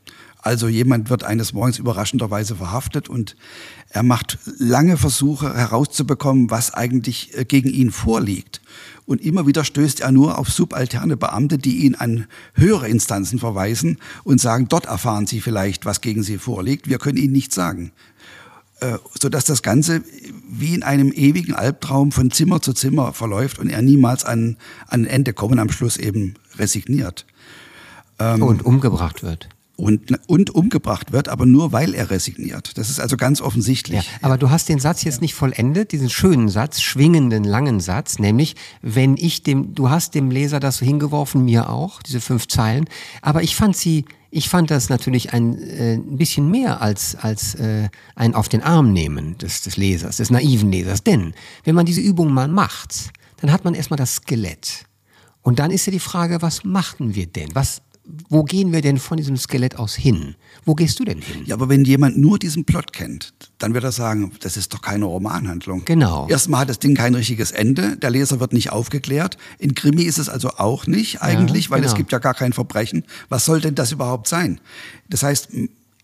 also 0.44 0.68
jemand 0.68 1.10
wird 1.10 1.24
eines 1.24 1.54
Morgens 1.54 1.80
überraschenderweise 1.80 2.58
verhaftet 2.58 3.08
und 3.08 3.38
er 3.90 4.04
macht 4.04 4.40
lange 4.58 4.98
Versuche 4.98 5.54
herauszubekommen, 5.54 6.50
was 6.50 6.74
eigentlich 6.74 7.38
äh, 7.38 7.46
gegen 7.46 7.70
ihn 7.70 7.92
vorliegt. 7.92 8.62
Und 9.06 9.22
immer 9.22 9.48
wieder 9.48 9.64
stößt 9.64 10.02
er 10.02 10.12
nur 10.12 10.38
auf 10.38 10.50
subalterne 10.50 11.16
Beamte, 11.16 11.58
die 11.58 11.86
ihn 11.86 11.96
an 11.96 12.26
höhere 12.56 12.90
Instanzen 12.90 13.40
verweisen 13.40 14.00
und 14.24 14.42
sagen, 14.42 14.68
dort 14.68 14.86
erfahren 14.86 15.28
Sie 15.28 15.40
vielleicht, 15.40 15.86
was 15.86 16.02
gegen 16.02 16.24
Sie 16.24 16.38
vorliegt. 16.38 16.90
Wir 16.90 16.98
können 16.98 17.18
Ihnen 17.18 17.34
nichts 17.34 17.56
sagen. 17.56 17.92
Äh, 18.84 18.98
sodass 19.18 19.46
das 19.46 19.62
Ganze 19.62 20.04
wie 20.50 20.76
in 20.76 20.84
einem 20.84 21.14
ewigen 21.14 21.54
Albtraum 21.54 22.12
von 22.12 22.32
Zimmer 22.32 22.62
zu 22.62 22.74
Zimmer 22.74 23.14
verläuft 23.14 23.58
und 23.58 23.70
er 23.70 23.82
niemals 23.82 24.26
an, 24.26 24.58
an 24.88 25.04
ein 25.04 25.06
Ende 25.06 25.32
kommt 25.32 25.54
und 25.54 25.60
am 25.60 25.72
Schluss 25.72 25.96
eben 25.96 26.34
resigniert. 26.58 27.26
Ähm, 28.20 28.42
und 28.44 28.66
umgebracht 28.66 29.24
wird. 29.24 29.48
Und, 29.78 30.20
und 30.28 30.54
umgebracht 30.54 31.14
wird, 31.14 31.30
aber 31.30 31.46
nur 31.46 31.72
weil 31.72 31.96
er 31.96 32.10
resigniert. 32.10 32.78
Das 32.78 32.90
ist 32.90 33.00
also 33.00 33.16
ganz 33.16 33.40
offensichtlich. 33.40 34.04
Ja, 34.04 34.12
aber 34.22 34.38
du 34.38 34.50
hast 34.50 34.68
den 34.68 34.80
Satz 34.80 35.06
jetzt 35.06 35.22
nicht 35.22 35.34
vollendet, 35.34 35.94
diesen 35.94 36.10
schönen 36.10 36.50
Satz, 36.50 36.82
schwingenden, 36.82 37.46
langen 37.46 37.80
Satz, 37.80 38.20
nämlich, 38.20 38.58
wenn 38.82 39.16
ich 39.16 39.44
dem, 39.44 39.76
du 39.76 39.90
hast 39.90 40.14
dem 40.14 40.30
Leser 40.30 40.60
das 40.60 40.78
so 40.78 40.86
hingeworfen, 40.86 41.46
mir 41.46 41.70
auch, 41.70 42.02
diese 42.02 42.20
fünf 42.20 42.50
Zeilen, 42.50 42.86
aber 43.22 43.44
ich 43.44 43.56
fand 43.56 43.78
sie 43.78 44.04
ich 44.36 44.50
fand 44.50 44.72
das 44.72 44.90
natürlich 44.90 45.32
ein, 45.32 45.62
äh, 45.62 45.94
ein 45.94 46.18
bisschen 46.18 46.50
mehr 46.50 46.82
als, 46.82 47.16
als 47.16 47.54
äh, 47.56 47.90
ein 48.16 48.34
auf 48.34 48.50
den 48.50 48.64
Arm 48.64 48.92
nehmen 48.92 49.38
des, 49.38 49.62
des 49.62 49.78
Lesers, 49.78 50.18
des 50.18 50.32
naiven 50.32 50.72
Lesers. 50.72 51.04
Denn 51.04 51.36
wenn 51.64 51.76
man 51.76 51.86
diese 51.86 52.02
Übung 52.02 52.34
mal 52.34 52.48
macht, 52.48 53.12
dann 53.38 53.52
hat 53.52 53.64
man 53.64 53.76
erstmal 53.76 53.98
das 53.98 54.16
Skelett. 54.16 54.86
Und 55.44 55.60
dann 55.60 55.70
ist 55.70 55.86
ja 55.86 55.92
die 55.92 56.00
Frage, 56.00 56.42
was 56.42 56.64
machten 56.64 57.14
wir 57.14 57.28
denn? 57.28 57.54
Was 57.54 57.84
wo 58.30 58.44
gehen 58.44 58.74
wir 58.74 58.82
denn 58.82 58.98
von 58.98 59.18
diesem 59.18 59.38
Skelett 59.38 59.78
aus 59.78 59.96
hin? 59.96 60.36
Wo 60.66 60.76
gehst 60.76 61.00
du 61.00 61.06
denn 61.06 61.22
hin? 61.22 61.44
Ja, 61.46 61.56
aber 61.56 61.70
wenn 61.70 61.86
jemand 61.86 62.18
nur 62.18 62.38
diesen 62.38 62.66
Plot 62.66 62.92
kennt, 62.92 63.34
dann 63.60 63.74
wird 63.74 63.84
er 63.84 63.94
sagen, 63.94 64.32
das 64.42 64.58
ist 64.58 64.74
doch 64.74 64.82
keine 64.82 65.06
Romanhandlung. 65.06 65.86
Genau. 65.86 66.28
Erstmal 66.28 66.62
hat 66.62 66.70
das 66.70 66.80
Ding 66.80 66.96
kein 66.96 67.16
richtiges 67.16 67.52
Ende, 67.52 67.96
der 67.96 68.10
Leser 68.10 68.40
wird 68.40 68.52
nicht 68.52 68.72
aufgeklärt. 68.72 69.38
In 69.58 69.74
Krimi 69.74 70.04
ist 70.04 70.18
es 70.18 70.28
also 70.28 70.50
auch 70.50 70.86
nicht 70.86 71.22
eigentlich, 71.22 71.66
ja, 71.66 71.72
weil 71.72 71.82
genau. 71.82 71.92
es 71.92 71.98
gibt 71.98 72.12
ja 72.12 72.20
gar 72.20 72.34
kein 72.34 72.52
Verbrechen. 72.52 73.06
Was 73.30 73.46
soll 73.46 73.62
denn 73.62 73.76
das 73.76 73.92
überhaupt 73.94 74.28
sein? 74.28 74.60
Das 75.10 75.24
heißt, 75.24 75.50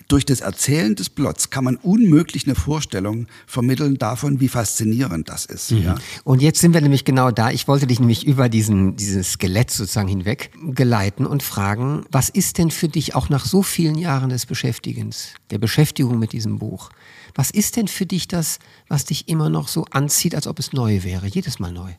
durch 0.10 0.26
das 0.26 0.42
Erzählen 0.42 0.96
des 0.96 1.10
Plots 1.10 1.52
kann 1.52 1.64
man 1.64 1.78
unmöglich 1.78 2.46
eine 2.46 2.56
Vorstellung 2.56 3.28
vermitteln 3.46 3.98
davon, 3.98 4.40
wie 4.40 4.50
faszinierend 4.50 5.30
das 5.30 5.46
ist. 5.46 5.72
Mhm. 5.72 5.84
Ja? 5.84 5.96
Und 6.24 6.42
jetzt 6.42 6.60
sind 6.60 6.74
wir 6.74 6.82
nämlich 6.82 7.06
genau 7.06 7.32
da. 7.32 7.52
Ich 7.52 7.68
wollte 7.68 7.88
dich 7.88 8.00
nämlich 8.00 8.26
über 8.26 8.50
diesen, 8.50 8.96
dieses 8.96 9.34
Skelett 9.34 9.70
sozusagen 9.70 10.08
hinweg 10.08 10.52
geleiten 10.72 11.26
und 11.26 11.44
fragen, 11.44 12.06
was 12.12 12.30
ist 12.30 12.58
denn 12.58 12.72
für 12.72 12.88
dich 12.90 13.14
auch 13.16 13.30
nach 13.30 13.46
so 13.46 13.62
vielen 13.62 13.96
Jahren 13.96 14.30
des 14.30 14.48
Beschäftigens, 14.48 15.30
der 15.52 15.60
Beschäftigung 15.60 16.18
mit 16.18 16.34
diesem 16.34 16.58
Buch, 16.58 16.90
was 17.36 17.52
ist 17.52 17.78
denn 17.78 17.88
für 17.88 18.08
dich 18.08 18.28
das, 18.28 18.58
was 18.88 19.06
dich 19.06 19.30
immer 19.30 19.50
noch 19.50 19.68
so 19.68 19.86
anzieht, 19.92 20.34
als 20.34 20.48
ob 20.48 20.58
es 20.58 20.74
neu 20.74 21.04
wäre, 21.04 21.28
jedes 21.28 21.60
Mal 21.60 21.72
neu? 21.72 21.92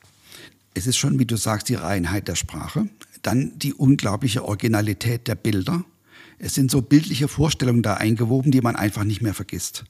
Es 0.74 0.88
ist 0.88 0.96
schon, 0.96 1.20
wie 1.20 1.26
du 1.26 1.36
sagst, 1.36 1.68
die 1.68 1.76
Reinheit 1.76 2.26
der 2.26 2.34
Sprache, 2.34 2.88
dann 3.22 3.52
die 3.56 3.72
unglaubliche 3.72 4.44
Originalität 4.44 5.28
der 5.28 5.36
Bilder, 5.36 5.84
es 6.42 6.54
sind 6.54 6.70
so 6.70 6.80
bildliche 6.80 7.28
Vorstellungen 7.28 7.82
da 7.82 7.94
eingewoben, 7.94 8.50
die 8.50 8.62
man 8.62 8.74
einfach 8.74 9.04
nicht 9.04 9.20
mehr 9.20 9.34
vergisst. 9.34 9.84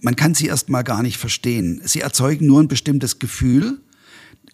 Man 0.00 0.16
kann 0.16 0.34
sie 0.34 0.46
erst 0.46 0.68
mal 0.68 0.82
gar 0.82 1.02
nicht 1.02 1.16
verstehen. 1.16 1.80
Sie 1.84 2.00
erzeugen 2.00 2.46
nur 2.46 2.60
ein 2.60 2.68
bestimmtes 2.68 3.20
Gefühl. 3.20 3.80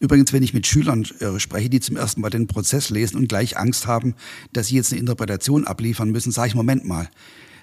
Übrigens, 0.01 0.33
wenn 0.33 0.43
ich 0.43 0.53
mit 0.53 0.67
Schülern 0.67 1.07
äh, 1.21 1.41
spreche, 1.41 1.71
die 1.71 1.81
zum 1.81 1.97
ersten 1.97 2.21
Mal 2.21 2.31
den 2.31 2.47
Prozess 2.47 2.91
lesen 2.91 3.17
und 3.17 3.29
gleich 3.29 3.57
Angst 3.57 3.87
haben, 3.87 4.15
dass 4.53 4.69
sie 4.69 4.77
jetzt 4.77 4.93
eine 4.93 5.01
Interpretation 5.01 5.67
abliefern 5.67 6.11
müssen, 6.11 6.31
sage 6.31 6.49
ich, 6.49 6.55
Moment 6.55 6.85
mal, 6.85 7.09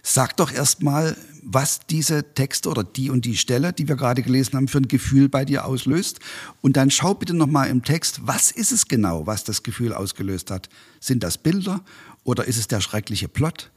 sag 0.07 0.37
doch 0.37 0.51
erst 0.51 0.83
mal, 0.83 1.17
was 1.41 1.79
diese 1.89 2.33
Texte 2.35 2.69
oder 2.69 2.83
die 2.83 3.09
und 3.09 3.25
die 3.25 3.35
Stelle, 3.35 3.73
die 3.73 3.87
wir 3.87 3.95
gerade 3.95 4.21
gelesen 4.21 4.55
haben, 4.55 4.67
für 4.67 4.77
ein 4.77 4.87
Gefühl 4.87 5.29
bei 5.29 5.45
dir 5.45 5.65
auslöst. 5.65 6.19
Und 6.61 6.77
dann 6.77 6.91
schau 6.91 7.15
bitte 7.15 7.33
noch 7.33 7.47
mal 7.47 7.65
im 7.65 7.83
Text, 7.83 8.21
was 8.23 8.51
ist 8.51 8.71
es 8.71 8.87
genau, 8.87 9.25
was 9.25 9.43
das 9.43 9.63
Gefühl 9.63 9.93
ausgelöst 9.93 10.51
hat? 10.51 10.69
Sind 10.99 11.23
das 11.23 11.39
Bilder 11.39 11.81
oder 12.23 12.45
ist 12.45 12.57
es 12.57 12.67
der 12.67 12.81
schreckliche 12.81 13.27
Plot? 13.27 13.71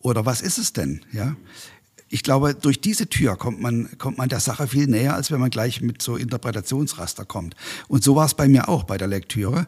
Oder 0.00 0.26
was 0.26 0.42
ist 0.42 0.58
es 0.58 0.74
denn? 0.74 1.00
Ja? 1.12 1.34
Ich 2.10 2.22
glaube, 2.22 2.54
durch 2.54 2.82
diese 2.82 3.08
Tür 3.08 3.36
kommt 3.36 3.60
man, 3.60 3.96
kommt 3.96 4.18
man 4.18 4.28
der 4.28 4.40
Sache 4.40 4.68
viel 4.68 4.86
näher, 4.86 5.14
als 5.14 5.30
wenn 5.30 5.40
man 5.40 5.50
gleich 5.50 5.80
mit 5.80 6.02
so 6.02 6.16
Interpretationsraster 6.16 7.24
kommt. 7.24 7.56
Und 7.88 8.04
so 8.04 8.14
war 8.16 8.26
es 8.26 8.34
bei 8.34 8.48
mir 8.48 8.68
auch 8.68 8.84
bei 8.84 8.98
der 8.98 9.08
Lektüre. 9.08 9.66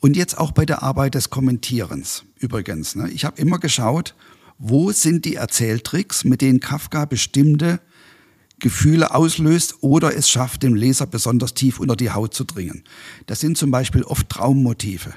Und 0.00 0.16
jetzt 0.16 0.38
auch 0.38 0.52
bei 0.52 0.64
der 0.64 0.82
Arbeit 0.82 1.14
des 1.14 1.28
Kommentierens 1.28 2.24
übrigens. 2.38 2.94
Ne? 2.94 3.10
Ich 3.10 3.26
habe 3.26 3.40
immer 3.40 3.58
geschaut, 3.58 4.14
wo 4.58 4.90
sind 4.92 5.24
die 5.24 5.36
Erzähltricks, 5.36 6.24
mit 6.24 6.40
denen 6.40 6.60
Kafka 6.60 7.04
bestimmte 7.04 7.80
Gefühle 8.58 9.14
auslöst 9.14 9.76
oder 9.82 10.16
es 10.16 10.30
schafft, 10.30 10.62
dem 10.62 10.74
Leser 10.74 11.06
besonders 11.06 11.54
tief 11.54 11.78
unter 11.78 11.96
die 11.96 12.10
Haut 12.10 12.32
zu 12.32 12.44
dringen. 12.44 12.84
Das 13.26 13.40
sind 13.40 13.58
zum 13.58 13.70
Beispiel 13.70 14.02
oft 14.02 14.28
Traummotive 14.28 15.12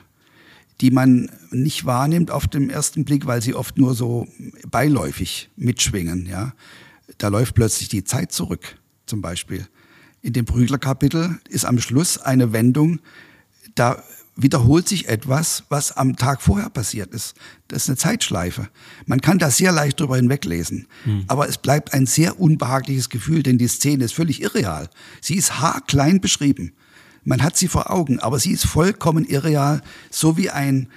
die 0.81 0.91
man 0.91 1.29
nicht 1.51 1.85
wahrnimmt 1.85 2.31
auf 2.31 2.47
den 2.47 2.69
ersten 2.69 3.03
Blick, 3.03 3.25
weil 3.25 3.41
sie 3.41 3.53
oft 3.53 3.77
nur 3.77 3.95
so 3.95 4.27
beiläufig 4.69 5.49
mitschwingen. 5.57 6.25
Ja. 6.25 6.53
Da 7.17 7.27
läuft 7.27 7.55
plötzlich 7.55 7.89
die 7.89 8.03
Zeit 8.03 8.31
zurück, 8.31 8.77
zum 9.05 9.21
Beispiel. 9.21 9.67
In 10.21 10.33
dem 10.33 10.45
Prügler-Kapitel 10.45 11.39
ist 11.49 11.65
am 11.65 11.79
Schluss 11.79 12.17
eine 12.17 12.53
Wendung, 12.53 12.99
da 13.75 14.01
wiederholt 14.41 14.87
sich 14.87 15.07
etwas, 15.07 15.63
was 15.69 15.91
am 15.91 16.15
Tag 16.15 16.41
vorher 16.41 16.69
passiert 16.69 17.13
ist. 17.13 17.35
Das 17.67 17.83
ist 17.83 17.89
eine 17.89 17.97
Zeitschleife. 17.97 18.69
Man 19.05 19.21
kann 19.21 19.39
da 19.39 19.51
sehr 19.51 19.71
leicht 19.71 19.99
drüber 19.99 20.15
hinweglesen. 20.15 20.87
Hm. 21.03 21.25
Aber 21.27 21.47
es 21.47 21.57
bleibt 21.57 21.93
ein 21.93 22.05
sehr 22.05 22.39
unbehagliches 22.39 23.09
Gefühl, 23.09 23.43
denn 23.43 23.57
die 23.57 23.67
Szene 23.67 24.05
ist 24.05 24.13
völlig 24.13 24.41
irreal. 24.41 24.89
Sie 25.21 25.35
ist 25.35 25.59
haarklein 25.59 26.21
beschrieben. 26.21 26.73
Man 27.23 27.43
hat 27.43 27.57
sie 27.57 27.67
vor 27.67 27.91
Augen, 27.91 28.19
aber 28.19 28.39
sie 28.39 28.51
ist 28.51 28.65
vollkommen 28.65 29.25
irreal, 29.25 29.81
so 30.09 30.37
wie 30.37 30.49
ein 30.49 30.87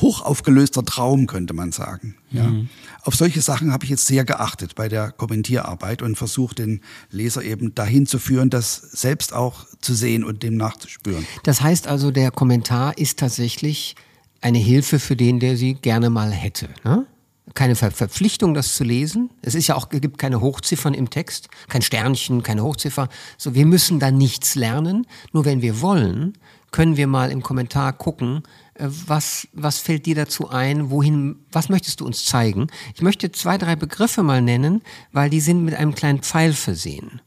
hochaufgelöster 0.00 0.84
Traum, 0.84 1.26
könnte 1.26 1.54
man 1.54 1.72
sagen. 1.72 2.16
Ja. 2.30 2.44
Mhm. 2.44 2.68
Auf 3.02 3.14
solche 3.14 3.40
Sachen 3.40 3.72
habe 3.72 3.84
ich 3.84 3.90
jetzt 3.90 4.06
sehr 4.06 4.24
geachtet 4.24 4.74
bei 4.74 4.88
der 4.88 5.10
Kommentierarbeit 5.12 6.02
und 6.02 6.16
versucht, 6.16 6.58
den 6.58 6.80
Leser 7.10 7.42
eben 7.42 7.74
dahin 7.74 8.06
zu 8.06 8.18
führen, 8.18 8.50
das 8.50 8.76
selbst 8.76 9.32
auch 9.32 9.66
zu 9.80 9.94
sehen 9.94 10.24
und 10.24 10.42
dem 10.42 10.56
nachzuspüren. 10.56 11.26
Das 11.42 11.60
heißt 11.60 11.88
also, 11.88 12.10
der 12.10 12.30
Kommentar 12.30 12.96
ist 12.98 13.18
tatsächlich 13.18 13.96
eine 14.40 14.58
Hilfe 14.58 14.98
für 14.98 15.16
den, 15.16 15.40
der 15.40 15.56
sie 15.56 15.74
gerne 15.74 16.10
mal 16.10 16.30
hätte. 16.30 16.68
Ne? 16.84 17.06
keine 17.54 17.74
Ver 17.74 17.90
Verpflichtung, 17.90 18.54
das 18.54 18.74
zu 18.74 18.84
lesen. 18.84 19.30
Es 19.42 19.54
ist 19.54 19.66
ja 19.66 19.74
auch, 19.74 19.88
gibt 19.88 20.18
keine 20.18 20.40
Hochziffern 20.40 20.94
im 20.94 21.10
Text, 21.10 21.48
kein 21.68 21.82
Sternchen, 21.82 22.42
keine 22.42 22.62
Hochziffer. 22.62 23.08
So, 23.36 23.54
wir 23.54 23.66
müssen 23.66 23.98
da 23.98 24.10
nichts 24.10 24.54
lernen. 24.54 25.06
Nur 25.32 25.44
wenn 25.44 25.62
wir 25.62 25.80
wollen, 25.80 26.34
können 26.70 26.96
wir 26.96 27.06
mal 27.06 27.30
im 27.30 27.42
Kommentar 27.42 27.92
gucken, 27.92 28.42
was, 28.80 29.48
was 29.52 29.78
fällt 29.78 30.06
dir 30.06 30.14
dazu 30.14 30.48
ein? 30.48 30.90
Wohin, 30.90 31.36
was 31.52 31.68
möchtest 31.68 32.00
du 32.00 32.06
uns 32.06 32.24
zeigen? 32.24 32.68
Ich 32.94 33.02
möchte 33.02 33.30
zwei, 33.32 33.58
drei 33.58 33.76
Begriffe 33.76 34.22
mal 34.22 34.42
nennen, 34.42 34.82
weil 35.12 35.30
die 35.30 35.40
sind 35.40 35.64
mit 35.64 35.74
einem 35.74 35.94
kleinen 35.94 36.20
Pfeil 36.20 36.52
versehen. 36.52 37.20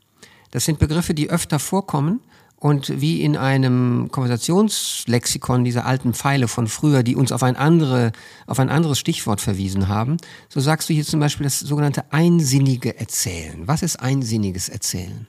Das 0.51 0.65
sind 0.65 0.79
Begriffe, 0.79 1.13
die 1.13 1.29
öfter 1.29 1.59
vorkommen 1.59 2.21
und 2.63 3.01
wie 3.01 3.21
in 3.21 3.35
einem 3.35 4.09
Konversationslexikon 4.09 5.65
dieser 5.65 5.85
alten 5.85 6.13
Pfeile 6.13 6.47
von 6.47 6.67
früher, 6.67 7.03
die 7.03 7.15
uns 7.15 7.31
auf 7.31 7.43
ein, 7.43 7.57
andere, 7.57 8.13
auf 8.47 8.59
ein 8.59 8.69
anderes 8.69 8.99
Stichwort 8.99 9.41
verwiesen 9.41 9.89
haben, 9.89 10.17
so 10.47 10.61
sagst 10.61 10.89
du 10.89 10.93
hier 10.93 11.03
zum 11.03 11.19
Beispiel 11.19 11.43
das 11.43 11.59
sogenannte 11.59 12.05
einsinnige 12.13 12.97
Erzählen. 12.97 13.67
Was 13.67 13.83
ist 13.83 13.97
einsinniges 13.97 14.69
Erzählen? 14.69 15.27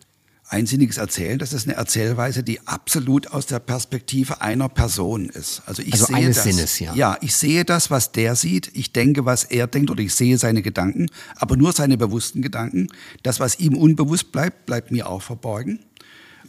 Einsinniges 0.48 0.98
Erzählen, 0.98 1.38
das 1.38 1.52
ist 1.52 1.66
eine 1.66 1.76
Erzählweise, 1.76 2.42
die 2.42 2.66
absolut 2.66 3.28
aus 3.28 3.46
der 3.46 3.58
Perspektive 3.60 4.40
einer 4.40 4.68
Person 4.68 5.28
ist. 5.28 5.62
Also 5.66 5.82
ich 5.82 5.94
also 5.94 6.06
sehe 6.06 6.16
eines 6.16 6.36
das, 6.36 6.44
Sinnes, 6.44 6.78
ja. 6.78 6.94
Ja, 6.94 7.18
ich 7.22 7.34
sehe 7.34 7.64
das, 7.64 7.90
was 7.90 8.12
der 8.12 8.36
sieht, 8.36 8.70
ich 8.74 8.92
denke, 8.92 9.24
was 9.24 9.44
er 9.44 9.66
denkt 9.66 9.90
oder 9.90 10.02
ich 10.02 10.14
sehe 10.14 10.36
seine 10.38 10.62
Gedanken, 10.62 11.08
aber 11.36 11.56
nur 11.56 11.72
seine 11.72 11.96
bewussten 11.96 12.42
Gedanken. 12.42 12.88
Das, 13.22 13.40
was 13.40 13.58
ihm 13.58 13.76
unbewusst 13.76 14.32
bleibt, 14.32 14.66
bleibt 14.66 14.90
mir 14.90 15.08
auch 15.08 15.22
verborgen. 15.22 15.80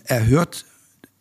Er 0.04 0.28
hört 0.28 0.66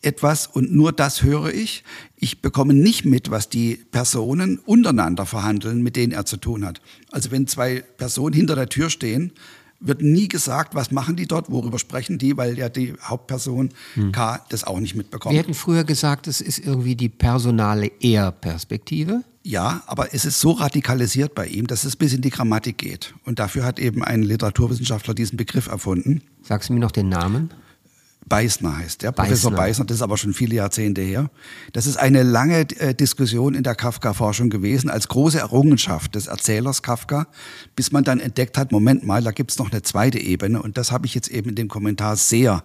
etwas 0.01 0.47
und 0.47 0.71
nur 0.71 0.91
das 0.91 1.23
höre 1.23 1.53
ich. 1.53 1.83
Ich 2.15 2.41
bekomme 2.41 2.73
nicht 2.73 3.05
mit, 3.05 3.31
was 3.31 3.49
die 3.49 3.75
Personen 3.91 4.59
untereinander 4.59 5.25
verhandeln, 5.25 5.81
mit 5.81 5.95
denen 5.95 6.13
er 6.13 6.25
zu 6.25 6.37
tun 6.37 6.65
hat. 6.65 6.81
Also 7.11 7.31
wenn 7.31 7.47
zwei 7.47 7.83
Personen 7.97 8.33
hinter 8.33 8.55
der 8.55 8.69
Tür 8.69 8.89
stehen, 8.89 9.31
wird 9.79 10.01
nie 10.01 10.27
gesagt, 10.27 10.75
was 10.75 10.91
machen 10.91 11.15
die 11.15 11.27
dort, 11.27 11.51
worüber 11.51 11.79
sprechen 11.79 12.17
die, 12.17 12.37
weil 12.37 12.57
ja 12.57 12.69
die 12.69 12.93
Hauptperson 13.01 13.69
hm. 13.93 14.11
K 14.11 14.41
das 14.49 14.63
auch 14.63 14.79
nicht 14.79 14.95
mitbekommt. 14.95 15.33
Wir 15.33 15.39
hätten 15.39 15.53
früher 15.53 15.83
gesagt, 15.83 16.27
es 16.27 16.41
ist 16.41 16.59
irgendwie 16.59 16.95
die 16.95 17.09
personale 17.09 17.91
Er-Perspektive. 17.99 19.23
Ja, 19.43 19.83
aber 19.85 20.13
es 20.13 20.25
ist 20.25 20.39
so 20.39 20.51
radikalisiert 20.51 21.35
bei 21.35 21.45
ihm, 21.45 21.67
dass 21.67 21.83
es 21.83 21.95
bis 21.95 22.13
in 22.13 22.21
die 22.21 22.31
Grammatik 22.31 22.79
geht. 22.79 23.13
Und 23.25 23.37
dafür 23.37 23.63
hat 23.63 23.79
eben 23.79 24.03
ein 24.03 24.23
Literaturwissenschaftler 24.23 25.13
diesen 25.13 25.37
Begriff 25.37 25.67
erfunden. 25.67 26.23
Sagst 26.41 26.69
du 26.69 26.73
mir 26.73 26.79
noch 26.79 26.91
den 26.91 27.09
Namen? 27.09 27.51
Beißner 28.27 28.77
heißt 28.77 29.03
der, 29.03 29.11
Professor 29.11 29.51
Beißner. 29.51 29.63
Beißner, 29.63 29.85
das 29.85 29.97
ist 29.97 30.01
aber 30.01 30.17
schon 30.17 30.33
viele 30.33 30.55
Jahrzehnte 30.55 31.01
her. 31.01 31.29
Das 31.73 31.85
ist 31.85 31.97
eine 31.97 32.23
lange 32.23 32.61
äh, 32.79 32.95
Diskussion 32.95 33.53
in 33.53 33.63
der 33.63 33.75
Kafka-Forschung 33.75 34.49
gewesen, 34.49 34.89
als 34.89 35.07
große 35.07 35.39
Errungenschaft 35.39 36.15
des 36.15 36.27
Erzählers 36.27 36.81
Kafka, 36.81 37.27
bis 37.75 37.91
man 37.91 38.03
dann 38.03 38.19
entdeckt 38.19 38.57
hat, 38.57 38.71
Moment 38.71 39.05
mal, 39.05 39.23
da 39.23 39.31
gibt's 39.31 39.59
noch 39.59 39.71
eine 39.71 39.83
zweite 39.83 40.19
Ebene 40.19 40.61
und 40.61 40.77
das 40.77 40.91
habe 40.91 41.05
ich 41.05 41.13
jetzt 41.13 41.27
eben 41.27 41.49
in 41.49 41.55
dem 41.55 41.67
Kommentar 41.67 42.15
sehr 42.15 42.63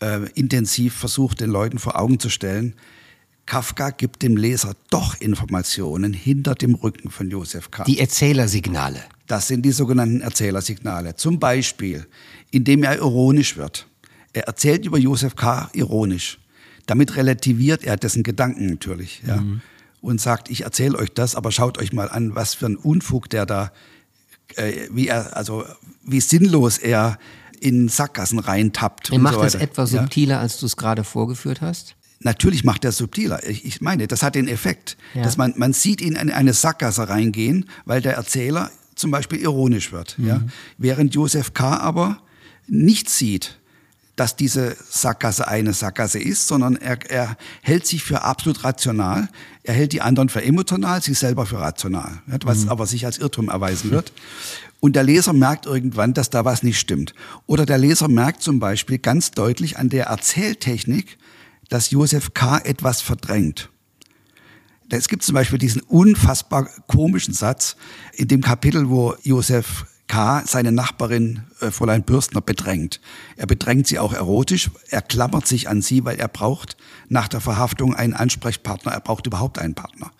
äh, 0.00 0.20
intensiv 0.34 0.94
versucht, 0.94 1.40
den 1.40 1.50
Leuten 1.50 1.78
vor 1.78 2.00
Augen 2.00 2.18
zu 2.18 2.30
stellen. 2.30 2.74
Kafka 3.44 3.90
gibt 3.90 4.22
dem 4.22 4.36
Leser 4.36 4.74
doch 4.90 5.20
Informationen 5.20 6.12
hinter 6.12 6.54
dem 6.54 6.74
Rücken 6.74 7.10
von 7.10 7.30
Josef 7.30 7.70
K. 7.70 7.84
Die 7.84 8.00
Erzählersignale. 8.00 9.00
Das 9.26 9.46
sind 9.48 9.62
die 9.62 9.72
sogenannten 9.72 10.20
Erzählersignale. 10.20 11.16
Zum 11.16 11.38
Beispiel, 11.38 12.06
indem 12.50 12.82
er 12.82 12.96
ironisch 12.96 13.56
wird. 13.56 13.86
Er 14.36 14.46
erzählt 14.48 14.84
über 14.84 14.98
Josef 14.98 15.34
K. 15.34 15.70
ironisch. 15.72 16.38
Damit 16.84 17.16
relativiert 17.16 17.84
er 17.84 17.96
dessen 17.96 18.22
Gedanken 18.22 18.66
natürlich. 18.66 19.22
Ja. 19.26 19.38
Mhm. 19.38 19.62
Und 20.02 20.20
sagt, 20.20 20.50
ich 20.50 20.64
erzähle 20.64 20.98
euch 20.98 21.08
das, 21.14 21.34
aber 21.34 21.50
schaut 21.52 21.78
euch 21.78 21.94
mal 21.94 22.10
an, 22.10 22.34
was 22.34 22.52
für 22.52 22.66
ein 22.66 22.76
Unfug 22.76 23.30
der 23.30 23.46
da, 23.46 23.72
äh, 24.56 24.88
wie 24.90 25.08
er, 25.08 25.34
also 25.34 25.64
wie 26.04 26.20
sinnlos 26.20 26.76
er 26.76 27.18
in 27.60 27.88
Sackgassen 27.88 28.38
reintappt. 28.38 29.10
Er 29.10 29.18
macht 29.20 29.36
so 29.36 29.42
das 29.42 29.54
etwas 29.54 29.92
subtiler, 29.92 30.34
ja. 30.34 30.40
als 30.40 30.60
du 30.60 30.66
es 30.66 30.76
gerade 30.76 31.02
vorgeführt 31.02 31.62
hast? 31.62 31.96
Natürlich 32.20 32.62
macht 32.62 32.84
er 32.84 32.92
subtiler. 32.92 33.42
Ich, 33.48 33.64
ich 33.64 33.80
meine, 33.80 34.06
das 34.06 34.22
hat 34.22 34.34
den 34.34 34.48
Effekt, 34.48 34.98
ja. 35.14 35.22
dass 35.22 35.38
man, 35.38 35.54
man 35.56 35.72
sieht 35.72 36.02
ihn 36.02 36.14
in 36.14 36.30
eine 36.30 36.52
Sackgasse 36.52 37.08
reingehen, 37.08 37.70
weil 37.86 38.02
der 38.02 38.16
Erzähler 38.16 38.70
zum 38.94 39.10
Beispiel 39.10 39.38
ironisch 39.38 39.92
wird. 39.92 40.18
Mhm. 40.18 40.26
Ja? 40.28 40.42
Während 40.76 41.14
Josef 41.14 41.54
K. 41.54 41.78
aber 41.78 42.20
nicht 42.68 43.08
sieht, 43.08 43.58
dass 44.16 44.34
diese 44.34 44.76
Sackgasse 44.88 45.46
eine 45.46 45.74
Sackgasse 45.74 46.18
ist, 46.18 46.48
sondern 46.48 46.76
er, 46.76 46.98
er 47.10 47.36
hält 47.62 47.86
sich 47.86 48.02
für 48.02 48.22
absolut 48.22 48.64
rational. 48.64 49.28
Er 49.62 49.74
hält 49.74 49.92
die 49.92 50.00
anderen 50.00 50.30
für 50.30 50.42
emotional, 50.42 51.02
sich 51.02 51.18
selber 51.18 51.44
für 51.44 51.58
rational, 51.58 52.22
was 52.26 52.64
mhm. 52.64 52.70
aber 52.70 52.86
sich 52.86 53.04
als 53.04 53.18
Irrtum 53.18 53.50
erweisen 53.50 53.90
wird. 53.90 54.12
Und 54.80 54.96
der 54.96 55.02
Leser 55.02 55.34
merkt 55.34 55.66
irgendwann, 55.66 56.14
dass 56.14 56.30
da 56.30 56.44
was 56.44 56.62
nicht 56.62 56.78
stimmt. 56.78 57.14
Oder 57.46 57.66
der 57.66 57.78
Leser 57.78 58.08
merkt 58.08 58.42
zum 58.42 58.58
Beispiel 58.58 58.98
ganz 58.98 59.32
deutlich 59.32 59.78
an 59.78 59.90
der 59.90 60.06
Erzähltechnik, 60.06 61.18
dass 61.68 61.90
Josef 61.90 62.32
K. 62.32 62.58
etwas 62.58 63.02
verdrängt. 63.02 63.70
Es 64.88 65.08
gibt 65.08 65.24
zum 65.24 65.34
Beispiel 65.34 65.58
diesen 65.58 65.82
unfassbar 65.82 66.68
komischen 66.86 67.34
Satz 67.34 67.76
in 68.12 68.28
dem 68.28 68.40
Kapitel, 68.40 68.88
wo 68.88 69.14
Josef 69.22 69.86
K. 70.08 70.42
seine 70.46 70.72
Nachbarin 70.72 71.42
äh, 71.60 71.70
Fräulein 71.70 72.02
Bürstner 72.02 72.40
bedrängt. 72.40 73.00
Er 73.36 73.46
bedrängt 73.46 73.86
sie 73.86 73.98
auch 73.98 74.12
erotisch, 74.12 74.70
er 74.90 75.02
klammert 75.02 75.46
sich 75.46 75.68
an 75.68 75.82
sie, 75.82 76.04
weil 76.04 76.18
er 76.18 76.28
braucht 76.28 76.76
nach 77.08 77.28
der 77.28 77.40
Verhaftung 77.40 77.94
einen 77.94 78.14
Ansprechpartner, 78.14 78.92
er 78.92 79.00
braucht 79.00 79.26
überhaupt 79.26 79.58
einen 79.58 79.74
Partner. 79.74 80.12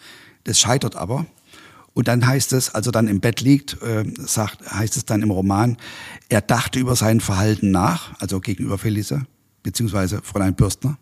Das 0.44 0.58
scheitert 0.58 0.96
aber. 0.96 1.26
Und 1.94 2.08
dann 2.08 2.26
heißt 2.26 2.52
es, 2.52 2.74
als 2.74 2.86
er 2.86 2.92
dann 2.92 3.08
im 3.08 3.20
Bett 3.20 3.40
liegt, 3.40 3.80
äh, 3.82 4.04
sagt, 4.18 4.70
heißt 4.70 4.96
es 4.96 5.06
dann 5.06 5.22
im 5.22 5.30
Roman, 5.30 5.78
er 6.28 6.42
dachte 6.42 6.78
über 6.78 6.94
sein 6.94 7.20
Verhalten 7.20 7.70
nach, 7.70 8.20
also 8.20 8.40
gegenüber 8.40 8.76
Felice, 8.76 9.24
beziehungsweise 9.62 10.20
Fräulein 10.22 10.54
Bürstner. 10.54 10.98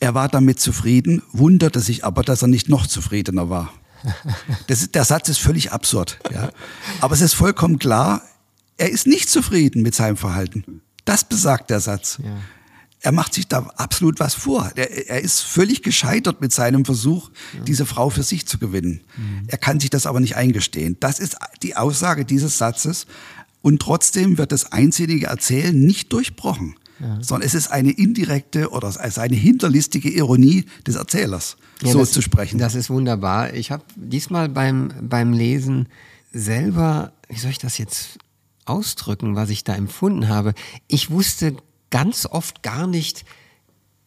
Er 0.00 0.14
war 0.14 0.28
damit 0.28 0.58
zufrieden, 0.58 1.22
wunderte 1.32 1.80
sich 1.80 2.04
aber, 2.04 2.22
dass 2.22 2.42
er 2.42 2.48
nicht 2.48 2.68
noch 2.68 2.86
zufriedener 2.86 3.50
war. 3.50 3.72
Das 4.66 4.90
der 4.90 5.04
Satz 5.04 5.28
ist 5.28 5.38
völlig 5.38 5.72
absurd. 5.72 6.18
Ja. 6.30 6.50
Aber 7.00 7.14
es 7.14 7.20
ist 7.20 7.34
vollkommen 7.34 7.78
klar, 7.78 8.22
er 8.76 8.90
ist 8.90 9.06
nicht 9.06 9.30
zufrieden 9.30 9.82
mit 9.82 9.94
seinem 9.94 10.16
Verhalten. 10.16 10.82
Das 11.04 11.24
besagt 11.24 11.70
der 11.70 11.80
Satz. 11.80 12.18
Ja. 12.22 12.36
Er 13.00 13.12
macht 13.12 13.34
sich 13.34 13.48
da 13.48 13.58
absolut 13.76 14.20
was 14.20 14.34
vor. 14.34 14.70
Er, 14.76 15.08
er, 15.08 15.20
ist 15.20 15.40
völlig 15.40 15.82
gescheitert 15.82 16.40
mit 16.40 16.52
seinem 16.52 16.84
Versuch, 16.84 17.30
ja. 17.52 17.64
diese 17.64 17.84
Frau 17.84 18.10
für 18.10 18.22
sich 18.22 18.46
zu 18.46 18.58
gewinnen. 18.58 19.02
Mhm. 19.16 19.42
Er 19.48 19.58
kann 19.58 19.80
sich 19.80 19.90
das 19.90 20.06
aber 20.06 20.20
nicht 20.20 20.36
eingestehen. 20.36 20.96
Das 21.00 21.18
ist 21.18 21.36
die 21.62 21.76
Aussage 21.76 22.24
dieses 22.24 22.58
Satzes. 22.58 23.06
Und 23.60 23.82
trotzdem 23.82 24.38
wird 24.38 24.52
das 24.52 24.70
einsinnige 24.70 25.26
Erzählen 25.26 25.78
nicht 25.78 26.12
durchbrochen 26.12 26.76
ja. 27.02 27.18
sondern 27.20 27.46
es 27.46 27.54
ist 27.54 27.70
eine 27.70 27.90
indirekte 27.90 28.70
oder 28.70 28.88
es 28.88 28.96
ist 28.96 29.18
eine 29.18 29.36
hinterlistige 29.36 30.08
Ironie 30.08 30.66
des 30.86 30.94
Erzählers, 30.94 31.56
ja, 31.82 31.92
so 31.92 31.98
das, 31.98 32.12
zu 32.12 32.22
sprechen. 32.22 32.58
Das 32.58 32.74
ist 32.74 32.90
wunderbar. 32.90 33.52
Ich 33.54 33.70
habe 33.70 33.82
diesmal 33.96 34.48
beim, 34.48 34.92
beim 35.02 35.32
Lesen 35.32 35.88
selber, 36.32 37.12
wie 37.28 37.38
soll 37.38 37.50
ich 37.50 37.58
das 37.58 37.76
jetzt 37.78 38.18
ausdrücken, 38.64 39.34
was 39.34 39.50
ich 39.50 39.64
da 39.64 39.74
empfunden 39.74 40.28
habe? 40.28 40.54
Ich 40.86 41.10
wusste 41.10 41.56
ganz 41.90 42.26
oft 42.26 42.62
gar 42.62 42.86
nicht, 42.86 43.24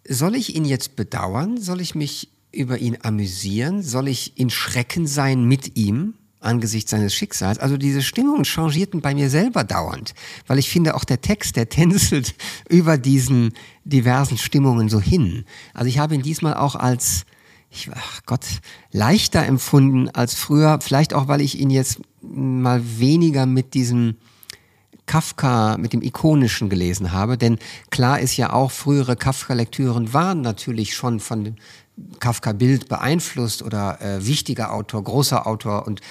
soll 0.07 0.35
ich 0.35 0.55
ihn 0.55 0.65
jetzt 0.65 0.95
bedauern? 0.95 1.59
Soll 1.59 1.81
ich 1.81 1.95
mich 1.95 2.29
über 2.51 2.77
ihn 2.77 2.97
amüsieren? 3.01 3.83
Soll 3.83 4.07
ich 4.07 4.39
in 4.39 4.49
Schrecken 4.49 5.05
sein 5.07 5.43
mit 5.45 5.75
ihm? 5.75 6.13
Angesichts 6.45 6.91
seines 6.91 7.13
Schicksals. 7.13 7.59
Also 7.59 7.77
diese 7.77 8.01
Stimmungen 8.01 8.45
changierten 8.45 9.01
bei 9.01 9.13
mir 9.13 9.29
selber 9.29 9.63
dauernd, 9.63 10.13
weil 10.47 10.59
ich 10.59 10.69
finde, 10.69 10.95
auch 10.95 11.03
der 11.03 11.21
Text, 11.21 11.55
der 11.55 11.69
tänzelt 11.69 12.35
über 12.69 12.97
diesen 12.97 13.53
diversen 13.83 14.37
Stimmungen 14.37 14.89
so 14.89 14.99
hin. 14.99 15.45
Also 15.73 15.89
ich 15.89 15.99
habe 15.99 16.15
ihn 16.15 16.21
diesmal 16.21 16.55
auch 16.55 16.75
als, 16.75 17.25
ich, 17.69 17.89
ach 17.93 18.21
Gott, 18.25 18.45
leichter 18.91 19.45
empfunden 19.45 20.09
als 20.09 20.33
früher, 20.35 20.79
vielleicht 20.81 21.13
auch, 21.13 21.27
weil 21.27 21.41
ich 21.41 21.59
ihn 21.59 21.69
jetzt 21.69 21.99
mal 22.21 22.81
weniger 22.99 23.45
mit 23.45 23.73
diesem 23.73 24.15
Kafka 25.05 25.77
mit 25.77 25.93
dem 25.93 26.01
Ikonischen 26.01 26.69
gelesen 26.69 27.11
habe, 27.11 27.37
denn 27.37 27.59
klar 27.91 28.19
ist 28.19 28.37
ja 28.37 28.53
auch, 28.53 28.71
frühere 28.71 29.15
Kafka-Lektüren 29.15 30.13
waren 30.13 30.41
natürlich 30.41 30.95
schon 30.95 31.19
von 31.19 31.57
Kafka-Bild 32.19 32.89
beeinflusst 32.89 33.61
oder 33.61 34.01
äh, 34.01 34.25
wichtiger 34.25 34.73
Autor, 34.73 35.03
großer 35.03 35.47
Autor 35.47 35.87
und 35.87 36.01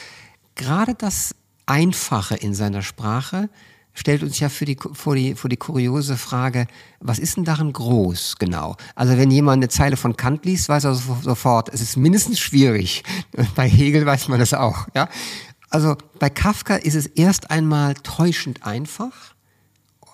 gerade 0.55 0.95
das 0.95 1.35
Einfache 1.67 2.35
in 2.37 2.55
seiner 2.55 2.83
Sprache 2.83 3.49
stellt 3.95 4.23
uns 4.23 4.41
ja 4.41 4.49
für 4.49 4.65
die, 4.65 4.77
vor, 4.93 5.15
die, 5.15 5.35
vor 5.35 5.49
die 5.49 5.57
kuriose 5.57 6.17
Frage, 6.17 6.67
was 7.01 7.19
ist 7.19 7.37
denn 7.37 7.45
darin 7.45 7.73
groß 7.73 8.37
genau? 8.39 8.77
Also 8.95 9.17
wenn 9.17 9.31
jemand 9.31 9.63
eine 9.63 9.69
Zeile 9.69 9.97
von 9.97 10.17
Kant 10.17 10.45
liest, 10.45 10.69
weiß 10.69 10.85
er 10.85 10.95
sofort, 10.95 11.73
es 11.73 11.81
ist 11.81 11.97
mindestens 11.97 12.41
schwierig. 12.41 13.05
Bei 13.55 13.69
Hegel 13.69 14.05
weiß 14.05 14.29
man 14.29 14.41
das 14.41 14.53
auch. 14.53 14.89
Ja? 14.95 15.09
Also 15.71 15.97
bei 16.21 16.31
Kafka 16.31 16.77
ist 16.77 16.95
es 16.95 17.07
erst 17.07 17.51
einmal 17.51 17.95
täuschend 17.95 18.65
einfach, 18.65 19.34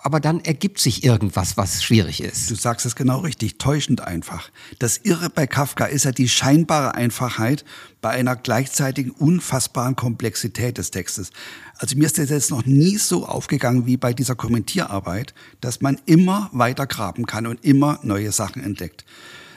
aber 0.03 0.19
dann 0.19 0.39
ergibt 0.39 0.79
sich 0.79 1.03
irgendwas, 1.03 1.57
was 1.57 1.83
schwierig 1.83 2.21
ist. 2.21 2.49
Du 2.49 2.55
sagst 2.55 2.85
es 2.85 2.95
genau 2.95 3.19
richtig, 3.19 3.59
täuschend 3.59 4.01
einfach. 4.01 4.49
Das 4.79 4.97
Irre 4.97 5.29
bei 5.29 5.45
Kafka 5.45 5.85
ist 5.85 6.05
ja 6.05 6.11
die 6.11 6.27
scheinbare 6.27 6.95
Einfachheit 6.95 7.63
bei 8.01 8.09
einer 8.09 8.35
gleichzeitigen 8.35 9.11
unfassbaren 9.11 9.95
Komplexität 9.95 10.79
des 10.79 10.89
Textes. 10.89 11.29
Also 11.77 11.95
mir 11.97 12.07
ist 12.07 12.17
das 12.17 12.31
jetzt 12.31 12.49
noch 12.49 12.65
nie 12.65 12.97
so 12.97 13.27
aufgegangen 13.27 13.85
wie 13.85 13.97
bei 13.97 14.13
dieser 14.13 14.35
Kommentierarbeit, 14.35 15.35
dass 15.61 15.81
man 15.81 15.99
immer 16.05 16.49
weiter 16.51 16.87
graben 16.87 17.27
kann 17.27 17.45
und 17.45 17.63
immer 17.63 17.99
neue 18.01 18.31
Sachen 18.31 18.63
entdeckt. 18.63 19.05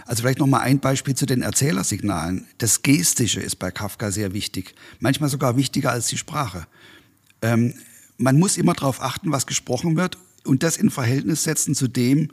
Also 0.04 0.20
vielleicht 0.20 0.40
noch 0.40 0.46
mal 0.46 0.60
ein 0.60 0.80
Beispiel 0.80 1.14
zu 1.14 1.24
den 1.24 1.40
Erzählersignalen. 1.40 2.46
Das 2.58 2.82
Gestische 2.82 3.40
ist 3.40 3.56
bei 3.56 3.70
Kafka 3.70 4.10
sehr 4.10 4.34
wichtig, 4.34 4.74
manchmal 5.00 5.30
sogar 5.30 5.56
wichtiger 5.56 5.92
als 5.92 6.08
die 6.08 6.18
Sprache. 6.18 6.66
Ähm, 7.40 7.72
man 8.18 8.38
muss 8.38 8.58
immer 8.58 8.74
darauf 8.74 9.00
achten, 9.00 9.32
was 9.32 9.46
gesprochen 9.46 9.96
wird 9.96 10.18
und 10.44 10.62
das 10.62 10.76
in 10.76 10.90
Verhältnis 10.90 11.44
setzen 11.44 11.74
zu 11.74 11.88
dem, 11.88 12.30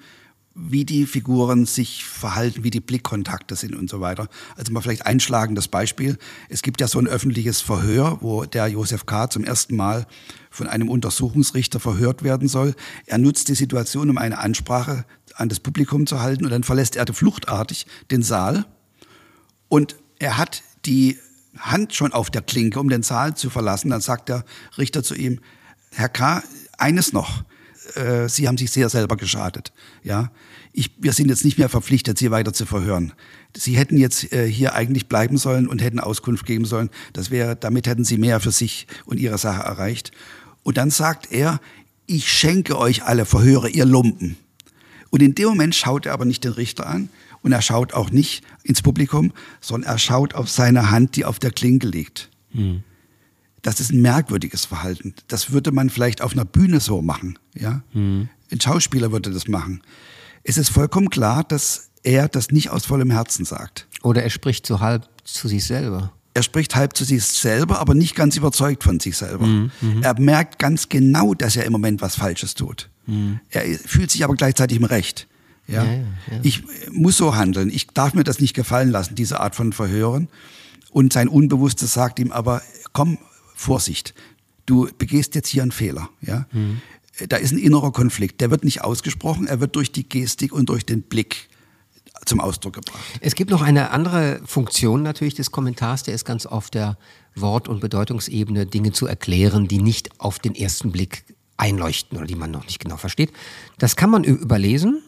wie 0.54 0.84
die 0.84 1.06
Figuren 1.06 1.66
sich 1.66 2.04
verhalten, 2.04 2.64
wie 2.66 2.72
die 2.72 2.82
Blickkontakte 2.82 3.56
sind 3.56 3.74
und 3.74 3.90
so 3.90 4.02
weiter. 4.02 4.28
Also 4.58 4.74
mal 4.74 4.82
vielleicht 4.82 5.06
einschlagendes 5.06 5.70
Beispiel. 5.70 6.18
Es 6.50 6.62
gibt 6.62 6.82
ja 6.82 6.88
so 6.88 7.00
ein 7.00 7.08
öffentliches 7.08 7.62
Verhör, 7.62 8.18
wo 8.22 8.44
der 8.44 8.68
Josef 8.68 9.06
K. 9.06 9.30
zum 9.30 9.46
ersten 9.46 9.78
Mal 9.78 10.08
von 10.50 10.68
einem 10.68 10.90
Untersuchungsrichter 10.90 11.80
verhört 11.80 12.24
werden 12.24 12.50
soll. 12.50 12.76
Er 13.06 13.18
nutzt 13.18 13.48
die 13.48 13.56
Situation, 13.56 14.10
um 14.10 14.18
eine 14.18 14.40
Ansprache 14.40 15.06
an 15.36 15.48
das 15.48 15.62
Publikum 15.62 16.06
zu 16.06 16.20
halten 16.20 16.44
und 16.44 16.52
dann 16.52 16.64
verlässt 16.64 16.98
er 16.98 17.06
fluchtartig 17.14 17.86
den 18.12 18.22
Saal 18.22 18.66
und 19.70 19.96
er 20.20 20.38
hat 20.38 20.64
die 20.86 21.18
Hand 21.58 21.96
schon 21.96 22.12
auf 22.12 22.30
der 22.30 22.42
Klinke, 22.42 22.80
um 22.80 22.90
den 22.90 23.04
Saal 23.04 23.36
zu 23.36 23.50
verlassen. 23.50 23.90
Dann 23.90 24.02
sagt 24.02 24.30
der 24.30 24.44
Richter 24.78 25.04
zu 25.04 25.16
ihm, 25.16 25.40
Herr 25.92 26.10
K., 26.10 26.44
eines 26.78 27.14
noch. 27.14 27.44
Äh, 27.96 28.30
Sie 28.30 28.48
haben 28.48 28.58
sich 28.58 28.72
sehr 28.72 28.90
selber 28.90 29.18
geschadet. 29.18 29.72
Ja, 30.04 30.32
ich, 30.74 30.92
wir 31.00 31.14
sind 31.14 31.30
jetzt 31.30 31.46
nicht 31.46 31.58
mehr 31.58 31.70
verpflichtet, 31.70 32.18
Sie 32.18 32.32
weiter 32.32 32.54
zu 32.54 32.66
verhören. 32.66 33.14
Sie 33.56 33.78
hätten 33.78 33.98
jetzt 33.98 34.32
äh, 34.32 34.48
hier 34.48 34.74
eigentlich 34.74 35.08
bleiben 35.08 35.38
sollen 35.38 35.68
und 35.68 35.82
hätten 35.82 36.00
Auskunft 36.00 36.46
geben 36.46 36.66
sollen. 36.66 36.90
Das 37.14 37.32
wäre, 37.32 37.56
damit 37.56 37.88
hätten 37.88 38.06
Sie 38.06 38.18
mehr 38.18 38.40
für 38.40 38.52
sich 38.52 38.88
und 39.06 39.20
Ihre 39.20 39.38
Sache 39.38 39.64
erreicht. 39.64 40.12
Und 40.64 40.78
dann 40.78 40.92
sagt 40.92 41.32
er, 41.32 41.60
ich 42.06 42.32
schenke 42.32 42.78
euch 42.78 43.04
alle 43.04 43.26
Verhöre, 43.26 43.70
ihr 43.70 43.86
Lumpen. 43.86 44.38
Und 45.10 45.22
in 45.22 45.36
dem 45.36 45.50
Moment 45.50 45.76
schaut 45.76 46.06
er 46.06 46.14
aber 46.14 46.26
nicht 46.26 46.44
den 46.44 46.54
Richter 46.54 46.88
an 46.88 47.10
und 47.42 47.52
er 47.52 47.62
schaut 47.62 47.94
auch 47.94 48.12
nicht 48.12 48.44
ins 48.64 48.82
Publikum, 48.82 49.34
sondern 49.60 49.92
er 49.92 49.98
schaut 49.98 50.34
auf 50.36 50.50
seine 50.50 50.92
Hand, 50.92 51.16
die 51.16 51.26
auf 51.26 51.40
der 51.40 51.52
Klinke 51.52 51.88
liegt. 51.88 52.30
Hm. 52.52 52.84
Das 53.62 53.80
ist 53.80 53.92
ein 53.92 54.02
merkwürdiges 54.02 54.66
Verhalten. 54.66 55.14
Das 55.28 55.52
würde 55.52 55.72
man 55.72 55.90
vielleicht 55.90 56.22
auf 56.22 56.34
einer 56.34 56.46
Bühne 56.46 56.80
so 56.80 57.02
machen. 57.02 57.38
Ja? 57.54 57.84
Hm. 57.92 58.30
Ein 58.52 58.62
Schauspieler 58.62 59.12
würde 59.12 59.32
das 59.32 59.48
machen. 59.48 59.82
Es 60.44 60.58
ist 60.58 60.70
vollkommen 60.70 61.10
klar, 61.10 61.44
dass 61.44 61.90
er 62.04 62.28
das 62.28 62.50
nicht 62.50 62.72
aus 62.72 62.86
vollem 62.86 63.12
Herzen 63.12 63.46
sagt. 63.46 63.88
Oder 64.02 64.24
er 64.24 64.30
spricht 64.30 64.66
so 64.66 64.80
halb 64.80 65.08
zu 65.24 65.48
sich 65.48 65.64
selber. 65.66 66.12
Er 66.34 66.44
spricht 66.44 66.76
halb 66.76 66.96
zu 66.96 67.04
sich 67.04 67.24
selber, 67.24 67.80
aber 67.80 67.94
nicht 67.94 68.16
ganz 68.16 68.38
überzeugt 68.38 68.84
von 68.84 69.00
sich 69.00 69.18
selber. 69.18 69.46
Mhm. 69.46 69.72
Er 70.02 70.20
merkt 70.20 70.60
ganz 70.60 70.90
genau, 70.90 71.34
dass 71.34 71.56
er 71.56 71.66
im 71.66 71.74
Moment 71.74 72.02
was 72.02 72.16
Falsches 72.16 72.56
tut. 72.56 72.90
Mhm. 73.06 73.42
Er 73.50 73.64
fühlt 73.78 74.10
sich 74.12 74.24
aber 74.24 74.36
gleichzeitig 74.36 74.78
im 74.78 74.86
Recht. 74.86 75.28
Ja, 75.68 75.84
ja, 75.84 75.92
ja? 75.92 76.06
Ich 76.42 76.64
muss 76.92 77.18
so 77.18 77.36
handeln. 77.36 77.70
Ich 77.70 77.88
darf 77.88 78.14
mir 78.14 78.24
das 78.24 78.40
nicht 78.40 78.54
gefallen 78.54 78.90
lassen, 78.90 79.16
diese 79.16 79.40
Art 79.40 79.56
von 79.56 79.74
Verhören. 79.74 80.30
Und 80.90 81.14
sein 81.14 81.28
Unbewusstes 81.28 81.94
sagt 81.94 82.20
ihm 82.20 82.32
aber, 82.32 82.62
komm, 82.94 83.18
Vorsicht, 83.62 84.14
du 84.66 84.90
begehst 84.98 85.36
jetzt 85.36 85.48
hier 85.48 85.62
einen 85.62 85.72
Fehler. 85.72 86.10
Ja? 86.22 86.48
Mhm. 86.52 86.82
Da 87.30 87.38
ist 87.38 87.52
ein 87.52 87.60
innerer 87.60 87.92
Konflikt, 87.92 88.42
der 88.42 88.50
wird 88.50 88.64
nicht 88.64 88.84
ausgesprochen, 88.84 89.48
er 89.48 89.60
wird 89.60 89.76
durch 89.76 89.92
die 89.92 90.08
Gestik 90.08 90.52
und 90.52 90.70
durch 90.70 90.86
den 90.86 91.04
Blick 91.04 91.50
zum 92.26 92.40
Ausdruck 92.40 92.74
gebracht. 92.74 93.00
Es 93.20 93.36
gibt 93.36 93.52
noch 93.52 93.62
eine 93.62 93.92
andere 93.92 94.42
Funktion 94.46 95.04
natürlich 95.04 95.36
des 95.36 95.52
Kommentars, 95.52 96.04
der 96.04 96.14
ist 96.14 96.26
ganz 96.26 96.46
auf 96.46 96.70
der 96.70 96.98
Wort- 97.36 97.68
und 97.68 97.80
Bedeutungsebene, 97.80 98.66
Dinge 98.66 98.92
zu 98.92 99.06
erklären, 99.08 99.68
die 99.68 99.82
nicht 99.82 100.20
auf 100.20 100.40
den 100.40 100.56
ersten 100.56 100.92
Blick 100.92 101.24
einleuchten 101.58 102.18
oder 102.18 102.28
die 102.28 102.36
man 102.36 102.52
noch 102.52 102.66
nicht 102.66 102.80
genau 102.80 102.98
versteht. 102.98 103.32
Das 103.78 103.96
kann 103.96 104.10
man 104.10 104.24
überlesen. 104.24 105.02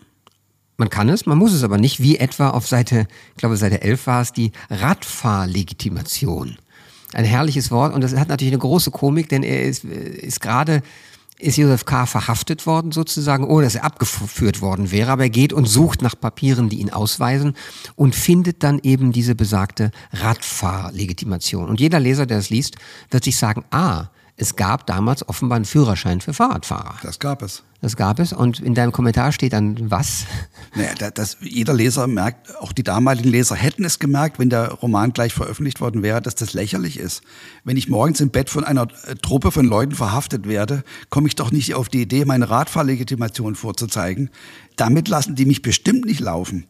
Man 0.78 0.90
kann 0.90 1.10
es, 1.10 1.26
man 1.26 1.38
muss 1.38 1.54
es 1.54 1.64
aber 1.64 1.78
nicht, 1.78 2.00
wie 2.02 2.18
etwa 2.18 2.50
auf 2.50 2.68
Seite, 2.68 3.08
ich 3.32 3.38
glaube 3.38 3.58
Seite 3.58 3.82
11 3.82 4.08
war 4.08 4.22
es, 4.22 4.34
die 4.34 4.52
Radfahrlegitimation 4.70 6.58
ein 7.16 7.26
herrliches 7.26 7.72
Wort 7.72 7.94
und 7.94 8.02
das 8.02 8.16
hat 8.16 8.30
natürlich 8.30 8.54
eine 8.54 8.60
große 8.60 8.92
Komik, 8.92 9.30
denn 9.30 9.44
er 9.44 9.64
ist, 9.64 9.84
ist 9.84 10.42
gerade 10.42 10.82
ist 11.40 11.58
Josef 11.58 11.86
K. 11.86 12.06
verhaftet 12.06 12.66
worden 12.66 12.92
sozusagen, 12.92 13.46
ohne 13.46 13.66
dass 13.66 13.76
er 13.76 13.84
abgeführt 13.84 14.62
worden 14.62 14.92
wäre, 14.92 15.12
aber 15.12 15.24
er 15.24 15.30
geht 15.30 15.52
und 15.52 15.66
sucht 15.66 16.02
nach 16.02 16.20
Papieren, 16.20 16.70
die 16.70 16.80
ihn 16.80 16.90
ausweisen 16.90 17.56
und 17.96 18.16
findet 18.16 18.64
dann 18.64 18.80
eben 18.82 19.12
diese 19.12 19.36
besagte 19.36 19.92
Radfahrlegitimation. 20.14 21.68
Und 21.68 21.80
jeder 21.80 22.00
Leser, 22.00 22.26
der 22.26 22.38
es 22.38 22.50
liest, 22.50 22.76
wird 23.10 23.24
sich 23.24 23.38
sagen, 23.38 23.66
ah, 23.72 24.06
es 24.38 24.56
gab 24.56 24.88
damals 24.88 25.28
offenbar 25.28 25.58
einen 25.58 25.66
Führerschein 25.66 26.22
für 26.22 26.34
Fahrradfahrer. 26.34 26.96
Das 27.04 27.20
gab 27.20 27.42
es. 27.42 27.64
Das 27.84 27.98
gab 27.98 28.20
es. 28.20 28.32
Und 28.32 28.62
in 28.62 28.76
deinem 28.76 28.94
Kommentar 28.94 29.34
steht 29.34 29.52
dann 29.52 29.92
was? 29.92 30.24
Naja, 30.74 31.12
das, 31.12 31.36
jeder 31.42 31.74
Leser 31.74 32.08
merkt, 32.08 32.56
auch 32.62 32.72
die 32.72 32.82
damaligen 32.82 33.28
Leser 33.28 33.56
hätten 33.56 33.84
es 33.84 34.00
gemerkt, 34.00 34.40
wenn 34.40 34.50
der 34.50 34.70
Roman 34.70 35.12
gleich 35.12 35.34
veröffentlicht 35.34 35.82
worden 35.82 36.02
wäre, 36.02 36.22
dass 36.22 36.36
das 36.36 36.54
lächerlich 36.54 36.98
ist. 36.98 37.24
Wenn 37.66 37.76
ich 37.76 37.90
morgens 37.90 38.22
im 38.22 38.30
Bett 38.30 38.50
von 38.50 38.64
einer 38.64 38.84
äh, 38.84 39.16
Truppe 39.16 39.52
von 39.52 39.66
Leuten 39.66 39.96
verhaftet 39.96 40.48
werde, 40.48 40.86
komme 41.10 41.28
ich 41.28 41.36
doch 41.36 41.52
nicht 41.52 41.76
auf 41.76 41.90
die 41.90 42.04
Idee, 42.04 42.24
meine 42.24 42.50
Radfahrlegitimation 42.50 43.56
vorzuzeigen. 43.56 44.30
Damit 44.78 45.10
lassen 45.10 45.36
die 45.36 45.46
mich 45.46 45.62
bestimmt 45.62 46.06
nicht 46.06 46.22
laufen. 46.22 46.66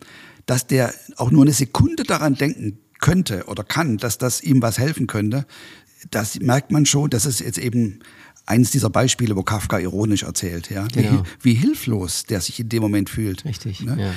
Dass 0.48 0.66
der 0.66 0.96
auch 1.18 1.30
nur 1.30 1.44
eine 1.44 1.54
Sekunde 1.54 2.06
daran 2.06 2.34
denken 2.34 2.80
könnte 3.00 3.46
oder 3.46 3.64
kann, 3.64 3.98
dass 3.98 4.18
das 4.18 4.42
ihm 4.42 4.64
was 4.64 4.80
helfen 4.80 5.06
könnte, 5.06 5.46
das 6.10 6.40
merkt 6.40 6.72
man 6.72 6.88
schon, 6.88 7.10
das 7.12 7.28
ist 7.28 7.40
jetzt 7.40 7.60
eben 7.60 8.00
eines 8.46 8.72
dieser 8.72 8.90
Beispiele, 8.90 9.36
wo 9.36 9.44
Kafka 9.44 9.80
ironisch 9.80 10.24
erzählt, 10.24 10.70
ja, 10.70 10.88
genau. 10.88 11.24
wie, 11.42 11.52
wie, 11.52 11.54
hilflos 11.54 12.26
der 12.26 12.42
sich 12.42 12.60
in 12.60 12.70
dem 12.70 12.82
Moment 12.82 13.10
fühlt. 13.10 13.46
Richtig. 13.46 13.82
Ne? 13.82 13.98
Ja. 14.00 14.12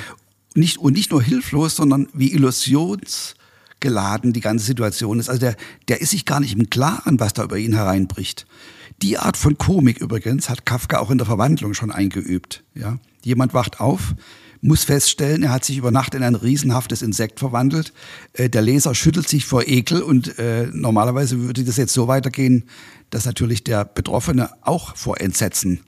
Nicht, 0.55 0.79
und 0.79 0.95
nicht 0.95 1.11
nur 1.11 1.23
hilflos, 1.23 1.77
sondern 1.77 2.09
wie 2.13 2.33
illusionsgeladen 2.33 4.33
die 4.33 4.41
ganze 4.41 4.65
Situation 4.65 5.21
ist. 5.21 5.29
Also 5.29 5.41
der, 5.41 5.57
der 5.89 6.01
ist 6.01 6.11
sich 6.11 6.25
gar 6.25 6.41
nicht 6.41 6.57
im 6.57 6.71
Klaren, 6.71 7.21
was 7.21 7.35
da 7.35 7.45
über 7.45 7.59
ihn 7.59 7.75
hereinbricht. 7.75 8.47
Die 9.03 9.19
Art 9.19 9.37
von 9.37 9.59
Komik 9.59 9.99
übrigens 9.99 10.49
hat 10.49 10.65
Kafka 10.65 10.99
auch 10.99 11.11
in 11.11 11.19
der 11.19 11.27
Verwandlung 11.27 11.75
schon 11.75 11.93
eingeübt. 11.93 12.65
Ja? 12.75 12.99
Jemand 13.23 13.53
wacht 13.53 13.81
auf, 13.81 14.15
muss 14.63 14.85
feststellen, 14.85 15.43
er 15.43 15.53
hat 15.53 15.65
sich 15.65 15.77
über 15.77 15.91
Nacht 15.91 16.15
in 16.15 16.23
ein 16.23 16.35
riesenhaftes 16.35 17.03
Insekt 17.03 17.39
verwandelt. 17.39 17.93
Äh, 18.33 18.49
der 18.49 18.63
Leser 18.63 18.95
schüttelt 18.95 19.29
sich 19.29 19.45
vor 19.45 19.67
Ekel 19.67 20.03
und 20.03 20.39
äh, 20.39 20.69
normalerweise 20.73 21.41
würde 21.41 21.65
das 21.65 21.77
jetzt 21.77 21.93
so 21.93 22.09
weitergehen, 22.09 22.65
dass 23.11 23.25
natürlich 23.25 23.65
der 23.65 23.85
Betroffene 23.85 24.51
auch 24.63 24.97
vor 24.97 25.21
Entsetzen 25.21 25.81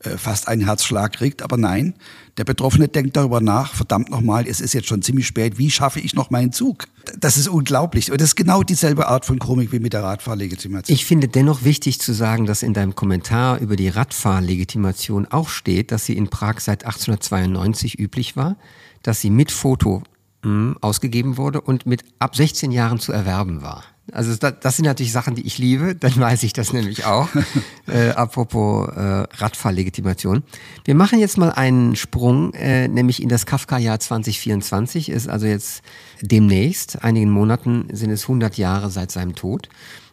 äh, 0.00 0.18
fast 0.18 0.46
einen 0.46 0.62
Herzschlag 0.62 1.14
kriegt. 1.14 1.40
Aber 1.42 1.56
nein, 1.56 1.94
der 2.36 2.44
Betroffene 2.44 2.86
denkt 2.86 3.16
darüber 3.16 3.40
nach, 3.40 3.74
verdammt 3.74 4.10
nochmal, 4.10 4.46
es 4.46 4.60
ist 4.60 4.74
jetzt 4.74 4.88
schon 4.88 5.00
ziemlich 5.00 5.26
spät, 5.26 5.56
wie 5.56 5.70
schaffe 5.70 6.00
ich 6.00 6.14
noch 6.14 6.28
meinen 6.28 6.52
Zug? 6.52 6.86
Das 7.18 7.38
ist 7.38 7.48
unglaublich. 7.48 8.12
Und 8.12 8.20
das 8.20 8.28
ist 8.28 8.36
genau 8.36 8.62
dieselbe 8.62 9.08
Art 9.08 9.24
von 9.24 9.38
Komik 9.38 9.72
wie 9.72 9.78
mit 9.78 9.94
der 9.94 10.02
Radfahrlegitimation. 10.02 10.94
Ich 10.94 11.06
finde 11.06 11.28
dennoch 11.28 11.64
wichtig 11.64 11.98
zu 11.98 12.12
sagen, 12.12 12.44
dass 12.44 12.62
in 12.62 12.74
deinem 12.74 12.94
Kommentar 12.94 13.58
über 13.58 13.76
die 13.76 13.88
Radfahrlegitimation 13.88 15.26
auch 15.26 15.48
steht, 15.48 15.92
dass 15.92 16.04
sie 16.04 16.16
in 16.16 16.28
Prag 16.28 16.60
seit 16.60 16.84
1892 16.84 17.98
üblich 17.98 18.36
war, 18.36 18.56
dass 19.02 19.22
sie 19.22 19.30
mit 19.30 19.50
Foto 19.50 20.02
hm, 20.42 20.76
ausgegeben 20.82 21.38
wurde 21.38 21.62
und 21.62 21.86
mit 21.86 22.04
ab 22.18 22.36
16 22.36 22.70
Jahren 22.70 23.00
zu 23.00 23.12
erwerben 23.12 23.62
war. 23.62 23.82
Also 24.12 24.34
das, 24.34 24.54
das, 24.60 24.76
sind 24.76 24.84
natürlich 24.84 25.12
Sachen, 25.12 25.34
die 25.34 25.46
ich 25.46 25.58
liebe, 25.58 25.94
dann 25.94 26.16
weiß 26.20 26.42
ich 26.44 26.52
das 26.52 26.72
nämlich 26.72 27.04
auch. 27.04 27.28
äh, 27.88 28.10
apropos 28.10 28.88
äh, 28.88 29.00
Radfahrlegitimation. 29.00 30.44
Wir 30.84 30.94
machen 30.94 31.18
jetzt 31.18 31.38
mal 31.38 31.50
einen 31.50 31.96
Sprung, 31.96 32.54
äh, 32.54 32.88
nämlich 32.88 33.22
in 33.22 33.28
das 33.28 33.46
Kafka-Jahr 33.46 33.98
2024, 33.98 35.10
ist 35.10 35.28
also 35.28 35.46
jetzt 35.46 35.82
demnächst, 36.22 37.02
einigen 37.02 37.30
Monaten 37.30 37.88
sind 37.92 38.10
es 38.10 38.22
100 38.22 38.56
Jahre 38.58 38.90
seit 38.90 39.10
seinem 39.10 39.34
Tod. 39.34 39.68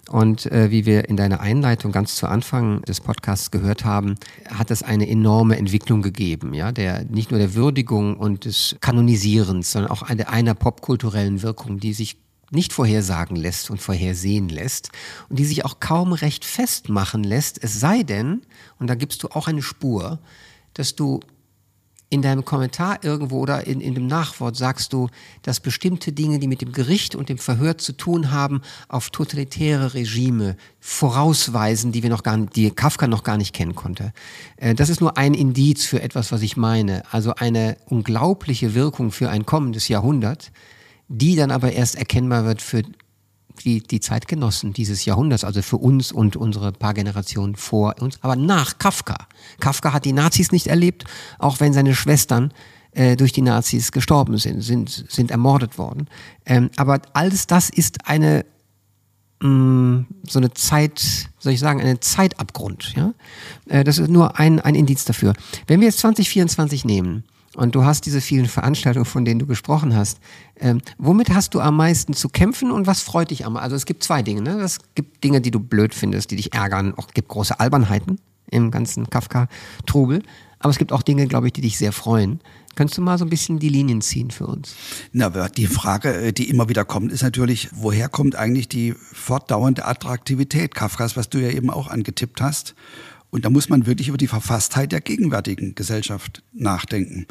Und 0.09 0.51
äh, 0.51 0.69
wie 0.69 0.85
wir 0.85 1.07
in 1.07 1.15
deiner 1.15 1.39
Einleitung 1.39 1.93
ganz 1.93 2.15
zu 2.15 2.27
Anfang 2.27 2.81
des 2.81 2.99
Podcasts 2.99 3.51
gehört 3.51 3.85
haben, 3.85 4.15
hat 4.53 4.69
es 4.69 4.83
eine 4.83 5.07
enorme 5.07 5.55
Entwicklung 5.57 6.01
gegeben, 6.01 6.53
ja, 6.53 6.73
der 6.73 7.05
nicht 7.05 7.31
nur 7.31 7.39
der 7.39 7.53
Würdigung 7.53 8.17
und 8.17 8.43
des 8.43 8.75
Kanonisierens, 8.81 9.71
sondern 9.71 9.91
auch 9.91 10.01
eine, 10.01 10.27
einer 10.27 10.55
popkulturellen 10.55 11.41
Wirkung, 11.41 11.79
die 11.79 11.93
sich 11.93 12.17
nicht 12.53 12.73
vorhersagen 12.73 13.35
lässt 13.35 13.69
und 13.69 13.81
vorhersehen 13.81 14.49
lässt 14.49 14.89
und 15.29 15.39
die 15.39 15.45
sich 15.45 15.65
auch 15.65 15.79
kaum 15.79 16.13
recht 16.13 16.45
festmachen 16.45 17.23
lässt, 17.23 17.63
es 17.63 17.79
sei 17.79 18.03
denn, 18.03 18.41
und 18.79 18.87
da 18.87 18.95
gibst 18.95 19.23
du 19.23 19.29
auch 19.29 19.47
eine 19.47 19.61
Spur, 19.61 20.19
dass 20.73 20.95
du 20.95 21.19
in 22.13 22.21
deinem 22.21 22.45
Kommentar 22.45 23.03
irgendwo 23.03 23.39
oder 23.39 23.65
in, 23.65 23.81
in 23.81 23.95
dem 23.95 24.05
Nachwort 24.05 24.55
sagst 24.55 24.93
du, 24.93 25.09
dass 25.41 25.59
bestimmte 25.59 26.11
Dinge, 26.11 26.37
die 26.37 26.47
mit 26.47 26.61
dem 26.61 26.71
Gericht 26.71 27.15
und 27.15 27.27
dem 27.27 27.39
Verhör 27.39 27.79
zu 27.79 27.91
tun 27.93 28.29
haben, 28.29 28.61
auf 28.87 29.09
totalitäre 29.09 29.95
Regime 29.95 30.55
vorausweisen, 30.79 31.91
die 31.91 32.03
wir 32.03 32.11
noch 32.11 32.21
gar 32.21 32.37
die 32.37 32.69
Kafka 32.69 33.07
noch 33.07 33.23
gar 33.23 33.37
nicht 33.37 33.55
kennen 33.55 33.73
konnte. 33.73 34.13
Äh, 34.57 34.75
das 34.75 34.89
ist 34.89 35.01
nur 35.01 35.17
ein 35.17 35.33
Indiz 35.33 35.85
für 35.85 36.03
etwas, 36.03 36.31
was 36.31 36.43
ich 36.43 36.55
meine. 36.55 37.01
Also 37.11 37.33
eine 37.33 37.77
unglaubliche 37.87 38.75
Wirkung 38.75 39.11
für 39.11 39.31
ein 39.31 39.47
kommendes 39.47 39.87
Jahrhundert, 39.87 40.51
die 41.13 41.35
dann 41.35 41.51
aber 41.51 41.71
erst 41.71 41.95
erkennbar 41.95 42.45
wird 42.45 42.61
für 42.61 42.83
die, 43.63 43.81
die 43.81 43.99
Zeitgenossen 43.99 44.73
dieses 44.73 45.05
Jahrhunderts, 45.05 45.43
also 45.43 45.61
für 45.61 45.77
uns 45.77 46.11
und 46.11 46.35
unsere 46.35 46.71
paar 46.71 46.95
Generationen 46.95 47.55
vor 47.55 47.95
uns, 48.01 48.17
aber 48.21 48.35
nach 48.35 48.79
Kafka. 48.79 49.27
Kafka 49.59 49.93
hat 49.93 50.05
die 50.05 50.13
Nazis 50.13 50.51
nicht 50.51 50.67
erlebt, 50.67 51.05
auch 51.37 51.59
wenn 51.59 51.71
seine 51.71 51.93
Schwestern 51.93 52.51
äh, 52.91 53.15
durch 53.15 53.31
die 53.31 53.43
Nazis 53.43 53.91
gestorben 53.91 54.37
sind, 54.37 54.61
sind, 54.61 55.05
sind 55.07 55.29
ermordet 55.29 55.77
worden. 55.77 56.07
Ähm, 56.45 56.71
aber 56.77 57.01
alles 57.13 57.45
das 57.45 57.69
ist 57.69 58.07
eine 58.07 58.43
mh, 59.39 59.49
mm, 59.49 60.07
so 60.27 60.39
eine 60.39 60.53
Zeit, 60.53 61.29
soll 61.37 61.53
ich 61.53 61.59
sagen, 61.59 61.79
einen 61.79 62.01
Zeitabgrund. 62.01 62.93
Ja? 62.95 63.13
Äh, 63.67 63.83
das 63.83 63.99
ist 63.99 64.09
nur 64.09 64.39
ein, 64.39 64.59
ein 64.59 64.73
Indiz 64.73 65.05
dafür. 65.05 65.33
Wenn 65.67 65.79
wir 65.79 65.87
jetzt 65.87 65.99
2024 65.99 66.85
nehmen, 66.85 67.23
und 67.55 67.75
du 67.75 67.85
hast 67.85 68.05
diese 68.05 68.21
vielen 68.21 68.47
Veranstaltungen, 68.47 69.05
von 69.05 69.25
denen 69.25 69.39
du 69.39 69.45
gesprochen 69.45 69.95
hast. 69.95 70.19
Ähm, 70.59 70.81
womit 70.97 71.29
hast 71.29 71.53
du 71.53 71.59
am 71.59 71.77
meisten 71.77 72.13
zu 72.13 72.29
kämpfen 72.29 72.71
und 72.71 72.87
was 72.87 73.01
freut 73.01 73.31
dich 73.31 73.45
am 73.45 73.53
meisten? 73.53 73.63
Also 73.63 73.75
es 73.75 73.85
gibt 73.85 74.03
zwei 74.03 74.21
Dinge. 74.21 74.41
Ne? 74.41 74.59
Es 74.61 74.79
gibt 74.95 75.23
Dinge, 75.23 75.41
die 75.41 75.51
du 75.51 75.59
blöd 75.59 75.93
findest, 75.93 76.31
die 76.31 76.35
dich 76.35 76.53
ärgern. 76.53 76.93
Auch 76.95 77.07
gibt 77.13 77.27
große 77.27 77.59
Albernheiten 77.59 78.19
im 78.49 78.71
ganzen 78.71 79.09
Kafka-Trubel. 79.09 80.23
Aber 80.59 80.69
es 80.69 80.77
gibt 80.77 80.93
auch 80.93 81.01
Dinge, 81.01 81.27
glaube 81.27 81.47
ich, 81.47 81.53
die 81.53 81.61
dich 81.61 81.77
sehr 81.77 81.91
freuen. 81.91 82.39
Könntest 82.75 82.97
du 82.97 83.01
mal 83.03 83.17
so 83.19 83.25
ein 83.25 83.29
bisschen 83.29 83.59
die 83.59 83.69
Linien 83.69 84.01
ziehen 84.01 84.31
für 84.31 84.47
uns? 84.47 84.75
Na, 85.11 85.29
die 85.49 85.67
Frage, 85.67 86.13
äh, 86.13 86.33
die 86.33 86.49
immer 86.49 86.69
wieder 86.69 86.85
kommt, 86.85 87.11
ist 87.11 87.21
natürlich, 87.21 87.69
woher 87.73 88.09
kommt 88.09 88.35
eigentlich 88.35 88.67
die 88.67 88.95
fortdauernde 89.11 89.85
Attraktivität 89.85 90.73
Kafkas, 90.73 91.15
was 91.15 91.29
du 91.29 91.37
ja 91.37 91.49
eben 91.49 91.69
auch 91.69 91.87
angetippt 91.87 92.41
hast? 92.41 92.73
Und 93.33 93.45
da 93.45 93.49
muss 93.49 93.67
man 93.67 93.87
wirklich 93.87 94.09
über 94.09 94.17
die 94.17 94.27
Verfasstheit 94.27 94.91
der 94.91 95.01
gegenwärtigen 95.01 95.73
Gesellschaft 95.73 96.43
nachdenken. 96.53 97.25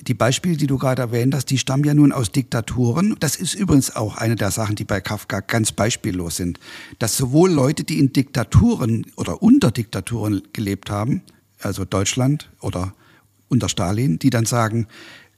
Die 0.00 0.14
Beispiele, 0.14 0.56
die 0.56 0.68
du 0.68 0.78
gerade 0.78 1.02
erwähnt 1.02 1.34
hast, 1.34 1.46
die 1.46 1.58
stammen 1.58 1.82
ja 1.82 1.92
nun 1.92 2.12
aus 2.12 2.30
Diktaturen. 2.30 3.16
Das 3.18 3.34
ist 3.34 3.54
übrigens 3.54 3.96
auch 3.96 4.16
eine 4.16 4.36
der 4.36 4.52
Sachen, 4.52 4.76
die 4.76 4.84
bei 4.84 5.00
Kafka 5.00 5.40
ganz 5.40 5.72
beispiellos 5.72 6.36
sind. 6.36 6.60
Dass 7.00 7.16
sowohl 7.16 7.50
Leute, 7.50 7.82
die 7.82 7.98
in 7.98 8.12
Diktaturen 8.12 9.06
oder 9.16 9.42
unter 9.42 9.72
Diktaturen 9.72 10.42
gelebt 10.52 10.88
haben, 10.88 11.20
also 11.58 11.84
Deutschland 11.84 12.48
oder 12.60 12.94
unter 13.48 13.68
Stalin, 13.68 14.20
die 14.20 14.30
dann 14.30 14.46
sagen, 14.46 14.86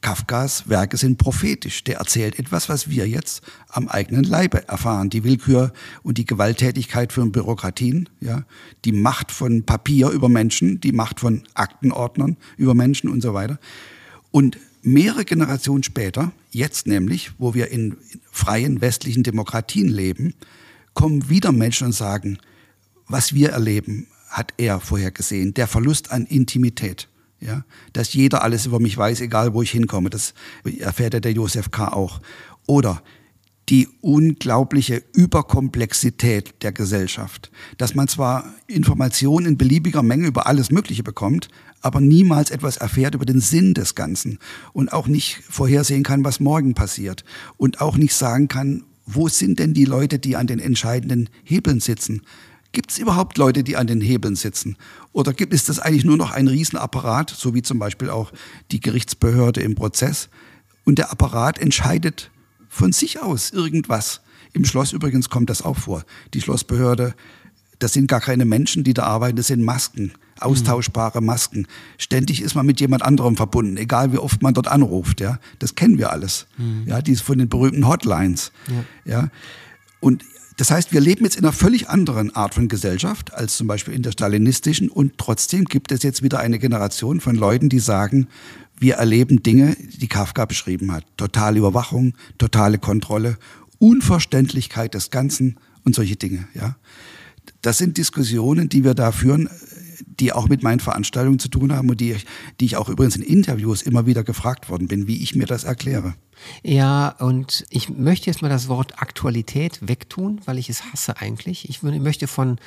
Kafkas 0.03 0.69
Werke 0.69 0.97
sind 0.97 1.17
prophetisch. 1.17 1.85
Der 1.85 1.97
erzählt 1.97 2.39
etwas, 2.39 2.69
was 2.69 2.91
wir 2.91 3.09
jetzt 3.09 3.43
am 3.69 3.89
eigenen 3.89 4.25
Leibe 4.25 4.69
erfahren. 4.69 5.09
Die 5.09 5.25
Willkür 5.25 5.73
und 6.03 6.19
die 6.19 6.27
Gewalttätigkeit 6.27 7.13
von 7.13 7.33
Bürokratien, 7.33 8.09
ja, 8.21 8.45
die 8.85 8.93
Macht 8.93 9.33
von 9.33 9.63
Papier 9.63 10.11
über 10.11 10.29
Menschen, 10.29 10.81
die 10.81 10.93
Macht 10.93 11.21
von 11.21 11.45
Aktenordnern 11.55 12.37
über 12.57 12.75
Menschen 12.75 13.09
und 13.09 13.23
so 13.23 13.33
weiter. 13.33 13.59
Und 14.31 14.59
mehrere 14.83 15.25
Generationen 15.25 15.85
später, 15.85 16.33
jetzt 16.51 16.87
nämlich, 16.87 17.33
wo 17.39 17.55
wir 17.55 17.71
in 17.71 17.97
freien 18.31 18.81
westlichen 18.81 19.23
Demokratien 19.23 19.89
leben, 19.89 20.35
kommen 20.95 21.29
wieder 21.29 21.53
Menschen 21.53 21.87
und 21.87 21.93
sagen, 21.93 22.39
was 23.07 23.35
wir 23.35 23.51
erleben, 23.51 24.09
hat 24.29 24.53
er 24.57 24.81
vorhergesehen. 24.81 25.55
Der 25.55 25.69
Verlust 25.69 26.11
an 26.11 26.27
Intimität 26.27 27.09
ja, 27.45 27.65
dass 27.93 28.13
jeder 28.13 28.43
alles 28.43 28.67
über 28.67 28.79
mich 28.79 28.97
weiß, 28.97 29.21
egal 29.21 29.53
wo 29.53 29.63
ich 29.63 29.71
hinkomme. 29.71 30.11
Das 30.11 30.35
erfährt 30.79 31.15
ja 31.15 31.21
der 31.21 31.33
Josef 31.33 31.71
K. 31.71 31.89
auch. 31.89 32.21
Oder 32.67 33.03
die 33.69 33.89
unglaubliche 34.01 35.03
Überkomplexität 35.15 36.63
der 36.63 36.73
Gesellschaft, 36.73 37.51
dass 37.79 37.95
man 37.95 38.09
zwar 38.09 38.45
Informationen 38.67 39.47
in 39.47 39.59
beliebiger 39.59 40.03
Menge 40.03 40.27
über 40.27 40.47
alles 40.47 40.71
Mögliche 40.71 41.03
bekommt, 41.03 41.49
aber 41.81 42.01
niemals 42.01 42.51
etwas 42.51 42.77
erfährt 42.77 43.15
über 43.15 43.25
den 43.25 43.41
Sinn 43.41 43.75
des 43.75 43.95
Ganzen 43.95 44.39
und 44.73 44.93
auch 44.93 45.07
nicht 45.07 45.43
vorhersehen 45.49 46.03
kann, 46.03 46.25
was 46.25 46.41
morgen 46.41 46.75
passiert 46.75 47.25
und 47.57 47.81
auch 47.81 47.97
nicht 47.97 48.15
sagen 48.15 48.49
kann, 48.49 48.85
wo 49.07 49.29
sind 49.29 49.59
denn 49.59 49.75
die 49.75 49.85
Leute, 49.85 50.19
die 50.19 50.37
an 50.37 50.47
den 50.47 50.59
entscheidenden 50.59 51.29
Hebeln 51.45 51.81
sitzen? 51.81 52.23
Gibt 52.73 52.91
es 52.91 52.99
überhaupt 52.99 53.37
Leute, 53.37 53.63
die 53.63 53.77
an 53.77 53.87
den 53.87 54.01
Hebeln 54.01 54.35
sitzen? 54.35 54.77
Oder 55.13 55.35
gibt 55.35 55.53
es 55.53 55.65
das 55.65 55.79
eigentlich 55.79 56.05
nur 56.05 56.17
noch 56.17 56.31
ein 56.33 56.49
Riesenapparat, 56.49 57.31
so 57.31 57.55
wie 57.55 57.63
zum 57.63 57.79
Beispiel 57.79 58.09
auch 58.09 58.33
die 58.71 58.81
Gerichtsbehörde 58.81 59.61
im 59.61 59.75
Prozess? 59.75 60.31
Und 60.85 60.99
der 60.99 61.13
Apparat 61.13 61.59
entscheidet 61.59 62.31
von 62.69 62.93
sich 62.93 63.21
aus 63.21 63.51
irgendwas. 63.51 64.23
Im 64.55 64.65
Schloss 64.65 64.93
übrigens 64.93 65.29
kommt 65.29 65.51
das 65.51 65.63
auch 65.63 65.77
vor. 65.77 66.05
Die 66.33 66.41
Schlossbehörde, 66.41 67.15
das 67.79 67.93
sind 67.93 68.09
gar 68.09 68.21
keine 68.21 68.47
Menschen, 68.47 68.85
die 68.85 68.95
da 68.95 69.05
arbeiten, 69.05 69.37
das 69.37 69.49
sind 69.49 69.63
Masken, 69.63 70.13
austauschbare 70.41 71.21
Masken. 71.21 71.67
Ständig 71.99 72.41
ist 72.41 72.55
man 72.55 72.65
mit 72.65 72.81
jemand 72.81 73.03
anderem 73.03 73.37
verbunden, 73.37 73.77
egal 73.77 74.13
wie 74.13 74.19
oft 74.19 74.43
man 74.43 74.55
dort 74.55 74.69
anruft. 74.69 75.21
Ja, 75.21 75.39
das 75.59 75.75
kennen 75.75 75.99
wir 75.99 76.11
alles. 76.11 76.47
Mhm. 76.57 76.85
Ja, 76.87 77.03
die 77.03 77.13
ist 77.13 77.23
von 77.23 77.39
den 77.39 77.49
berühmten 77.49 77.87
Hotlines. 77.87 78.51
Ja. 79.05 79.13
ja. 79.13 79.29
Und 80.01 80.25
das 80.57 80.71
heißt, 80.71 80.93
wir 80.93 81.01
leben 81.01 81.25
jetzt 81.25 81.37
in 81.37 81.45
einer 81.45 81.53
völlig 81.53 81.89
anderen 81.89 82.35
Art 82.35 82.55
von 82.55 82.69
Gesellschaft 82.69 83.33
als 83.35 83.57
zum 83.57 83.67
Beispiel 83.67 83.95
in 83.95 84.03
der 84.03 84.13
stalinistischen 84.13 84.89
und 84.89 85.19
trotzdem 85.19 85.65
gibt 85.65 85.93
es 85.93 86.03
jetzt 86.03 86.23
wieder 86.23 86.41
eine 86.41 86.59
Generation 86.59 87.21
von 87.21 87.37
Leuten, 87.37 87.69
die 87.69 87.79
sagen, 87.79 88.29
wir 88.79 88.97
erleben 88.97 89.43
Dinge, 89.43 89.77
die 89.79 90.09
Kafka 90.09 90.45
beschrieben 90.45 90.93
hat. 90.93 91.05
Totale 91.17 91.59
Überwachung, 91.59 92.15
totale 92.39 92.79
Kontrolle, 92.79 93.39
Unverständlichkeit 93.79 94.95
des 94.95 95.11
Ganzen 95.11 95.57
und 95.85 95.95
solche 95.95 96.17
Dinge, 96.17 96.47
ja. 96.55 96.77
Das 97.61 97.79
sind 97.79 97.97
Diskussionen, 97.97 98.69
die 98.69 98.85
wir 98.85 98.95
da 98.95 99.13
führen, 99.13 99.49
die 100.07 100.33
auch 100.33 100.49
mit 100.49 100.63
meinen 100.63 100.81
Veranstaltungen 100.81 101.39
zu 101.39 101.49
tun 101.49 101.73
haben 101.73 101.91
und 101.91 102.01
die, 102.01 102.17
die 102.61 102.65
ich 102.65 102.77
auch 102.77 102.89
übrigens 102.89 103.17
in 103.17 103.23
Interviews 103.23 103.83
immer 103.83 104.07
wieder 104.07 104.25
gefragt 104.25 104.69
worden 104.69 104.89
bin, 104.89 105.07
wie 105.07 105.23
ich 105.23 105.35
mir 105.35 105.47
das 105.47 105.65
erkläre. 105.65 106.15
Ja, 106.63 107.09
und 107.09 107.65
ich 107.71 107.89
möchte 107.89 108.27
jetzt 108.27 108.43
mal 108.43 108.49
das 108.49 108.69
Wort 108.69 109.01
Aktualität 109.01 109.79
wegtun, 109.83 110.41
weil 110.45 110.59
ich 110.59 110.69
es 110.69 110.93
hasse 110.93 111.19
eigentlich. 111.19 111.69
Ich 111.69 111.83
möchte 111.83 112.27
von, 112.27 112.59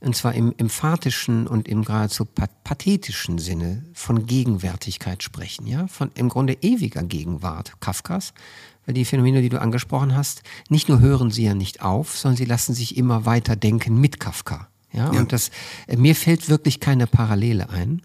und 0.00 0.14
zwar 0.16 0.34
im 0.34 0.54
emphatischen 0.56 1.46
und 1.46 1.68
im 1.68 1.84
geradezu 1.84 2.24
pathetischen 2.24 3.38
Sinne 3.38 3.84
von 3.92 4.26
Gegenwärtigkeit 4.26 5.22
sprechen, 5.22 5.66
ja, 5.66 5.86
von 5.88 6.10
im 6.14 6.28
Grunde 6.28 6.56
ewiger 6.60 7.02
Gegenwart 7.02 7.80
Kafkas, 7.80 8.34
weil 8.86 8.94
die 8.94 9.04
Phänomene, 9.04 9.42
die 9.42 9.48
du 9.48 9.60
angesprochen 9.60 10.14
hast, 10.14 10.42
nicht 10.68 10.88
nur 10.88 11.00
hören 11.00 11.30
sie 11.30 11.44
ja 11.44 11.54
nicht 11.54 11.82
auf, 11.82 12.16
sondern 12.16 12.36
sie 12.36 12.44
lassen 12.44 12.74
sich 12.74 12.96
immer 12.96 13.24
weiter 13.24 13.56
denken 13.56 14.00
mit 14.00 14.20
Kafka. 14.20 14.68
Ja, 14.94 15.12
ja. 15.12 15.20
und 15.20 15.32
das, 15.32 15.50
äh, 15.86 15.96
mir 15.96 16.14
fällt 16.14 16.48
wirklich 16.48 16.80
keine 16.80 17.06
Parallele 17.06 17.68
ein. 17.70 18.02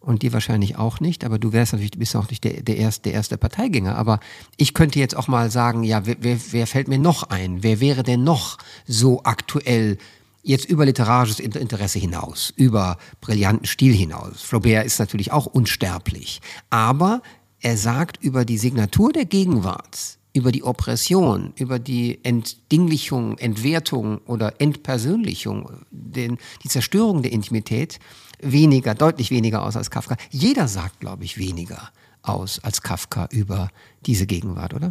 Und 0.00 0.22
dir 0.22 0.32
wahrscheinlich 0.32 0.76
auch 0.76 1.00
nicht, 1.00 1.24
aber 1.24 1.38
du 1.38 1.52
wärst 1.52 1.72
natürlich, 1.72 1.98
bist 1.98 2.14
auch 2.16 2.30
nicht 2.30 2.44
der, 2.44 2.62
der, 2.62 2.76
erste, 2.76 3.02
der 3.02 3.14
erste 3.14 3.36
Parteigänger. 3.36 3.96
Aber 3.96 4.20
ich 4.56 4.72
könnte 4.72 4.98
jetzt 5.00 5.16
auch 5.16 5.28
mal 5.28 5.50
sagen, 5.50 5.82
ja, 5.82 6.06
wer, 6.06 6.16
wer, 6.20 6.38
wer 6.50 6.66
fällt 6.66 6.88
mir 6.88 6.98
noch 6.98 7.24
ein? 7.24 7.62
Wer 7.62 7.80
wäre 7.80 8.04
denn 8.04 8.22
noch 8.22 8.58
so 8.86 9.22
aktuell 9.24 9.98
jetzt 10.42 10.66
über 10.66 10.86
literarisches 10.86 11.40
Interesse 11.40 11.98
hinaus, 11.98 12.54
über 12.56 12.96
brillanten 13.20 13.66
Stil 13.66 13.92
hinaus? 13.92 14.40
Flaubert 14.40 14.86
ist 14.86 15.00
natürlich 15.00 15.32
auch 15.32 15.46
unsterblich. 15.46 16.40
Aber 16.70 17.20
er 17.60 17.76
sagt 17.76 18.22
über 18.22 18.44
die 18.44 18.56
Signatur 18.56 19.12
der 19.12 19.24
Gegenwart, 19.24 20.17
über 20.32 20.52
die 20.52 20.62
Oppression, 20.62 21.52
über 21.56 21.78
die 21.78 22.22
Entdinglichung, 22.24 23.38
Entwertung 23.38 24.18
oder 24.26 24.60
Entpersönlichung, 24.60 25.70
den, 25.90 26.38
die 26.62 26.68
Zerstörung 26.68 27.22
der 27.22 27.32
Intimität 27.32 27.98
weniger, 28.40 28.94
deutlich 28.94 29.30
weniger 29.30 29.64
aus 29.64 29.76
als 29.76 29.90
Kafka. 29.90 30.16
Jeder 30.30 30.68
sagt, 30.68 31.00
glaube 31.00 31.24
ich, 31.24 31.38
weniger 31.38 31.90
aus 32.22 32.60
als 32.62 32.82
Kafka 32.82 33.28
über 33.32 33.70
diese 34.06 34.26
Gegenwart, 34.26 34.74
oder? 34.74 34.90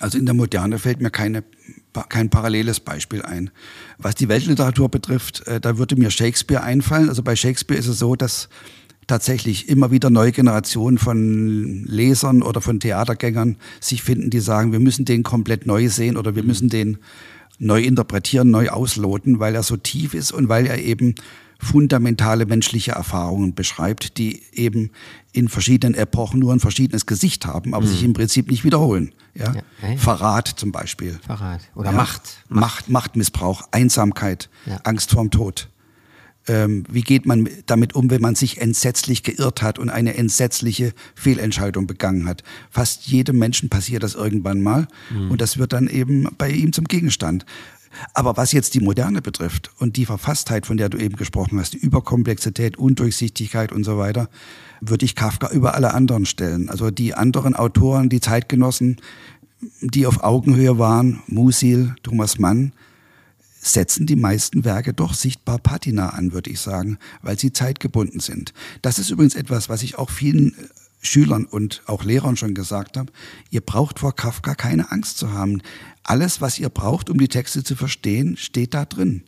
Also 0.00 0.18
in 0.18 0.26
der 0.26 0.34
Moderne 0.34 0.78
fällt 0.78 1.00
mir 1.00 1.10
keine, 1.10 1.44
kein 2.08 2.28
paralleles 2.28 2.80
Beispiel 2.80 3.22
ein. 3.22 3.50
Was 3.98 4.16
die 4.16 4.28
Weltliteratur 4.28 4.88
betrifft, 4.88 5.46
äh, 5.46 5.60
da 5.60 5.78
würde 5.78 5.96
mir 5.96 6.10
Shakespeare 6.10 6.62
einfallen. 6.62 7.08
Also 7.08 7.22
bei 7.22 7.36
Shakespeare 7.36 7.78
ist 7.78 7.86
es 7.86 8.00
so, 8.00 8.16
dass 8.16 8.48
tatsächlich 9.06 9.68
immer 9.68 9.90
wieder 9.90 10.10
neue 10.10 10.32
Generationen 10.32 10.98
von 10.98 11.84
Lesern 11.84 12.42
oder 12.42 12.60
von 12.60 12.80
Theatergängern 12.80 13.56
sich 13.80 14.02
finden, 14.02 14.30
die 14.30 14.40
sagen, 14.40 14.72
wir 14.72 14.80
müssen 14.80 15.04
den 15.04 15.22
komplett 15.22 15.66
neu 15.66 15.88
sehen 15.88 16.16
oder 16.16 16.34
wir 16.34 16.42
mhm. 16.42 16.48
müssen 16.48 16.68
den 16.68 16.98
neu 17.58 17.82
interpretieren, 17.82 18.50
neu 18.50 18.68
ausloten, 18.68 19.38
weil 19.38 19.54
er 19.54 19.62
so 19.62 19.76
tief 19.76 20.14
ist 20.14 20.32
und 20.32 20.48
weil 20.48 20.66
er 20.66 20.82
eben 20.82 21.14
fundamentale 21.58 22.46
menschliche 22.46 22.92
Erfahrungen 22.92 23.54
beschreibt, 23.54 24.18
die 24.18 24.42
eben 24.52 24.90
in 25.32 25.48
verschiedenen 25.48 25.94
Epochen 25.94 26.40
nur 26.40 26.52
ein 26.52 26.60
verschiedenes 26.60 27.06
Gesicht 27.06 27.46
haben, 27.46 27.74
aber 27.74 27.86
mhm. 27.86 27.90
sich 27.90 28.02
im 28.02 28.12
Prinzip 28.12 28.50
nicht 28.50 28.64
wiederholen. 28.64 29.12
Ja? 29.34 29.54
ja, 29.54 29.88
ja. 29.88 29.96
Verrat 29.96 30.48
zum 30.48 30.72
Beispiel. 30.72 31.18
Verrat. 31.24 31.60
Oder 31.74 31.90
ja. 31.90 31.96
Macht. 31.96 32.44
Macht. 32.48 32.88
Machtmissbrauch, 32.88 33.62
Einsamkeit, 33.70 34.50
Angst 34.84 35.10
vorm 35.10 35.30
Tod 35.30 35.68
Ähm, 36.46 36.84
wie 36.90 37.00
geht 37.00 37.24
man 37.24 37.48
damit 37.66 37.94
um, 37.94 38.10
wenn 38.10 38.20
man 38.20 38.34
sich 38.34 38.60
entsetzlich 38.60 39.22
geirrt 39.22 39.62
hat 39.62 39.78
und 39.78 39.88
eine 39.88 40.16
entsetzliche 40.16 40.92
Fehlentscheidung 41.14 41.86
begangen 41.86 42.26
hat? 42.26 42.42
Fast 42.70 43.06
jedem 43.06 43.38
Menschen 43.38 43.70
passiert 43.70 44.02
das 44.02 44.14
irgendwann 44.14 44.62
mal 44.62 44.86
mhm. 45.10 45.30
und 45.30 45.40
das 45.40 45.58
wird 45.58 45.72
dann 45.72 45.88
eben 45.88 46.28
bei 46.36 46.50
ihm 46.50 46.72
zum 46.72 46.84
Gegenstand. 46.84 47.46
Aber 48.12 48.36
was 48.36 48.52
jetzt 48.52 48.74
die 48.74 48.80
Moderne 48.80 49.22
betrifft 49.22 49.70
und 49.78 49.96
die 49.96 50.06
Verfasstheit, 50.06 50.66
von 50.66 50.76
der 50.76 50.88
du 50.88 50.98
eben 50.98 51.16
gesprochen 51.16 51.58
hast, 51.58 51.74
die 51.74 51.78
Überkomplexität, 51.78 52.76
Undurchsichtigkeit 52.76 53.72
und 53.72 53.84
so 53.84 53.98
weiter, 53.98 54.28
würde 54.80 55.04
ich 55.04 55.14
Kafka 55.14 55.50
über 55.50 55.74
alle 55.74 55.94
anderen 55.94 56.26
stellen. 56.26 56.68
Also 56.68 56.90
die 56.90 57.14
anderen 57.14 57.54
Autoren, 57.54 58.08
die 58.08 58.20
Zeitgenossen, 58.20 58.96
die 59.80 60.06
auf 60.06 60.22
Augenhöhe 60.22 60.78
waren, 60.78 61.22
Musil, 61.26 61.94
Thomas 62.02 62.38
Mann, 62.38 62.72
setzen 63.64 64.06
die 64.06 64.16
meisten 64.16 64.64
Werke 64.64 64.92
doch 64.92 65.14
sichtbar 65.14 65.58
Patina 65.58 66.10
an, 66.10 66.32
würde 66.32 66.50
ich 66.50 66.60
sagen, 66.60 66.98
weil 67.22 67.38
sie 67.38 67.52
zeitgebunden 67.52 68.20
sind. 68.20 68.52
Das 68.82 68.98
ist 68.98 69.10
übrigens 69.10 69.34
etwas, 69.34 69.68
was 69.68 69.82
ich 69.82 69.96
auch 69.96 70.10
vielen 70.10 70.52
äh, 70.52 70.68
Schülern 71.00 71.44
und 71.44 71.82
auch 71.86 72.04
Lehrern 72.04 72.36
schon 72.36 72.54
gesagt 72.54 72.96
habe. 72.96 73.12
Ihr 73.50 73.60
braucht 73.60 73.98
vor 73.98 74.14
Kafka 74.14 74.54
keine 74.54 74.90
Angst 74.90 75.18
zu 75.18 75.32
haben. 75.32 75.60
Alles, 76.02 76.40
was 76.40 76.58
ihr 76.58 76.68
braucht, 76.68 77.10
um 77.10 77.18
die 77.18 77.28
Texte 77.28 77.62
zu 77.62 77.76
verstehen, 77.76 78.36
steht 78.36 78.74
da 78.74 78.84
drin. 78.84 79.22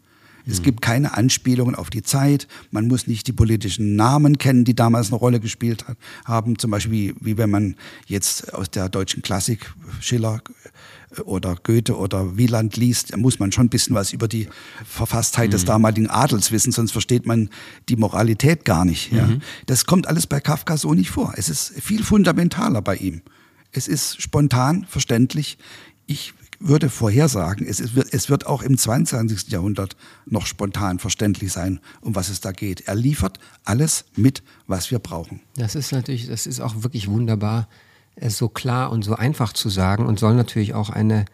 Es 0.48 0.62
gibt 0.62 0.80
keine 0.80 1.16
Anspielungen 1.16 1.74
auf 1.74 1.90
die 1.90 2.02
Zeit. 2.02 2.46
Man 2.70 2.86
muss 2.86 3.08
nicht 3.08 3.26
die 3.26 3.32
politischen 3.32 3.96
Namen 3.96 4.38
kennen, 4.38 4.64
die 4.64 4.76
damals 4.76 5.08
eine 5.08 5.16
Rolle 5.16 5.40
gespielt 5.40 5.88
hat, 5.88 5.98
haben. 6.24 6.56
Zum 6.56 6.70
Beispiel, 6.70 7.16
wie, 7.20 7.26
wie 7.26 7.36
wenn 7.36 7.50
man 7.50 7.74
jetzt 8.06 8.54
aus 8.54 8.70
der 8.70 8.88
deutschen 8.88 9.22
Klassik 9.22 9.74
Schiller 10.00 10.40
oder 11.24 11.56
Goethe 11.62 11.96
oder 11.96 12.36
Wieland 12.36 12.76
liest, 12.76 13.16
muss 13.16 13.38
man 13.38 13.52
schon 13.52 13.66
ein 13.66 13.70
bisschen 13.70 13.94
was 13.94 14.12
über 14.12 14.28
die 14.28 14.48
Verfasstheit 14.84 15.48
mhm. 15.48 15.52
des 15.52 15.64
damaligen 15.64 16.10
Adels 16.10 16.52
wissen, 16.52 16.72
sonst 16.72 16.92
versteht 16.92 17.26
man 17.26 17.50
die 17.88 17.96
Moralität 17.96 18.64
gar 18.64 18.84
nicht. 18.84 19.12
Ja. 19.12 19.26
Mhm. 19.26 19.42
Das 19.66 19.86
kommt 19.86 20.06
alles 20.08 20.26
bei 20.26 20.40
Kafka 20.40 20.76
so 20.76 20.94
nicht 20.94 21.10
vor. 21.10 21.34
Es 21.36 21.48
ist 21.48 21.72
viel 21.80 22.02
fundamentaler 22.02 22.82
bei 22.82 22.96
ihm. 22.96 23.22
Es 23.72 23.88
ist 23.88 24.20
spontan, 24.20 24.86
verständlich. 24.88 25.58
Ich 26.06 26.34
würde 26.58 26.88
vorhersagen, 26.88 27.66
es, 27.66 27.80
ist, 27.80 27.96
es 27.96 28.30
wird 28.30 28.46
auch 28.46 28.62
im 28.62 28.78
22. 28.78 29.48
Jahrhundert 29.48 29.96
noch 30.24 30.46
spontan 30.46 30.98
verständlich 30.98 31.52
sein, 31.52 31.80
um 32.00 32.14
was 32.14 32.28
es 32.28 32.40
da 32.40 32.52
geht. 32.52 32.82
Er 32.86 32.94
liefert 32.94 33.38
alles 33.64 34.06
mit, 34.16 34.42
was 34.66 34.90
wir 34.90 34.98
brauchen. 34.98 35.40
Das 35.56 35.74
ist 35.74 35.92
natürlich, 35.92 36.28
das 36.28 36.46
ist 36.46 36.60
auch 36.60 36.82
wirklich 36.82 37.08
wunderbar, 37.08 37.68
so 38.20 38.48
klar 38.48 38.90
und 38.90 39.04
so 39.04 39.14
einfach 39.14 39.52
zu 39.52 39.68
sagen 39.68 40.06
und 40.06 40.18
soll 40.18 40.34
natürlich 40.34 40.74
auch 40.74 40.90
eine 40.90 41.26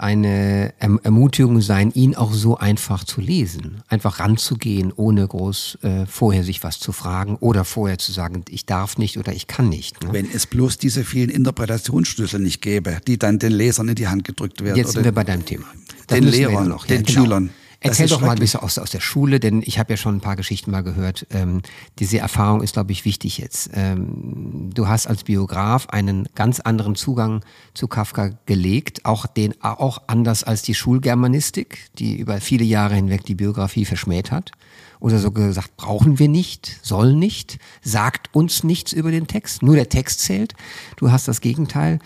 eine 0.00 0.72
erm-, 0.78 0.98
Ermutigung 1.02 1.60
sein, 1.60 1.92
ihn 1.92 2.14
auch 2.14 2.32
so 2.32 2.56
einfach 2.56 3.04
zu 3.04 3.20
lesen. 3.20 3.82
Einfach 3.88 4.18
ranzugehen, 4.18 4.92
ohne 4.96 5.26
groß 5.26 5.78
äh, 5.82 6.06
vorher 6.06 6.42
sich 6.42 6.64
was 6.64 6.80
zu 6.80 6.92
fragen 6.92 7.36
oder 7.36 7.66
vorher 7.66 7.98
zu 7.98 8.10
sagen, 8.10 8.44
ich 8.48 8.64
darf 8.64 8.96
nicht 8.96 9.18
oder 9.18 9.34
ich 9.34 9.46
kann 9.46 9.68
nicht. 9.68 10.02
Ne? 10.02 10.12
Wenn 10.12 10.30
es 10.32 10.46
bloß 10.46 10.78
diese 10.78 11.04
vielen 11.04 11.28
Interpretationsschlüssel 11.28 12.40
nicht 12.40 12.62
gäbe, 12.62 12.98
die 13.06 13.18
dann 13.18 13.38
den 13.38 13.52
Lesern 13.52 13.88
in 13.88 13.94
die 13.94 14.08
Hand 14.08 14.24
gedrückt 14.24 14.64
werden. 14.64 14.76
Jetzt 14.76 14.92
sind 14.92 15.04
wir 15.04 15.12
bei 15.12 15.24
deinem 15.24 15.44
Thema. 15.44 15.66
den 16.08 16.24
Lehrern, 16.24 16.68
noch, 16.68 16.86
den 16.86 17.02
ja, 17.02 17.02
genau. 17.02 17.20
Schülern. 17.20 17.50
Erzähl 17.82 18.08
doch 18.08 18.20
mal 18.20 18.32
ein 18.32 18.38
bisschen 18.38 18.60
aus, 18.60 18.76
aus 18.78 18.90
der 18.90 19.00
Schule, 19.00 19.40
denn 19.40 19.62
ich 19.64 19.78
habe 19.78 19.94
ja 19.94 19.96
schon 19.96 20.16
ein 20.16 20.20
paar 20.20 20.36
Geschichten 20.36 20.70
mal 20.70 20.82
gehört. 20.82 21.26
Ähm, 21.30 21.62
diese 21.98 22.18
Erfahrung 22.18 22.62
ist, 22.62 22.74
glaube 22.74 22.92
ich, 22.92 23.06
wichtig 23.06 23.38
jetzt. 23.38 23.70
Ähm, 23.72 24.70
du 24.74 24.86
hast 24.86 25.06
als 25.06 25.24
Biograf 25.24 25.88
einen 25.88 26.28
ganz 26.34 26.60
anderen 26.60 26.94
Zugang 26.94 27.42
zu 27.72 27.88
Kafka 27.88 28.32
gelegt, 28.44 29.06
auch 29.06 29.26
den 29.26 29.54
auch 29.62 30.02
anders 30.08 30.44
als 30.44 30.60
die 30.60 30.74
Schulgermanistik, 30.74 31.90
die 31.98 32.18
über 32.18 32.40
viele 32.42 32.64
Jahre 32.64 32.96
hinweg 32.96 33.24
die 33.24 33.34
Biografie 33.34 33.86
verschmäht 33.86 34.30
hat. 34.30 34.52
Oder 35.00 35.18
so 35.18 35.30
gesagt, 35.30 35.78
brauchen 35.78 36.18
wir 36.18 36.28
nicht, 36.28 36.78
soll 36.82 37.14
nicht, 37.14 37.58
sagt 37.80 38.28
uns 38.34 38.62
nichts 38.62 38.92
über 38.92 39.10
den 39.10 39.26
Text, 39.26 39.62
nur 39.62 39.74
der 39.74 39.88
Text 39.88 40.20
zählt. 40.20 40.52
Du 40.96 41.10
hast 41.10 41.26
das 41.26 41.40
Gegenteil 41.40 41.98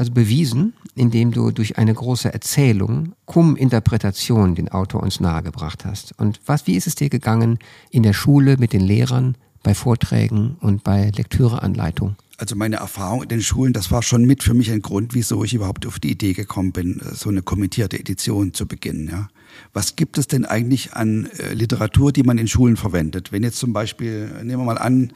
also 0.00 0.12
bewiesen, 0.12 0.72
indem 0.94 1.30
du 1.30 1.50
durch 1.50 1.76
eine 1.76 1.92
große 1.92 2.32
Erzählung, 2.32 3.12
cum 3.26 3.54
Interpretation 3.54 4.54
den 4.54 4.70
Autor 4.70 5.02
uns 5.02 5.20
nahegebracht 5.20 5.84
hast. 5.84 6.18
Und 6.18 6.40
was, 6.46 6.66
wie 6.66 6.74
ist 6.74 6.86
es 6.86 6.94
dir 6.94 7.10
gegangen 7.10 7.58
in 7.90 8.02
der 8.02 8.14
Schule 8.14 8.56
mit 8.56 8.72
den 8.72 8.80
Lehrern, 8.80 9.36
bei 9.62 9.74
Vorträgen 9.74 10.56
und 10.60 10.82
bei 10.84 11.10
Lektüreanleitungen? 11.14 12.16
Also 12.38 12.56
meine 12.56 12.76
Erfahrung 12.76 13.24
in 13.24 13.28
den 13.28 13.42
Schulen, 13.42 13.74
das 13.74 13.90
war 13.90 14.02
schon 14.02 14.24
mit 14.24 14.42
für 14.42 14.54
mich 14.54 14.72
ein 14.72 14.80
Grund, 14.80 15.12
wieso 15.12 15.44
ich 15.44 15.52
überhaupt 15.52 15.86
auf 15.86 15.98
die 15.98 16.12
Idee 16.12 16.32
gekommen 16.32 16.72
bin, 16.72 17.02
so 17.12 17.28
eine 17.28 17.42
kommentierte 17.42 18.00
Edition 18.00 18.54
zu 18.54 18.66
beginnen. 18.66 19.06
Ja. 19.08 19.28
Was 19.72 19.96
gibt 19.96 20.18
es 20.18 20.26
denn 20.26 20.44
eigentlich 20.44 20.94
an 20.94 21.28
äh, 21.38 21.54
Literatur, 21.54 22.12
die 22.12 22.22
man 22.22 22.38
in 22.38 22.48
Schulen 22.48 22.76
verwendet? 22.76 23.32
Wenn 23.32 23.42
jetzt 23.42 23.58
zum 23.58 23.72
Beispiel, 23.72 24.28
nehmen 24.42 24.62
wir 24.62 24.64
mal 24.64 24.78
an, 24.78 25.12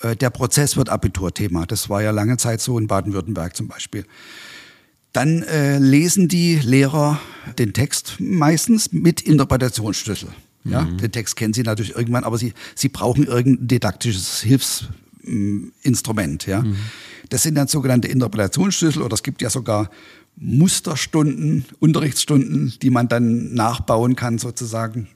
äh, 0.00 0.16
der 0.16 0.30
Prozess 0.30 0.76
wird 0.76 0.88
Abiturthema. 0.88 1.66
Das 1.66 1.88
war 1.88 2.02
ja 2.02 2.10
lange 2.10 2.36
Zeit 2.36 2.60
so 2.60 2.78
in 2.78 2.86
Baden-Württemberg 2.86 3.56
zum 3.56 3.68
Beispiel. 3.68 4.04
Dann 5.12 5.42
äh, 5.42 5.78
lesen 5.78 6.28
die 6.28 6.56
Lehrer 6.56 7.20
den 7.58 7.72
Text 7.72 8.16
meistens 8.18 8.92
mit 8.92 9.20
Interpretationsschlüssel. 9.20 10.30
Ja, 10.64 10.82
mhm. 10.82 10.98
Den 10.98 11.12
Text 11.12 11.36
kennen 11.36 11.54
sie 11.54 11.62
natürlich 11.62 11.94
irgendwann, 11.94 12.24
aber 12.24 12.38
sie, 12.38 12.54
sie 12.74 12.88
brauchen 12.88 13.26
irgendein 13.26 13.68
didaktisches 13.68 14.42
Hilfsinstrument. 14.42 16.46
Ja. 16.46 16.62
Mhm. 16.62 16.76
Das 17.28 17.42
sind 17.42 17.56
dann 17.56 17.68
sogenannte 17.68 18.08
Interpretationsschlüssel 18.08 19.02
oder 19.02 19.14
es 19.14 19.22
gibt 19.22 19.42
ja 19.42 19.50
sogar 19.50 19.90
Musterstunden, 20.36 21.64
Unterrichtsstunden, 21.78 22.74
die 22.82 22.90
man 22.90 23.08
dann 23.08 23.54
nachbauen 23.54 24.16
kann 24.16 24.38
sozusagen. 24.38 25.08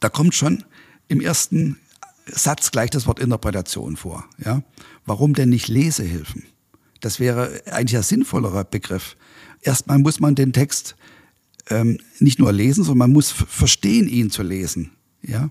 Da 0.00 0.08
kommt 0.08 0.34
schon 0.34 0.64
im 1.08 1.20
ersten 1.20 1.78
Satz 2.26 2.70
gleich 2.70 2.90
das 2.90 3.06
Wort 3.06 3.20
Interpretation 3.20 3.96
vor. 3.96 4.24
Ja? 4.44 4.62
Warum 5.04 5.34
denn 5.34 5.50
nicht 5.50 5.68
Lesehilfen? 5.68 6.44
Das 7.00 7.20
wäre 7.20 7.62
eigentlich 7.66 7.96
ein 7.96 8.02
sinnvollerer 8.02 8.64
Begriff. 8.64 9.16
Erstmal 9.60 9.98
muss 9.98 10.20
man 10.20 10.34
den 10.34 10.52
Text 10.52 10.96
ähm, 11.68 11.98
nicht 12.18 12.38
nur 12.38 12.52
lesen, 12.52 12.82
sondern 12.84 13.10
man 13.10 13.12
muss 13.12 13.30
verstehen, 13.30 14.08
ihn 14.08 14.30
zu 14.30 14.42
lesen. 14.42 14.90
Ja? 15.22 15.50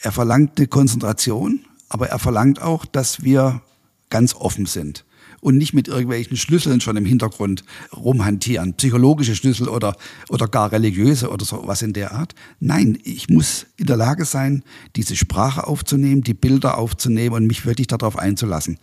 Er 0.00 0.12
verlangt 0.12 0.58
eine 0.58 0.66
Konzentration, 0.66 1.64
aber 1.88 2.08
er 2.08 2.18
verlangt 2.18 2.60
auch, 2.60 2.84
dass 2.84 3.22
wir 3.22 3.62
ganz 4.10 4.34
offen 4.34 4.66
sind 4.66 5.04
und 5.40 5.56
nicht 5.56 5.74
mit 5.74 5.88
irgendwelchen 5.88 6.36
Schlüsseln 6.36 6.80
schon 6.80 6.96
im 6.96 7.04
Hintergrund 7.04 7.64
rumhantieren, 7.96 8.74
psychologische 8.74 9.34
Schlüssel 9.34 9.68
oder, 9.68 9.96
oder 10.28 10.48
gar 10.48 10.72
religiöse 10.72 11.30
oder 11.30 11.44
so 11.44 11.62
was 11.66 11.82
in 11.82 11.92
der 11.92 12.12
Art. 12.12 12.34
Nein, 12.60 12.98
ich 13.04 13.28
muss 13.28 13.66
in 13.76 13.86
der 13.86 13.96
Lage 13.96 14.24
sein, 14.24 14.62
diese 14.96 15.16
Sprache 15.16 15.66
aufzunehmen, 15.66 16.22
die 16.22 16.34
Bilder 16.34 16.78
aufzunehmen 16.78 17.34
und 17.34 17.46
mich 17.46 17.66
wirklich 17.66 17.86
darauf 17.86 18.18
einzulassen. 18.18 18.78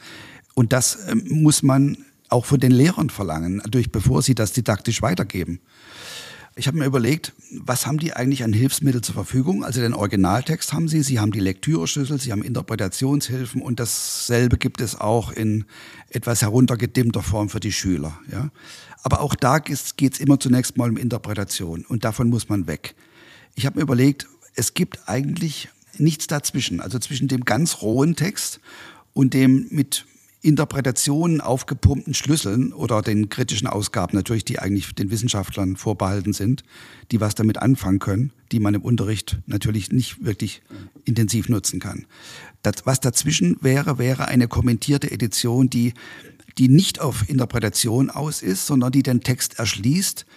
Und 0.53 0.73
das 0.73 0.95
äh, 0.95 1.15
muss 1.15 1.63
man 1.63 1.97
auch 2.29 2.45
von 2.45 2.59
den 2.59 2.71
Lehrern 2.71 3.09
verlangen, 3.09 3.57
natürlich 3.57 3.91
bevor 3.91 4.21
sie 4.21 4.35
das 4.35 4.53
didaktisch 4.53 5.01
weitergeben. 5.01 5.59
Ich 6.57 6.67
habe 6.67 6.77
mir 6.77 6.85
überlegt, 6.85 7.33
was 7.51 7.85
haben 7.85 7.97
die 7.97 8.13
eigentlich 8.13 8.45
an 8.45 8.53
Hilfsmittel 8.53 9.01
zur 9.01 9.13
Verfügung? 9.13 9.65
Also 9.65 9.81
den 9.81 9.93
Originaltext 9.93 10.71
haben 10.71 10.87
sie, 10.87 11.03
sie 11.03 11.19
haben 11.19 11.33
die 11.33 11.41
Lektüreschlüssel, 11.41 12.17
sie 12.17 12.31
haben 12.31 12.43
Interpretationshilfen 12.43 13.61
und 13.61 13.81
dasselbe 13.81 14.57
gibt 14.57 14.79
es 14.79 14.97
auch 14.97 15.33
in 15.33 15.65
etwas 16.09 16.41
heruntergedimmter 16.41 17.21
Form 17.21 17.49
für 17.49 17.59
die 17.59 17.73
Schüler. 17.73 18.17
Ja? 18.31 18.51
Aber 19.03 19.19
auch 19.19 19.35
da 19.35 19.59
geht 19.59 20.13
es 20.13 20.19
immer 20.21 20.39
zunächst 20.39 20.77
mal 20.77 20.89
um 20.89 20.95
Interpretation 20.95 21.83
und 21.83 22.05
davon 22.05 22.29
muss 22.29 22.47
man 22.47 22.67
weg. 22.67 22.95
Ich 23.55 23.65
habe 23.65 23.77
mir 23.77 23.83
überlegt, 23.83 24.27
es 24.55 24.73
gibt 24.73 25.09
eigentlich 25.09 25.67
nichts 25.97 26.27
dazwischen, 26.27 26.79
also 26.79 26.99
zwischen 26.99 27.27
dem 27.27 27.43
ganz 27.43 27.81
rohen 27.81 28.15
Text 28.15 28.61
und 29.13 29.33
dem 29.33 29.67
mit 29.71 30.05
Interpretationen 30.45 31.41
aufgepumpten 31.41 32.13
Schlüsseln 32.13 32.71
oder 32.71 33.01
den 33.01 33.29
kritischen 33.29 33.67
Ausgaben 33.67 34.15
natürlich, 34.15 34.45
die 34.45 34.59
eigentlich 34.59 34.93
den 34.93 35.09
Wissenschaftlern 35.09 35.75
vorbehalten 35.75 36.33
sind, 36.33 36.63
die 37.11 37.19
was 37.19 37.33
damit 37.33 37.57
anfangen 37.57 37.97
können, 37.97 38.31
die 38.51 38.59
man 38.59 38.75
im 38.75 38.83
Unterricht 38.83 39.39
natürlich 39.47 39.91
nicht 39.91 40.23
wirklich 40.23 40.61
intensiv 41.03 41.49
nutzen 41.49 41.79
kann. 41.79 42.05
Das, 42.61 42.85
was 42.85 42.99
dazwischen 42.99 43.57
wäre, 43.61 43.97
wäre 43.97 44.27
eine 44.27 44.47
kommentierte 44.47 45.09
Edition, 45.09 45.67
die, 45.67 45.93
die 46.59 46.67
nicht 46.67 47.01
auf 47.01 47.27
Interpretation 47.27 48.11
aus 48.11 48.43
ist, 48.43 48.67
sondern 48.67 48.91
die 48.91 49.01
den 49.01 49.21
Text 49.21 49.57
erschließt, 49.57 50.27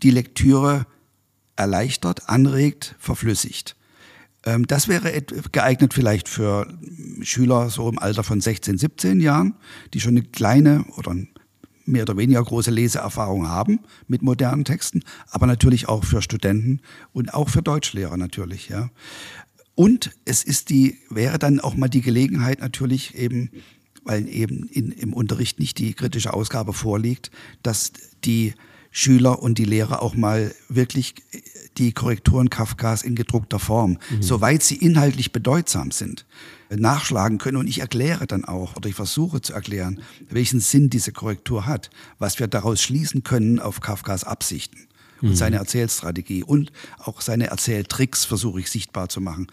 die 0.00 0.10
Lektüre 0.10 0.86
erleichtert, 1.56 2.28
anregt, 2.28 2.94
verflüssigt. 3.00 3.74
Ähm, 4.46 4.66
das 4.66 4.88
wäre 4.88 5.22
geeignet 5.52 5.92
vielleicht 5.92 6.28
für 6.28 6.66
Schüler 7.20 7.68
so 7.68 7.88
im 7.88 7.98
Alter 7.98 8.22
von 8.22 8.40
16, 8.40 8.78
17 8.78 9.20
Jahren, 9.20 9.54
die 9.92 10.00
schon 10.00 10.16
eine 10.16 10.22
kleine 10.22 10.84
oder 10.96 11.14
mehr 11.84 12.02
oder 12.02 12.16
weniger 12.16 12.42
große 12.42 12.70
Leseerfahrung 12.70 13.48
haben 13.48 13.80
mit 14.08 14.22
modernen 14.22 14.64
Texten, 14.64 15.02
aber 15.30 15.46
natürlich 15.46 15.88
auch 15.88 16.04
für 16.04 16.22
Studenten 16.22 16.80
und 17.12 17.34
auch 17.34 17.48
für 17.48 17.62
Deutschlehrer 17.62 18.16
natürlich, 18.16 18.68
ja. 18.68 18.90
Und 19.74 20.12
es 20.24 20.42
ist 20.42 20.70
die, 20.70 20.96
wäre 21.10 21.38
dann 21.38 21.60
auch 21.60 21.76
mal 21.76 21.88
die 21.88 22.00
Gelegenheit 22.00 22.60
natürlich 22.60 23.14
eben, 23.14 23.50
weil 24.04 24.26
eben 24.26 24.66
in, 24.68 24.90
im 24.90 25.12
Unterricht 25.12 25.60
nicht 25.60 25.78
die 25.78 25.92
kritische 25.92 26.32
Ausgabe 26.32 26.72
vorliegt, 26.72 27.30
dass 27.62 27.92
die 28.24 28.54
Schüler 28.98 29.42
und 29.42 29.58
die 29.58 29.66
Lehrer 29.66 30.00
auch 30.00 30.14
mal 30.14 30.54
wirklich 30.70 31.16
die 31.76 31.92
Korrekturen 31.92 32.48
Kafkas 32.48 33.02
in 33.02 33.14
gedruckter 33.14 33.58
Form, 33.58 33.98
mhm. 34.08 34.22
soweit 34.22 34.62
sie 34.62 34.76
inhaltlich 34.76 35.32
bedeutsam 35.32 35.90
sind, 35.90 36.24
nachschlagen 36.70 37.36
können. 37.36 37.58
Und 37.58 37.66
ich 37.66 37.80
erkläre 37.80 38.26
dann 38.26 38.46
auch, 38.46 38.74
oder 38.74 38.88
ich 38.88 38.94
versuche 38.94 39.42
zu 39.42 39.52
erklären, 39.52 40.00
welchen 40.30 40.60
Sinn 40.60 40.88
diese 40.88 41.12
Korrektur 41.12 41.66
hat, 41.66 41.90
was 42.18 42.38
wir 42.38 42.46
daraus 42.46 42.80
schließen 42.80 43.22
können 43.22 43.60
auf 43.60 43.80
Kafkas 43.80 44.24
Absichten 44.24 44.88
und 45.20 45.28
mhm. 45.28 45.36
seine 45.36 45.56
Erzählstrategie 45.56 46.42
und 46.42 46.72
auch 46.98 47.20
seine 47.20 47.48
Erzähltricks 47.48 48.24
versuche 48.24 48.60
ich 48.60 48.70
sichtbar 48.70 49.10
zu 49.10 49.20
machen. 49.20 49.48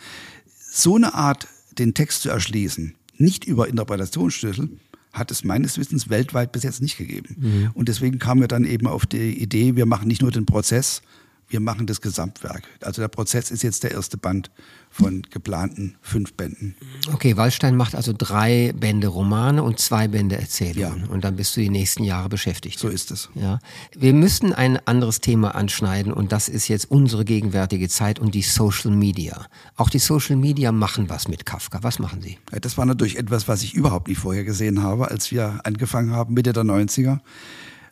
So 0.72 0.96
eine 0.96 1.16
Art, 1.16 1.50
den 1.78 1.94
Text 1.94 2.22
zu 2.22 2.30
erschließen, 2.30 2.96
nicht 3.18 3.44
über 3.44 3.68
Interpretationsschlüssel, 3.68 4.70
hat 5.14 5.32
es 5.32 5.44
meines 5.44 5.78
Wissens 5.78 6.10
weltweit 6.10 6.52
bis 6.52 6.64
jetzt 6.64 6.82
nicht 6.82 6.98
gegeben. 6.98 7.36
Mhm. 7.40 7.72
Und 7.74 7.88
deswegen 7.88 8.20
kamen 8.20 8.42
wir 8.42 8.48
dann 8.48 8.66
eben 8.66 8.88
auf 8.88 9.06
die 9.06 9.42
Idee, 9.42 9.76
wir 9.76 9.86
machen 9.86 10.08
nicht 10.08 10.22
nur 10.22 10.32
den 10.32 10.46
Prozess, 10.46 11.02
wir 11.48 11.60
machen 11.60 11.86
das 11.86 12.02
Gesamtwerk. 12.02 12.64
Also 12.82 13.02
der 13.02 13.10
Prozess 13.10 13.52
ist 13.52 13.62
jetzt 13.62 13.84
der 13.84 13.92
erste 13.92 14.18
Band 14.18 14.50
von 14.94 15.24
geplanten 15.32 15.96
fünf 16.02 16.34
Bänden. 16.34 16.76
Okay, 17.12 17.36
Wallstein 17.36 17.76
macht 17.76 17.96
also 17.96 18.14
drei 18.16 18.74
Bände 18.80 19.08
Romane 19.08 19.64
und 19.64 19.80
zwei 19.80 20.08
Bände 20.08 20.38
Erzählungen. 20.38 21.06
Ja. 21.06 21.10
Und 21.10 21.24
dann 21.24 21.36
bist 21.36 21.58
du 21.58 21.62
die 21.62 21.72
nächsten 21.72 22.04
Jahre 22.04 22.30
beschäftigt. 22.30 22.78
So 22.78 22.90
ist 22.90 23.10
es. 23.10 23.30
Ja. 23.34 23.58
Wir 23.98 24.14
müssen 24.14 24.54
ein 24.54 24.78
anderes 24.86 25.20
Thema 25.20 25.56
anschneiden 25.56 26.14
und 26.14 26.32
das 26.32 26.48
ist 26.48 26.68
jetzt 26.68 26.92
unsere 26.92 27.26
gegenwärtige 27.26 27.90
Zeit 27.90 28.20
und 28.20 28.36
die 28.36 28.44
Social 28.44 28.92
Media. 28.92 29.48
Auch 29.78 29.90
die 29.90 29.98
Social 29.98 30.36
Media 30.36 30.72
machen 30.72 31.10
was 31.10 31.28
mit 31.28 31.48
Kafka. 31.48 31.80
Was 31.82 31.98
machen 31.98 32.22
sie? 32.22 32.38
Ja, 32.52 32.60
das 32.60 32.78
war 32.78 32.86
natürlich 32.86 33.18
etwas, 33.18 33.48
was 33.48 33.64
ich 33.64 33.74
überhaupt 33.74 34.08
nicht 34.08 34.20
vorher 34.20 34.44
gesehen 34.44 34.84
habe, 34.84 35.10
als 35.10 35.32
wir 35.32 35.62
angefangen 35.64 36.12
haben, 36.12 36.36
Mitte 36.36 36.54
der 36.54 36.64
90er. 36.64 37.20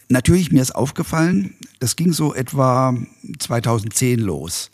Natürlich, 0.08 0.52
mir 0.52 0.62
ist 0.62 0.76
aufgefallen, 0.76 1.56
das 1.80 1.96
ging 1.96 2.14
so 2.14 2.36
etwa 2.36 2.94
2010 3.40 4.20
los, 4.20 4.70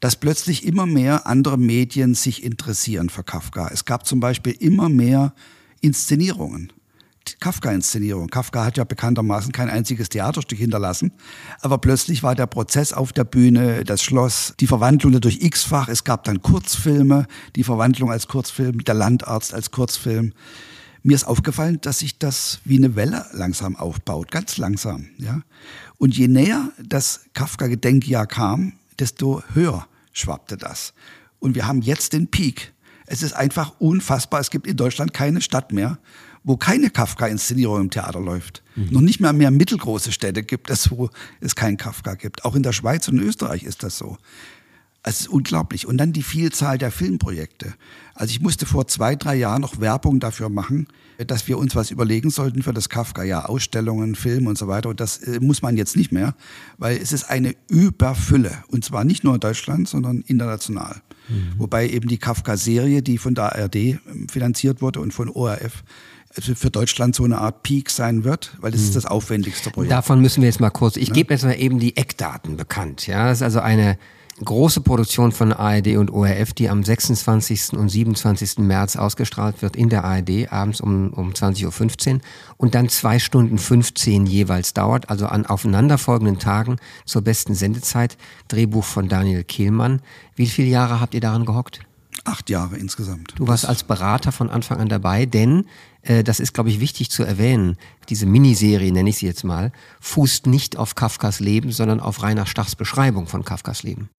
dass 0.00 0.16
plötzlich 0.16 0.64
immer 0.66 0.86
mehr 0.86 1.26
andere 1.26 1.58
Medien 1.58 2.14
sich 2.14 2.42
interessieren 2.42 3.10
für 3.10 3.22
Kafka. 3.22 3.68
Es 3.72 3.84
gab 3.84 4.06
zum 4.06 4.20
Beispiel 4.20 4.52
immer 4.58 4.88
mehr 4.88 5.34
Inszenierungen. 5.80 6.72
Kafka-Inszenierung. 7.38 8.28
Kafka 8.28 8.64
hat 8.64 8.76
ja 8.76 8.84
bekanntermaßen 8.84 9.52
kein 9.52 9.70
einziges 9.70 10.08
Theaterstück 10.08 10.58
hinterlassen, 10.58 11.12
aber 11.60 11.78
plötzlich 11.78 12.22
war 12.22 12.34
der 12.34 12.46
Prozess 12.46 12.92
auf 12.92 13.12
der 13.12 13.24
Bühne, 13.24 13.84
das 13.84 14.02
Schloss, 14.02 14.54
die 14.58 14.66
Verwandlung 14.66 15.20
durch 15.20 15.42
X-Fach, 15.42 15.88
es 15.88 16.02
gab 16.02 16.24
dann 16.24 16.42
Kurzfilme, 16.42 17.26
die 17.54 17.62
Verwandlung 17.62 18.10
als 18.10 18.26
Kurzfilm, 18.26 18.82
der 18.84 18.94
Landarzt 18.94 19.54
als 19.54 19.70
Kurzfilm 19.70 20.32
mir 21.02 21.14
ist 21.14 21.24
aufgefallen, 21.24 21.80
dass 21.80 22.00
sich 22.00 22.18
das 22.18 22.60
wie 22.64 22.76
eine 22.76 22.94
Welle 22.94 23.24
langsam 23.32 23.76
aufbaut, 23.76 24.30
ganz 24.30 24.58
langsam. 24.58 25.08
Ja? 25.16 25.40
Und 25.98 26.16
je 26.16 26.28
näher 26.28 26.70
das 26.82 27.22
Kafka-Gedenkjahr 27.32 28.26
kam, 28.26 28.74
desto 28.98 29.42
höher 29.54 29.86
schwappte 30.12 30.56
das. 30.56 30.94
Und 31.38 31.54
wir 31.54 31.66
haben 31.66 31.82
jetzt 31.82 32.12
den 32.12 32.30
Peak. 32.30 32.72
Es 33.06 33.22
ist 33.22 33.32
einfach 33.32 33.74
unfassbar. 33.80 34.40
Es 34.40 34.50
gibt 34.50 34.66
in 34.66 34.76
Deutschland 34.76 35.12
keine 35.12 35.40
Stadt 35.40 35.72
mehr, 35.72 35.98
wo 36.44 36.56
keine 36.56 36.90
Kafka-Inszenierung 36.90 37.80
im 37.80 37.90
Theater 37.90 38.20
läuft. 38.20 38.62
Mhm. 38.76 38.88
Noch 38.90 39.00
nicht 39.00 39.20
mal 39.20 39.32
mehr 39.32 39.50
mittelgroße 39.50 40.12
Städte 40.12 40.42
gibt 40.42 40.70
es, 40.70 40.90
wo 40.90 41.10
es 41.40 41.56
keinen 41.56 41.76
Kafka 41.76 42.14
gibt. 42.14 42.44
Auch 42.44 42.54
in 42.54 42.62
der 42.62 42.72
Schweiz 42.72 43.08
und 43.08 43.18
Österreich 43.18 43.64
ist 43.64 43.82
das 43.82 43.98
so. 43.98 44.16
Es 45.02 45.20
ist 45.20 45.28
unglaublich. 45.28 45.86
Und 45.86 45.96
dann 45.96 46.12
die 46.12 46.22
Vielzahl 46.22 46.76
der 46.76 46.90
Filmprojekte. 46.90 47.74
Also 48.14 48.32
ich 48.32 48.40
musste 48.40 48.66
vor 48.66 48.86
zwei, 48.86 49.16
drei 49.16 49.34
Jahren 49.34 49.62
noch 49.62 49.80
Werbung 49.80 50.20
dafür 50.20 50.50
machen, 50.50 50.88
dass 51.26 51.48
wir 51.48 51.56
uns 51.56 51.74
was 51.74 51.90
überlegen 51.90 52.28
sollten 52.28 52.62
für 52.62 52.74
das 52.74 52.90
Kafka. 52.90 53.22
Ja, 53.22 53.46
Ausstellungen, 53.46 54.14
Film 54.14 54.46
und 54.46 54.58
so 54.58 54.68
weiter. 54.68 54.90
Und 54.90 55.00
das 55.00 55.18
äh, 55.18 55.40
muss 55.40 55.62
man 55.62 55.78
jetzt 55.78 55.96
nicht 55.96 56.12
mehr, 56.12 56.34
weil 56.76 56.98
es 56.98 57.12
ist 57.12 57.24
eine 57.30 57.54
Überfülle. 57.68 58.62
Und 58.68 58.84
zwar 58.84 59.04
nicht 59.04 59.24
nur 59.24 59.34
in 59.34 59.40
Deutschland, 59.40 59.88
sondern 59.88 60.20
international. 60.20 61.00
Mhm. 61.28 61.54
Wobei 61.56 61.88
eben 61.88 62.08
die 62.08 62.18
Kafka-Serie, 62.18 63.02
die 63.02 63.16
von 63.16 63.34
der 63.34 63.56
ARD 63.56 63.76
ähm, 63.76 64.00
finanziert 64.30 64.82
wurde 64.82 65.00
und 65.00 65.14
von 65.14 65.30
ORF, 65.30 65.82
also 66.36 66.54
für 66.54 66.70
Deutschland 66.70 67.14
so 67.14 67.24
eine 67.24 67.38
Art 67.38 67.62
Peak 67.62 67.90
sein 67.90 68.24
wird, 68.24 68.56
weil 68.60 68.70
das 68.70 68.82
ist 68.82 68.90
mhm. 68.90 68.94
das 68.94 69.06
aufwendigste 69.06 69.70
Projekt. 69.70 69.92
Davon 69.92 70.20
müssen 70.20 70.42
wir 70.42 70.48
jetzt 70.48 70.60
mal 70.60 70.70
kurz, 70.70 70.96
ich 70.96 71.08
ja? 71.08 71.14
gebe 71.14 71.32
jetzt 71.32 71.44
mal 71.44 71.54
eben 71.54 71.78
die 71.78 71.96
Eckdaten 71.96 72.56
bekannt. 72.56 73.06
Ja, 73.06 73.28
das 73.28 73.38
ist 73.38 73.42
also 73.42 73.60
eine 73.60 73.98
große 74.44 74.80
Produktion 74.80 75.32
von 75.32 75.52
ARD 75.52 75.96
und 75.96 76.10
ORF, 76.10 76.52
die 76.52 76.68
am 76.68 76.82
26. 76.82 77.74
und 77.74 77.88
27. 77.88 78.58
März 78.58 78.96
ausgestrahlt 78.96 79.62
wird 79.62 79.76
in 79.76 79.88
der 79.88 80.04
ARD, 80.04 80.50
abends 80.50 80.80
um, 80.80 81.12
um 81.12 81.32
20.15 81.32 82.14
Uhr 82.14 82.20
und 82.56 82.74
dann 82.74 82.88
zwei 82.88 83.18
Stunden 83.18 83.58
15 83.58 84.26
jeweils 84.26 84.74
dauert, 84.74 85.10
also 85.10 85.26
an 85.26 85.46
aufeinanderfolgenden 85.46 86.38
Tagen 86.38 86.76
zur 87.04 87.22
besten 87.22 87.54
Sendezeit. 87.54 88.16
Drehbuch 88.48 88.84
von 88.84 89.08
Daniel 89.08 89.44
Kehlmann. 89.44 90.00
Wie 90.34 90.46
viele 90.46 90.68
Jahre 90.68 91.00
habt 91.00 91.14
ihr 91.14 91.20
daran 91.20 91.44
gehockt? 91.44 91.80
Acht 92.24 92.50
Jahre 92.50 92.76
insgesamt. 92.76 93.32
Du 93.36 93.48
warst 93.48 93.66
als 93.66 93.84
Berater 93.84 94.32
von 94.32 94.50
Anfang 94.50 94.78
an 94.78 94.88
dabei, 94.88 95.26
denn 95.26 95.64
äh, 96.02 96.22
das 96.22 96.40
ist, 96.40 96.52
glaube 96.52 96.68
ich, 96.68 96.80
wichtig 96.80 97.10
zu 97.10 97.22
erwähnen. 97.22 97.76
Diese 98.08 98.26
Miniserie, 98.26 98.92
nenne 98.92 99.10
ich 99.10 99.18
sie 99.18 99.26
jetzt 99.26 99.44
mal, 99.44 99.72
fußt 100.00 100.46
nicht 100.46 100.76
auf 100.76 100.94
Kafkas 100.94 101.40
Leben, 101.40 101.72
sondern 101.72 102.00
auf 102.00 102.22
Rainer 102.22 102.46
Stachs 102.46 102.76
Beschreibung 102.76 103.26
von 103.26 103.44
Kafkas 103.44 103.82
Leben. 103.82 104.10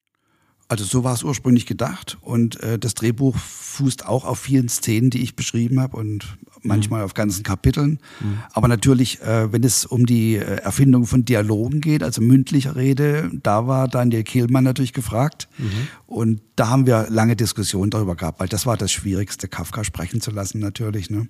Also 0.72 0.86
so 0.86 1.04
war 1.04 1.14
es 1.14 1.22
ursprünglich 1.22 1.66
gedacht 1.66 2.18
und 2.22 2.64
äh, 2.64 2.80
das 2.80 2.94
Drehbuch 2.94 3.36
fußt 3.36 4.08
auch 4.08 4.24
auf 4.24 4.40
vielen 4.40 4.70
Szenen, 4.70 5.10
die 5.10 5.22
ich 5.22 5.36
beschrieben 5.36 5.82
habe 5.82 5.98
und 5.98 6.38
manchmal 6.62 7.02
mhm. 7.02 7.06
auf 7.08 7.14
ganzen 7.14 7.44
Kapiteln. 7.44 8.00
Mhm. 8.22 8.40
Aber 8.54 8.70
natürlich, 8.70 9.22
äh, 9.22 9.52
wenn 9.52 9.66
es 9.66 9.86
um 9.86 10.06
die 10.06 10.38
äh, 10.38 10.62
Erfindung 10.62 11.08
von 11.08 11.26
Dialogen 11.26 11.82
geht, 11.82 12.04
also 12.04 12.22
mündlicher 12.22 12.78
Rede, 12.78 13.30
da 13.44 13.68
war 13.68 13.90
Daniel 13.90 14.24
Kehlmann 14.24 14.64
natürlich 14.64 14.94
gefragt 14.94 15.50
mhm. 15.58 15.90
und 16.08 16.42
da 16.56 16.70
haben 16.70 16.86
wir 16.86 17.08
lange 17.10 17.36
Diskussionen 17.36 17.92
darüber 17.92 18.16
gehabt, 18.16 18.40
weil 18.40 18.48
das 18.48 18.66
war 18.66 18.78
das 18.78 18.94
Schwierigste, 18.94 19.50
Kafka 19.50 19.84
sprechen 19.84 20.22
zu 20.22 20.32
lassen 20.32 20.60
natürlich. 20.60 21.10
Ne? 21.10 21.28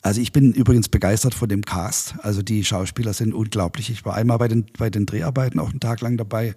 Also 0.00 0.22
ich 0.22 0.32
bin 0.32 0.54
übrigens 0.54 0.88
begeistert 0.88 1.34
von 1.34 1.50
dem 1.50 1.66
Cast. 1.66 2.14
Also 2.22 2.40
die 2.40 2.64
Schauspieler 2.64 3.12
sind 3.12 3.34
unglaublich. 3.34 3.90
Ich 3.90 4.06
war 4.06 4.14
einmal 4.14 4.38
bei 4.38 4.48
den, 4.48 4.64
bei 4.78 4.88
den 4.88 5.04
Dreharbeiten 5.04 5.60
auch 5.60 5.68
einen 5.68 5.80
Tag 5.80 6.00
lang 6.00 6.16
dabei 6.16 6.54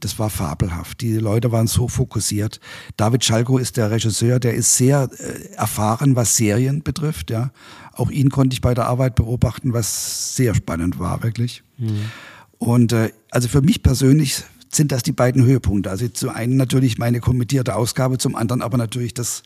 das 0.00 0.18
war 0.18 0.30
fabelhaft. 0.30 1.00
Die 1.00 1.14
Leute 1.14 1.52
waren 1.52 1.66
so 1.66 1.88
fokussiert. 1.88 2.60
David 2.96 3.24
Schalko 3.24 3.58
ist 3.58 3.76
der 3.76 3.90
Regisseur, 3.90 4.40
der 4.40 4.54
ist 4.54 4.76
sehr 4.76 5.08
äh, 5.18 5.54
erfahren, 5.54 6.16
was 6.16 6.36
Serien 6.36 6.82
betrifft. 6.82 7.30
Ja. 7.30 7.52
Auch 7.92 8.10
ihn 8.10 8.30
konnte 8.30 8.54
ich 8.54 8.60
bei 8.60 8.74
der 8.74 8.86
Arbeit 8.86 9.14
beobachten, 9.14 9.72
was 9.72 10.36
sehr 10.36 10.54
spannend 10.54 10.98
war, 10.98 11.22
wirklich. 11.22 11.62
Mhm. 11.78 12.10
Und 12.58 12.92
äh, 12.92 13.10
also 13.30 13.48
für 13.48 13.62
mich 13.62 13.82
persönlich 13.82 14.44
sind 14.72 14.92
das 14.92 15.02
die 15.02 15.12
beiden 15.12 15.44
Höhepunkte. 15.44 15.90
Also 15.90 16.08
zum 16.08 16.30
einen 16.30 16.56
natürlich 16.56 16.98
meine 16.98 17.20
kommentierte 17.20 17.74
Ausgabe, 17.74 18.18
zum 18.18 18.36
anderen 18.36 18.62
aber 18.62 18.78
natürlich 18.78 19.14
das 19.14 19.42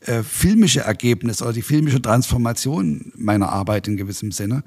äh, 0.00 0.22
filmische 0.22 0.80
Ergebnis 0.80 1.40
oder 1.42 1.52
die 1.52 1.62
filmische 1.62 2.02
Transformation 2.02 3.12
meiner 3.16 3.50
Arbeit 3.50 3.88
in 3.88 3.96
gewissem 3.96 4.32
Sinne. 4.32 4.64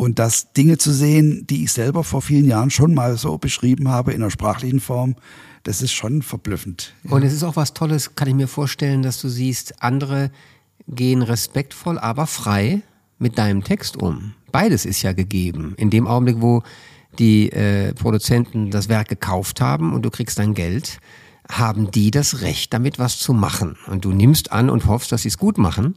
Und 0.00 0.18
das 0.18 0.54
Dinge 0.54 0.78
zu 0.78 0.94
sehen, 0.94 1.46
die 1.46 1.64
ich 1.64 1.72
selber 1.72 2.04
vor 2.04 2.22
vielen 2.22 2.46
Jahren 2.46 2.70
schon 2.70 2.94
mal 2.94 3.18
so 3.18 3.36
beschrieben 3.36 3.88
habe 3.88 4.14
in 4.14 4.22
einer 4.22 4.30
sprachlichen 4.30 4.80
Form, 4.80 5.14
das 5.62 5.82
ist 5.82 5.92
schon 5.92 6.22
verblüffend. 6.22 6.94
Ja. 7.04 7.10
Und 7.10 7.22
es 7.22 7.34
ist 7.34 7.42
auch 7.42 7.56
was 7.56 7.74
Tolles, 7.74 8.14
kann 8.14 8.26
ich 8.26 8.34
mir 8.34 8.48
vorstellen, 8.48 9.02
dass 9.02 9.20
du 9.20 9.28
siehst, 9.28 9.82
andere 9.82 10.30
gehen 10.88 11.20
respektvoll, 11.20 11.98
aber 11.98 12.26
frei 12.26 12.80
mit 13.18 13.36
deinem 13.36 13.62
Text 13.62 13.98
um. 13.98 14.32
Beides 14.50 14.86
ist 14.86 15.02
ja 15.02 15.12
gegeben. 15.12 15.74
In 15.76 15.90
dem 15.90 16.06
Augenblick, 16.06 16.40
wo 16.40 16.62
die 17.18 17.52
äh, 17.52 17.92
Produzenten 17.92 18.70
das 18.70 18.88
Werk 18.88 19.10
gekauft 19.10 19.60
haben 19.60 19.92
und 19.92 20.00
du 20.00 20.08
kriegst 20.08 20.38
dein 20.38 20.54
Geld, 20.54 20.98
haben 21.46 21.90
die 21.90 22.10
das 22.10 22.40
Recht, 22.40 22.72
damit 22.72 22.98
was 22.98 23.18
zu 23.18 23.34
machen. 23.34 23.76
Und 23.86 24.06
du 24.06 24.12
nimmst 24.12 24.50
an 24.50 24.70
und 24.70 24.86
hoffst, 24.86 25.12
dass 25.12 25.24
sie 25.24 25.28
es 25.28 25.36
gut 25.36 25.58
machen 25.58 25.96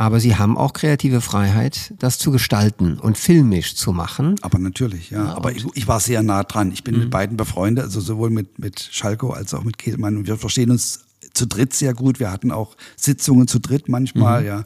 aber 0.00 0.18
sie 0.18 0.36
haben 0.36 0.56
auch 0.56 0.72
kreative 0.72 1.20
Freiheit, 1.20 1.92
das 1.98 2.16
zu 2.16 2.30
gestalten 2.30 2.98
und 2.98 3.18
filmisch 3.18 3.76
zu 3.76 3.92
machen. 3.92 4.36
Aber 4.40 4.58
natürlich, 4.58 5.10
ja. 5.10 5.26
ja 5.26 5.34
aber 5.34 5.52
ich, 5.52 5.66
ich, 5.74 5.88
war 5.88 6.00
sehr 6.00 6.22
nah 6.22 6.42
dran. 6.42 6.72
Ich 6.72 6.84
bin 6.84 6.94
mhm. 6.94 7.00
mit 7.02 7.10
beiden 7.10 7.36
befreundet, 7.36 7.84
also 7.84 8.00
sowohl 8.00 8.30
mit, 8.30 8.58
mit 8.58 8.80
Schalko 8.80 9.32
als 9.32 9.52
auch 9.52 9.62
mit 9.62 9.76
Kehlmann. 9.76 10.16
Und 10.16 10.26
wir 10.26 10.38
verstehen 10.38 10.70
uns 10.70 11.00
zu 11.34 11.46
dritt 11.46 11.74
sehr 11.74 11.92
gut. 11.92 12.18
Wir 12.18 12.32
hatten 12.32 12.50
auch 12.50 12.78
Sitzungen 12.96 13.46
zu 13.46 13.58
dritt 13.58 13.90
manchmal, 13.90 14.40
mhm. 14.40 14.46
ja. 14.46 14.64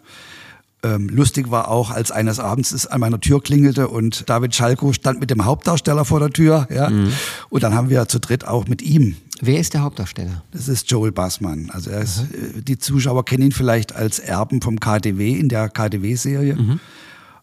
Ähm, 0.84 1.08
lustig 1.08 1.50
war 1.50 1.68
auch, 1.68 1.90
als 1.90 2.12
eines 2.12 2.38
Abends 2.38 2.70
es 2.70 2.86
an 2.86 3.00
meiner 3.00 3.18
Tür 3.18 3.42
klingelte 3.42 3.88
und 3.88 4.28
David 4.28 4.54
Schalko 4.54 4.92
stand 4.92 5.18
mit 5.18 5.30
dem 5.30 5.46
Hauptdarsteller 5.46 6.04
vor 6.04 6.20
der 6.20 6.30
Tür. 6.30 6.68
Ja? 6.70 6.90
Mhm. 6.90 7.10
Und 7.48 7.62
dann 7.62 7.74
haben 7.74 7.88
wir 7.88 8.06
zu 8.06 8.20
dritt 8.20 8.46
auch 8.46 8.68
mit 8.68 8.82
ihm. 8.82 9.16
Wer 9.40 9.58
ist 9.58 9.74
der 9.74 9.82
Hauptdarsteller? 9.82 10.44
Das 10.52 10.68
ist 10.68 10.90
Joel 10.90 11.12
Bassmann. 11.12 11.70
Also 11.70 11.90
er 11.90 12.02
ist, 12.02 12.22
mhm. 12.32 12.64
die 12.64 12.78
Zuschauer 12.78 13.24
kennen 13.24 13.44
ihn 13.44 13.52
vielleicht 13.52 13.94
als 13.94 14.18
Erben 14.18 14.62
vom 14.62 14.78
KDW 14.78 15.32
in 15.32 15.48
der 15.48 15.68
KDW-Serie. 15.68 16.54
Mhm. 16.56 16.80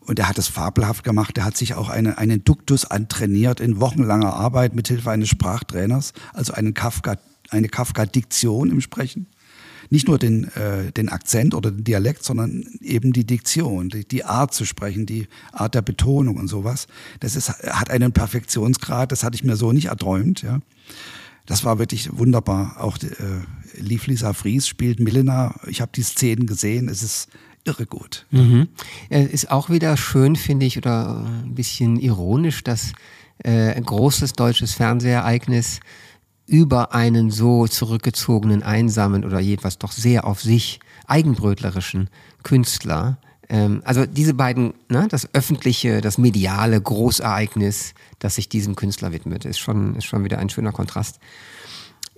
Und 0.01 0.19
er 0.19 0.29
hat 0.29 0.37
es 0.37 0.47
fabelhaft 0.47 1.03
gemacht. 1.03 1.37
Er 1.37 1.45
hat 1.45 1.57
sich 1.57 1.75
auch 1.75 1.89
eine, 1.89 2.17
einen 2.17 2.43
Duktus 2.43 2.85
antrainiert 2.85 3.59
in 3.59 3.79
wochenlanger 3.79 4.33
Arbeit 4.33 4.73
mit 4.73 4.87
Hilfe 4.87 5.11
eines 5.11 5.29
Sprachtrainers, 5.29 6.13
also 6.33 6.53
einen 6.53 6.73
Kafka, 6.73 7.17
eine 7.49 7.67
Kafka-Diktion 7.67 8.71
im 8.71 8.81
Sprechen 8.81 9.27
nicht 9.91 10.07
nur 10.07 10.17
den, 10.17 10.45
äh, 10.55 10.91
den 10.93 11.09
Akzent 11.09 11.53
oder 11.53 11.69
den 11.69 11.83
Dialekt, 11.83 12.23
sondern 12.23 12.63
eben 12.79 13.11
die 13.11 13.25
Diktion, 13.25 13.89
die, 13.89 14.07
die 14.07 14.23
Art 14.23 14.53
zu 14.53 14.65
sprechen, 14.65 15.05
die 15.05 15.27
Art 15.51 15.75
der 15.75 15.81
Betonung 15.81 16.37
und 16.37 16.47
sowas. 16.47 16.87
Das 17.19 17.35
ist, 17.35 17.49
hat 17.49 17.89
einen 17.89 18.13
Perfektionsgrad, 18.13 19.11
das 19.11 19.23
hatte 19.23 19.35
ich 19.35 19.43
mir 19.43 19.57
so 19.57 19.73
nicht 19.73 19.87
erträumt. 19.87 20.43
Ja. 20.43 20.59
Das 21.45 21.63
war 21.65 21.79
wirklich 21.79 22.09
wunderbar. 22.17 22.75
Auch 22.79 22.97
äh, 22.97 23.09
Lief 23.79 24.07
Lisa 24.07 24.33
Fries 24.33 24.67
spielt 24.67 24.99
Milena. 24.99 25.55
Ich 25.67 25.81
habe 25.81 25.91
die 25.93 26.03
Szenen 26.03 26.45
gesehen. 26.45 26.87
Es 26.89 27.03
ist 27.03 27.29
irre 27.63 27.85
gut. 27.85 28.25
Mhm. 28.31 28.69
Ist 29.09 29.51
auch 29.51 29.69
wieder 29.69 29.97
schön, 29.97 30.35
finde 30.35 30.65
ich, 30.65 30.77
oder 30.77 31.25
ein 31.43 31.55
bisschen 31.55 31.97
ironisch, 31.97 32.63
dass 32.63 32.93
äh, 33.43 33.73
ein 33.73 33.83
großes 33.83 34.33
deutsches 34.33 34.73
Fernsehereignis 34.73 35.79
über 36.47 36.93
einen 36.93 37.31
so 37.31 37.67
zurückgezogenen, 37.67 38.63
einsamen 38.63 39.23
oder 39.23 39.39
jedenfalls 39.39 39.77
doch 39.77 39.91
sehr 39.91 40.25
auf 40.25 40.41
sich 40.41 40.79
eigenbrötlerischen 41.07 42.09
Künstler. 42.43 43.19
Ähm, 43.51 43.81
also 43.83 44.05
diese 44.05 44.33
beiden, 44.33 44.73
ne, 44.87 45.07
das 45.09 45.27
öffentliche, 45.35 45.99
das 45.99 46.17
mediale 46.17 46.79
Großereignis, 46.79 47.93
das 48.19 48.35
sich 48.35 48.47
diesem 48.47 48.75
Künstler 48.75 49.11
widmet, 49.11 49.43
ist 49.43 49.59
schon, 49.59 49.95
ist 49.97 50.05
schon 50.05 50.23
wieder 50.23 50.39
ein 50.39 50.49
schöner 50.49 50.71
Kontrast. 50.71 51.19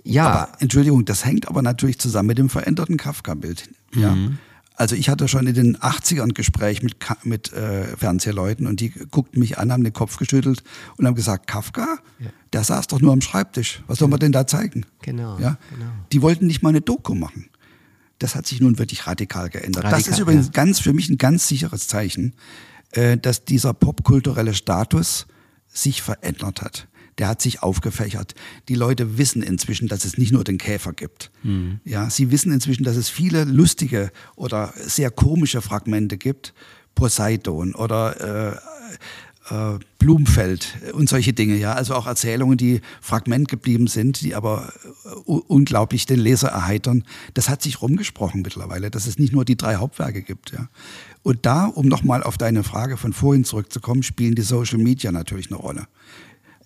Ja. 0.04 0.26
Aber, 0.26 0.52
Entschuldigung, 0.60 1.04
das 1.04 1.24
hängt 1.24 1.48
aber 1.48 1.60
natürlich 1.60 1.98
zusammen 1.98 2.28
mit 2.28 2.38
dem 2.38 2.48
veränderten 2.48 2.96
Kafka-Bild. 2.96 3.68
Ja. 3.94 4.14
Mhm. 4.14 4.38
Also 4.76 4.94
ich 4.94 5.08
hatte 5.08 5.28
schon 5.28 5.46
in 5.46 5.54
den 5.54 5.76
80ern 5.76 6.22
ein 6.22 6.34
Gespräch 6.34 6.82
mit, 6.82 6.96
mit 7.24 7.52
äh, 7.52 7.96
Fernsehleuten 7.96 8.66
und 8.66 8.80
die 8.80 8.90
guckten 8.90 9.40
mich 9.40 9.58
an, 9.58 9.72
haben 9.72 9.84
den 9.84 9.92
Kopf 9.92 10.16
geschüttelt 10.16 10.62
und 10.96 11.06
haben 11.06 11.14
gesagt, 11.14 11.46
Kafka, 11.46 11.98
ja. 12.18 12.26
der 12.52 12.64
saß 12.64 12.88
doch 12.88 13.00
nur 13.00 13.12
am 13.12 13.20
Schreibtisch. 13.20 13.82
Was 13.86 13.98
soll 13.98 14.08
man 14.08 14.18
denn 14.20 14.32
da 14.32 14.46
zeigen? 14.46 14.84
Genau, 15.02 15.38
ja? 15.38 15.58
genau. 15.70 15.90
Die 16.12 16.22
wollten 16.22 16.46
nicht 16.46 16.62
mal 16.62 16.70
eine 16.70 16.80
Doku 16.80 17.14
machen. 17.14 17.48
Das 18.24 18.34
hat 18.34 18.46
sich 18.46 18.58
nun 18.58 18.78
wirklich 18.78 19.06
radikal 19.06 19.50
geändert. 19.50 19.84
Radikal, 19.84 20.00
das 20.00 20.08
ist 20.08 20.18
übrigens 20.18 20.46
ja. 20.46 20.52
ganz 20.52 20.80
für 20.80 20.94
mich 20.94 21.10
ein 21.10 21.18
ganz 21.18 21.46
sicheres 21.46 21.88
Zeichen, 21.88 22.32
äh, 22.92 23.18
dass 23.18 23.44
dieser 23.44 23.74
popkulturelle 23.74 24.54
Status 24.54 25.26
sich 25.68 26.00
verändert 26.00 26.62
hat 26.62 26.88
der 27.18 27.28
hat 27.28 27.42
sich 27.42 27.62
aufgefächert. 27.62 28.34
Die 28.68 28.74
Leute 28.74 29.18
wissen 29.18 29.42
inzwischen, 29.42 29.86
dass 29.86 30.04
es 30.04 30.18
nicht 30.18 30.32
nur 30.32 30.42
den 30.42 30.58
Käfer 30.58 30.92
gibt. 30.92 31.30
Mhm. 31.44 31.78
Ja, 31.84 32.10
sie 32.10 32.32
wissen 32.32 32.50
inzwischen, 32.50 32.82
dass 32.82 32.96
es 32.96 33.08
viele 33.08 33.44
lustige 33.44 34.10
oder 34.34 34.74
sehr 34.76 35.12
komische 35.12 35.62
Fragmente 35.62 36.16
gibt. 36.16 36.54
Poseidon 36.96 37.76
oder 37.76 38.52
äh, 38.52 38.56
äh, 39.50 39.78
Blumfeld 39.98 40.76
und 40.92 41.08
solche 41.08 41.32
Dinge, 41.32 41.56
ja. 41.56 41.72
Also 41.72 41.94
auch 41.94 42.06
Erzählungen, 42.06 42.56
die 42.56 42.80
Fragment 43.00 43.48
geblieben 43.48 43.86
sind, 43.86 44.20
die 44.20 44.34
aber 44.34 44.72
äh, 45.04 45.08
unglaublich 45.30 46.06
den 46.06 46.20
Leser 46.20 46.48
erheitern. 46.48 47.04
Das 47.34 47.48
hat 47.48 47.62
sich 47.62 47.82
rumgesprochen 47.82 48.42
mittlerweile, 48.42 48.90
dass 48.90 49.06
es 49.06 49.18
nicht 49.18 49.32
nur 49.32 49.44
die 49.44 49.56
drei 49.56 49.76
Hauptwerke 49.76 50.22
gibt, 50.22 50.52
ja. 50.52 50.68
Und 51.22 51.46
da, 51.46 51.66
um 51.66 51.86
nochmal 51.86 52.22
auf 52.22 52.36
deine 52.36 52.64
Frage 52.64 52.98
von 52.98 53.14
vorhin 53.14 53.44
zurückzukommen, 53.44 54.02
spielen 54.02 54.34
die 54.34 54.42
Social 54.42 54.78
Media 54.78 55.10
natürlich 55.10 55.50
eine 55.50 55.56
Rolle 55.56 55.86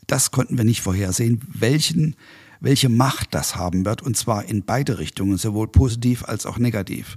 das 0.08 0.30
konnten 0.32 0.56
wir 0.56 0.64
nicht 0.64 0.80
vorhersehen, 0.80 1.40
welchen, 1.46 2.16
welche 2.60 2.88
Macht 2.88 3.34
das 3.34 3.54
haben 3.54 3.84
wird, 3.84 4.02
und 4.02 4.16
zwar 4.16 4.46
in 4.46 4.64
beide 4.64 4.98
Richtungen, 4.98 5.36
sowohl 5.36 5.68
positiv 5.68 6.24
als 6.24 6.46
auch 6.46 6.58
negativ. 6.58 7.16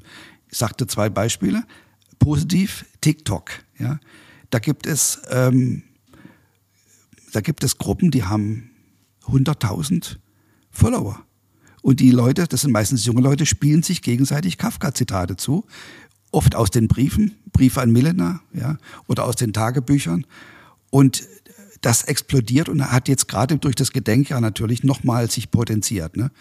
Ich 0.49 0.59
sagte 0.59 0.86
zwei 0.86 1.09
Beispiele. 1.09 1.64
Positiv, 2.20 2.86
TikTok. 2.99 3.49
Ja. 3.80 3.99
Da 4.52 4.60
gibt 4.60 4.86
es, 4.86 5.22
ähm, 5.30 5.84
da 7.32 7.41
gibt 7.41 7.64
es 7.64 7.78
Gruppen, 7.78 8.12
die 8.12 8.24
haben 8.24 8.70
100.000 9.26 10.18
Follower. 10.70 11.24
Und 11.82 11.99
die 11.99 12.12
Leute, 12.12 12.47
das 12.47 12.62
sind 12.62 12.72
meistens 12.72 13.06
junge 13.06 13.22
Leute, 13.22 13.45
spielen 13.45 13.82
sich 13.82 14.02
gegenseitig 14.02 14.58
Kafka-Zitate 14.58 15.36
zu. 15.36 15.66
Oft 16.32 16.56
aus 16.56 16.70
den 16.70 16.88
Briefen, 16.88 17.36
Briefe 17.52 17.82
an 17.82 17.91
Milena, 17.91 18.41
ja, 18.54 18.78
oder 19.08 19.26
aus 19.26 19.36
den 19.36 19.52
Tagebüchern. 19.52 20.26
Und 20.91 21.28
das 21.82 22.04
explodiert 22.04 22.70
und 22.70 22.91
hat 22.91 23.08
jetzt 23.08 23.28
gerade 23.28 23.58
durch 23.58 23.76
das 23.76 23.91
Gedenkjahr 23.91 24.39
natürlich 24.39 24.84
nochmal 24.84 25.32
sich 25.32 25.49
potenziert. 25.49 26.16
Ne? 26.16 26.32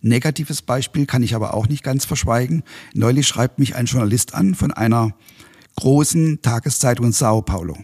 Negatives 0.00 0.62
Beispiel 0.62 1.06
kann 1.06 1.22
ich 1.22 1.34
aber 1.34 1.54
auch 1.54 1.68
nicht 1.68 1.82
ganz 1.82 2.04
verschweigen. 2.04 2.62
Neulich 2.94 3.26
schreibt 3.26 3.58
mich 3.58 3.74
ein 3.74 3.86
Journalist 3.86 4.34
an 4.34 4.54
von 4.54 4.70
einer 4.70 5.14
großen 5.76 6.40
Tageszeitung 6.42 7.12
Sao 7.12 7.42
Paulo 7.42 7.76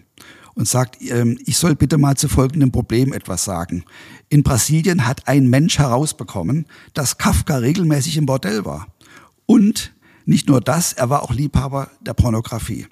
und 0.54 0.68
sagt, 0.68 0.98
ähm, 1.00 1.38
ich 1.46 1.56
soll 1.56 1.74
bitte 1.74 1.98
mal 1.98 2.16
zu 2.16 2.28
folgendem 2.28 2.72
Problem 2.72 3.12
etwas 3.12 3.44
sagen. 3.44 3.84
In 4.28 4.42
Brasilien 4.42 5.06
hat 5.06 5.26
ein 5.26 5.48
Mensch 5.48 5.78
herausbekommen, 5.78 6.66
dass 6.94 7.18
Kafka 7.18 7.56
regelmäßig 7.56 8.16
im 8.16 8.26
Bordell 8.26 8.64
war. 8.64 8.88
Und 9.46 9.92
nicht 10.24 10.48
nur 10.48 10.60
das, 10.60 10.92
er 10.92 11.10
war 11.10 11.22
auch 11.22 11.32
Liebhaber 11.32 11.90
der 12.00 12.14
Pornografie. 12.14 12.86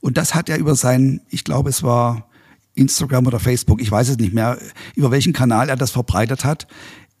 Und 0.00 0.16
das 0.16 0.34
hat 0.34 0.48
er 0.48 0.58
über 0.58 0.74
seinen, 0.74 1.20
ich 1.28 1.44
glaube, 1.44 1.70
es 1.70 1.82
war 1.82 2.28
Instagram 2.74 3.26
oder 3.26 3.38
Facebook, 3.38 3.80
ich 3.80 3.90
weiß 3.90 4.08
es 4.08 4.18
nicht 4.18 4.32
mehr, 4.32 4.58
über 4.96 5.10
welchen 5.10 5.32
Kanal 5.32 5.68
er 5.68 5.76
das 5.76 5.90
verbreitet 5.90 6.44
hat. 6.44 6.66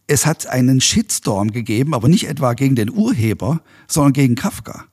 Es 0.06 0.26
hat 0.26 0.46
einen 0.46 0.80
Shitstorm 0.80 1.52
gegeben, 1.52 1.94
aber 1.94 2.08
nicht 2.08 2.28
etwa 2.28 2.54
gegen 2.54 2.74
den 2.74 2.90
Urheber, 2.90 3.62
sondern 3.86 4.14
gegen 4.14 4.34
Kafka. 4.34 4.86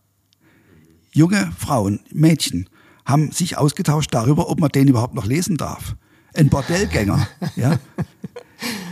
Junge 1.11 1.51
Frauen, 1.57 1.99
Mädchen 2.11 2.69
haben 3.05 3.31
sich 3.31 3.57
ausgetauscht 3.57 4.13
darüber, 4.13 4.49
ob 4.49 4.59
man 4.59 4.69
den 4.69 4.87
überhaupt 4.87 5.15
noch 5.15 5.25
lesen 5.25 5.57
darf. 5.57 5.95
Ein 6.33 6.49
Bordellgänger, 6.49 7.27
ja, 7.55 7.79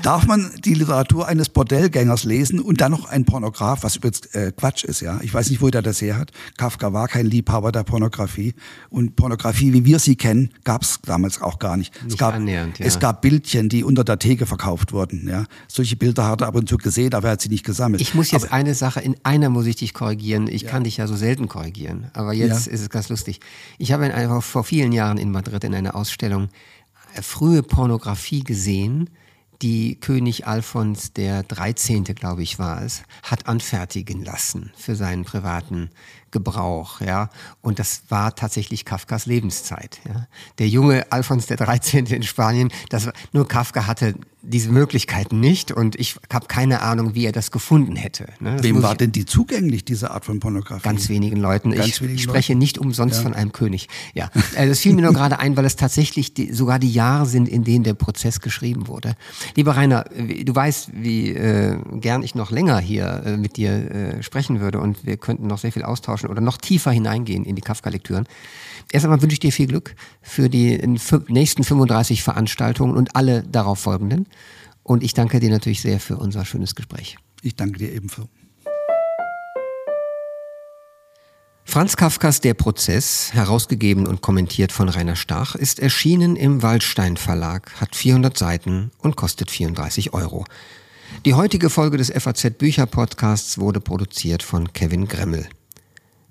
Darf 0.02 0.26
man 0.26 0.52
die 0.64 0.74
Literatur 0.74 1.28
eines 1.28 1.50
Bordellgängers 1.50 2.24
lesen 2.24 2.60
und 2.60 2.80
dann 2.80 2.92
noch 2.92 3.06
ein 3.06 3.26
Pornograf, 3.26 3.84
was 3.84 3.98
übrigens 3.98 4.22
äh, 4.28 4.54
Quatsch 4.56 4.84
ist, 4.86 5.02
ja? 5.02 5.20
Ich 5.22 5.34
weiß 5.34 5.50
nicht, 5.50 5.62
wo 5.62 5.70
der 5.70 5.82
das 5.82 6.02
her 6.02 6.18
hat. 6.18 6.32
Kafka 6.56 6.94
war 6.94 7.08
kein 7.08 7.26
Liebhaber 7.26 7.72
der 7.72 7.84
Pornografie. 7.84 8.54
Und 8.90 9.16
Pornografie, 9.16 9.74
wie 9.74 9.84
wir 9.84 10.00
sie 10.00 10.16
kennen, 10.16 10.52
gab 10.64 10.84
es 10.84 11.00
damals 11.04 11.42
auch 11.42 11.60
gar 11.60 11.76
nicht. 11.76 11.94
nicht 12.04 12.14
es, 12.14 12.18
gab, 12.18 12.36
annähernd, 12.36 12.80
ja. 12.80 12.86
es 12.86 13.00
gab 13.00 13.22
Bildchen, 13.22 13.68
die 13.70 13.84
unter 13.84 14.04
der 14.04 14.20
Theke 14.20 14.46
verkauft 14.46 14.94
wurden. 14.94 15.28
Ja? 15.28 15.46
Solche 15.68 15.98
Bilder 15.98 16.26
hat 16.26 16.42
er 16.42 16.48
ab 16.48 16.56
und 16.56 16.70
zu 16.70 16.78
gesehen, 16.78 17.14
aber 17.14 17.28
er 17.28 17.32
hat 17.34 17.42
sie 17.42 17.50
nicht 17.50 17.66
gesammelt. 17.66 18.02
Ich 18.02 18.14
muss 18.14 18.32
jetzt 18.32 18.46
aber, 18.46 18.54
eine 18.54 18.76
Sache, 18.76 19.02
in 19.02 19.18
einer 19.24 19.50
muss 19.50 19.66
ich 19.66 19.76
dich 19.76 19.94
korrigieren. 19.94 20.48
Ich 20.48 20.62
ja. 20.62 20.70
kann 20.70 20.86
dich 20.86 20.98
ja 20.98 21.08
so 21.08 21.16
selten 21.16 21.48
korrigieren. 21.50 22.10
Aber 22.14 22.34
jetzt 22.34 22.68
ja. 22.68 22.72
ist 22.72 22.82
es 22.82 22.90
ganz 22.90 23.10
lustig. 23.10 23.42
Ich 23.78 23.92
habe 23.92 24.06
in, 24.06 24.42
vor 24.42 24.64
vielen 24.64 24.94
Jahren 24.94 25.18
in 25.18 25.32
Madrid 25.32 25.64
in 25.64 25.76
einer 25.76 25.96
Ausstellung 25.96 26.50
äh, 27.16 27.22
frühe 27.22 27.64
Pornografie 27.64 28.44
gesehen 28.44 29.10
die 29.62 30.00
König 30.00 30.48
Alfons 30.48 31.14
der 31.14 31.44
13., 31.44 32.04
glaube 32.04 32.44
ich, 32.44 32.60
war 32.60 32.82
es, 32.84 33.04
hat 33.24 33.48
anfertigen 33.48 34.24
lassen 34.24 34.72
für 34.76 34.96
seinen 34.96 35.24
privaten 35.24 35.90
Gebrauch, 36.32 37.02
ja. 37.02 37.30
Und 37.62 37.80
das 37.80 38.04
war 38.10 38.36
tatsächlich 38.36 38.86
Kafkas 38.86 39.26
Lebenszeit, 39.26 40.00
ja. 40.08 40.28
Der 40.60 40.68
junge 40.68 41.12
Alfons 41.12 41.48
der 41.48 41.58
13. 41.58 42.06
in 42.08 42.24
Spanien, 42.24 42.72
das 42.90 43.06
war, 43.06 43.14
nur 43.32 43.48
Kafka 43.48 43.88
hatte 43.88 44.16
diese 44.48 44.72
Möglichkeiten 44.72 45.40
nicht 45.40 45.72
und 45.72 46.00
ich 46.00 46.16
habe 46.32 46.48
keine 46.48 46.82
Ahnung, 46.82 47.16
wie 47.16 47.26
er 47.26 47.34
das 47.34 47.52
gefunden 47.52 47.96
hätte. 47.96 48.28
Ne? 48.40 48.58
Wem 48.62 48.82
war 48.82 48.96
denn 48.96 49.12
die 49.12 49.26
zugänglich, 49.26 49.84
diese 49.84 50.12
Art 50.12 50.26
von 50.26 50.40
Pornografie? 50.40 50.84
Ganz 50.84 51.10
wenigen 51.10 51.38
Leuten. 51.38 51.72
Ganz 51.72 51.88
ich, 51.88 52.02
wenigen 52.02 52.16
ich 52.16 52.24
spreche 52.24 52.54
Leuten? 52.54 52.60
nicht 52.60 52.78
umsonst 52.78 53.18
ja. 53.18 53.24
von 53.24 53.34
einem 53.34 53.52
König. 53.52 53.90
Ja, 54.14 54.30
äh, 54.56 54.68
das 54.68 54.80
fiel 54.80 54.94
mir 54.94 55.02
nur 55.02 55.14
gerade 55.14 55.40
ein, 55.40 55.58
weil 55.58 55.66
es 55.66 55.76
tatsächlich 55.76 56.34
die, 56.34 56.54
sogar 56.54 56.80
die 56.80 56.92
Jahre 56.92 57.26
sind, 57.26 57.50
in 57.50 57.64
denen 57.66 57.84
der 57.84 57.94
Prozess 57.94 58.40
geschrieben 58.40 58.88
wurde. 58.88 59.16
Lieber 59.56 59.76
Rainer, 59.76 60.06
du 60.06 60.56
weißt, 60.56 60.92
wie 60.94 61.32
äh, 61.32 61.78
gern 62.00 62.24
ich 62.24 62.34
noch 62.34 62.50
länger 62.50 62.80
hier 62.80 63.24
äh, 63.26 63.38
mit 63.38 63.58
dir 63.58 63.72
äh, 63.72 64.24
sprechen 64.24 64.62
würde 64.62 64.80
und 64.80 65.06
wir 65.06 65.18
könnten 65.18 65.48
noch 65.48 65.58
sehr 65.58 65.74
viel 65.74 65.84
austauschen 66.18 66.30
oder 66.30 66.42
noch 66.42 66.58
tiefer 66.58 66.92
hineingehen 66.92 67.46
in 67.46 67.56
die 67.56 67.62
Kafka-Lektüren. 67.62 68.28
Erst 68.92 69.06
einmal 69.06 69.22
wünsche 69.22 69.34
ich 69.34 69.40
dir 69.40 69.52
viel 69.52 69.68
Glück 69.68 69.96
für 70.22 70.50
die 70.50 70.78
nächsten 71.28 71.64
35 71.64 72.24
Veranstaltungen 72.24 72.96
und 72.96 73.16
alle 73.16 73.44
darauf 73.44 73.80
folgenden. 73.80 74.28
Und 74.84 75.04
ich 75.04 75.14
danke 75.14 75.40
dir 75.40 75.50
natürlich 75.50 75.82
sehr 75.82 76.00
für 76.00 76.18
unser 76.18 76.46
schönes 76.46 76.76
Gespräch. 76.76 77.18
Ich 77.42 77.56
danke 77.56 77.80
dir 77.80 77.92
ebenso. 77.92 78.30
Franz 81.66 81.98
Kafkas 81.98 82.40
Der 82.40 82.54
Prozess, 82.54 83.34
herausgegeben 83.34 84.08
und 84.08 84.22
kommentiert 84.22 84.72
von 84.72 84.88
Rainer 84.88 85.18
Stach, 85.18 85.54
ist 85.54 85.80
erschienen 85.80 86.38
im 86.38 86.64
Waldstein 86.64 87.18
Verlag, 87.18 87.74
hat 87.82 87.94
400 87.94 88.38
Seiten 88.38 88.92
und 89.00 89.18
kostet 89.18 89.52
34 89.52 90.14
Euro. 90.14 90.46
Die 91.26 91.34
heutige 91.34 91.70
Folge 91.70 91.98
des 91.98 92.10
FAZ 92.10 92.58
Bücher 92.58 92.86
Podcasts 92.86 93.58
wurde 93.58 93.82
produziert 93.82 94.44
von 94.44 94.72
Kevin 94.72 95.10
Gremmel. 95.10 95.50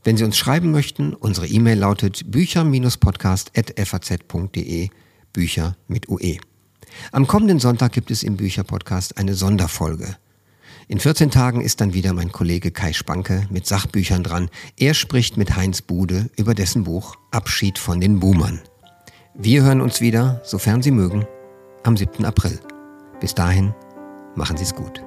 Wenn 0.07 0.17
Sie 0.17 0.23
uns 0.23 0.39
schreiben 0.39 0.71
möchten, 0.71 1.13
unsere 1.15 1.49
E-Mail 1.49 1.81
lautet 1.81 2.31
bücher-podcast.faz.de, 2.31 4.91
Bücher 5.33 5.77
mit 5.89 6.09
UE. 6.09 6.37
Am 7.11 7.27
kommenden 7.27 7.59
Sonntag 7.59 7.91
gibt 7.91 8.13
es 8.13 8.23
im 8.23 8.37
Bücherpodcast 8.37 9.19
eine 9.19 9.35
Sonderfolge. 9.35 10.17
In 10.87 11.01
14 11.01 11.33
Tagen 11.33 11.61
ist 11.61 11.81
dann 11.81 11.93
wieder 11.93 12.13
mein 12.13 12.31
Kollege 12.31 12.71
Kai 12.71 12.93
Spanke 12.93 13.49
mit 13.51 13.67
Sachbüchern 13.67 14.23
dran. 14.23 14.49
Er 14.77 14.95
spricht 14.95 15.39
mit 15.39 15.57
Heinz 15.57 15.83
Bude 15.83 16.31
über 16.37 16.55
dessen 16.55 16.85
Buch 16.85 17.17
Abschied 17.33 17.77
von 17.77 18.01
den 18.01 18.21
Boomern. 18.21 18.61
Wir 19.35 19.65
hören 19.65 19.81
uns 19.81 20.01
wieder, 20.01 20.41
sofern 20.45 20.83
Sie 20.83 20.93
mögen, 20.93 21.27
am 21.83 21.97
7. 21.97 22.25
April. 22.25 22.61
Bis 23.19 23.35
dahin, 23.35 23.75
machen 24.37 24.57
Sie 24.57 24.63
es 24.63 24.77
gut. 24.77 25.03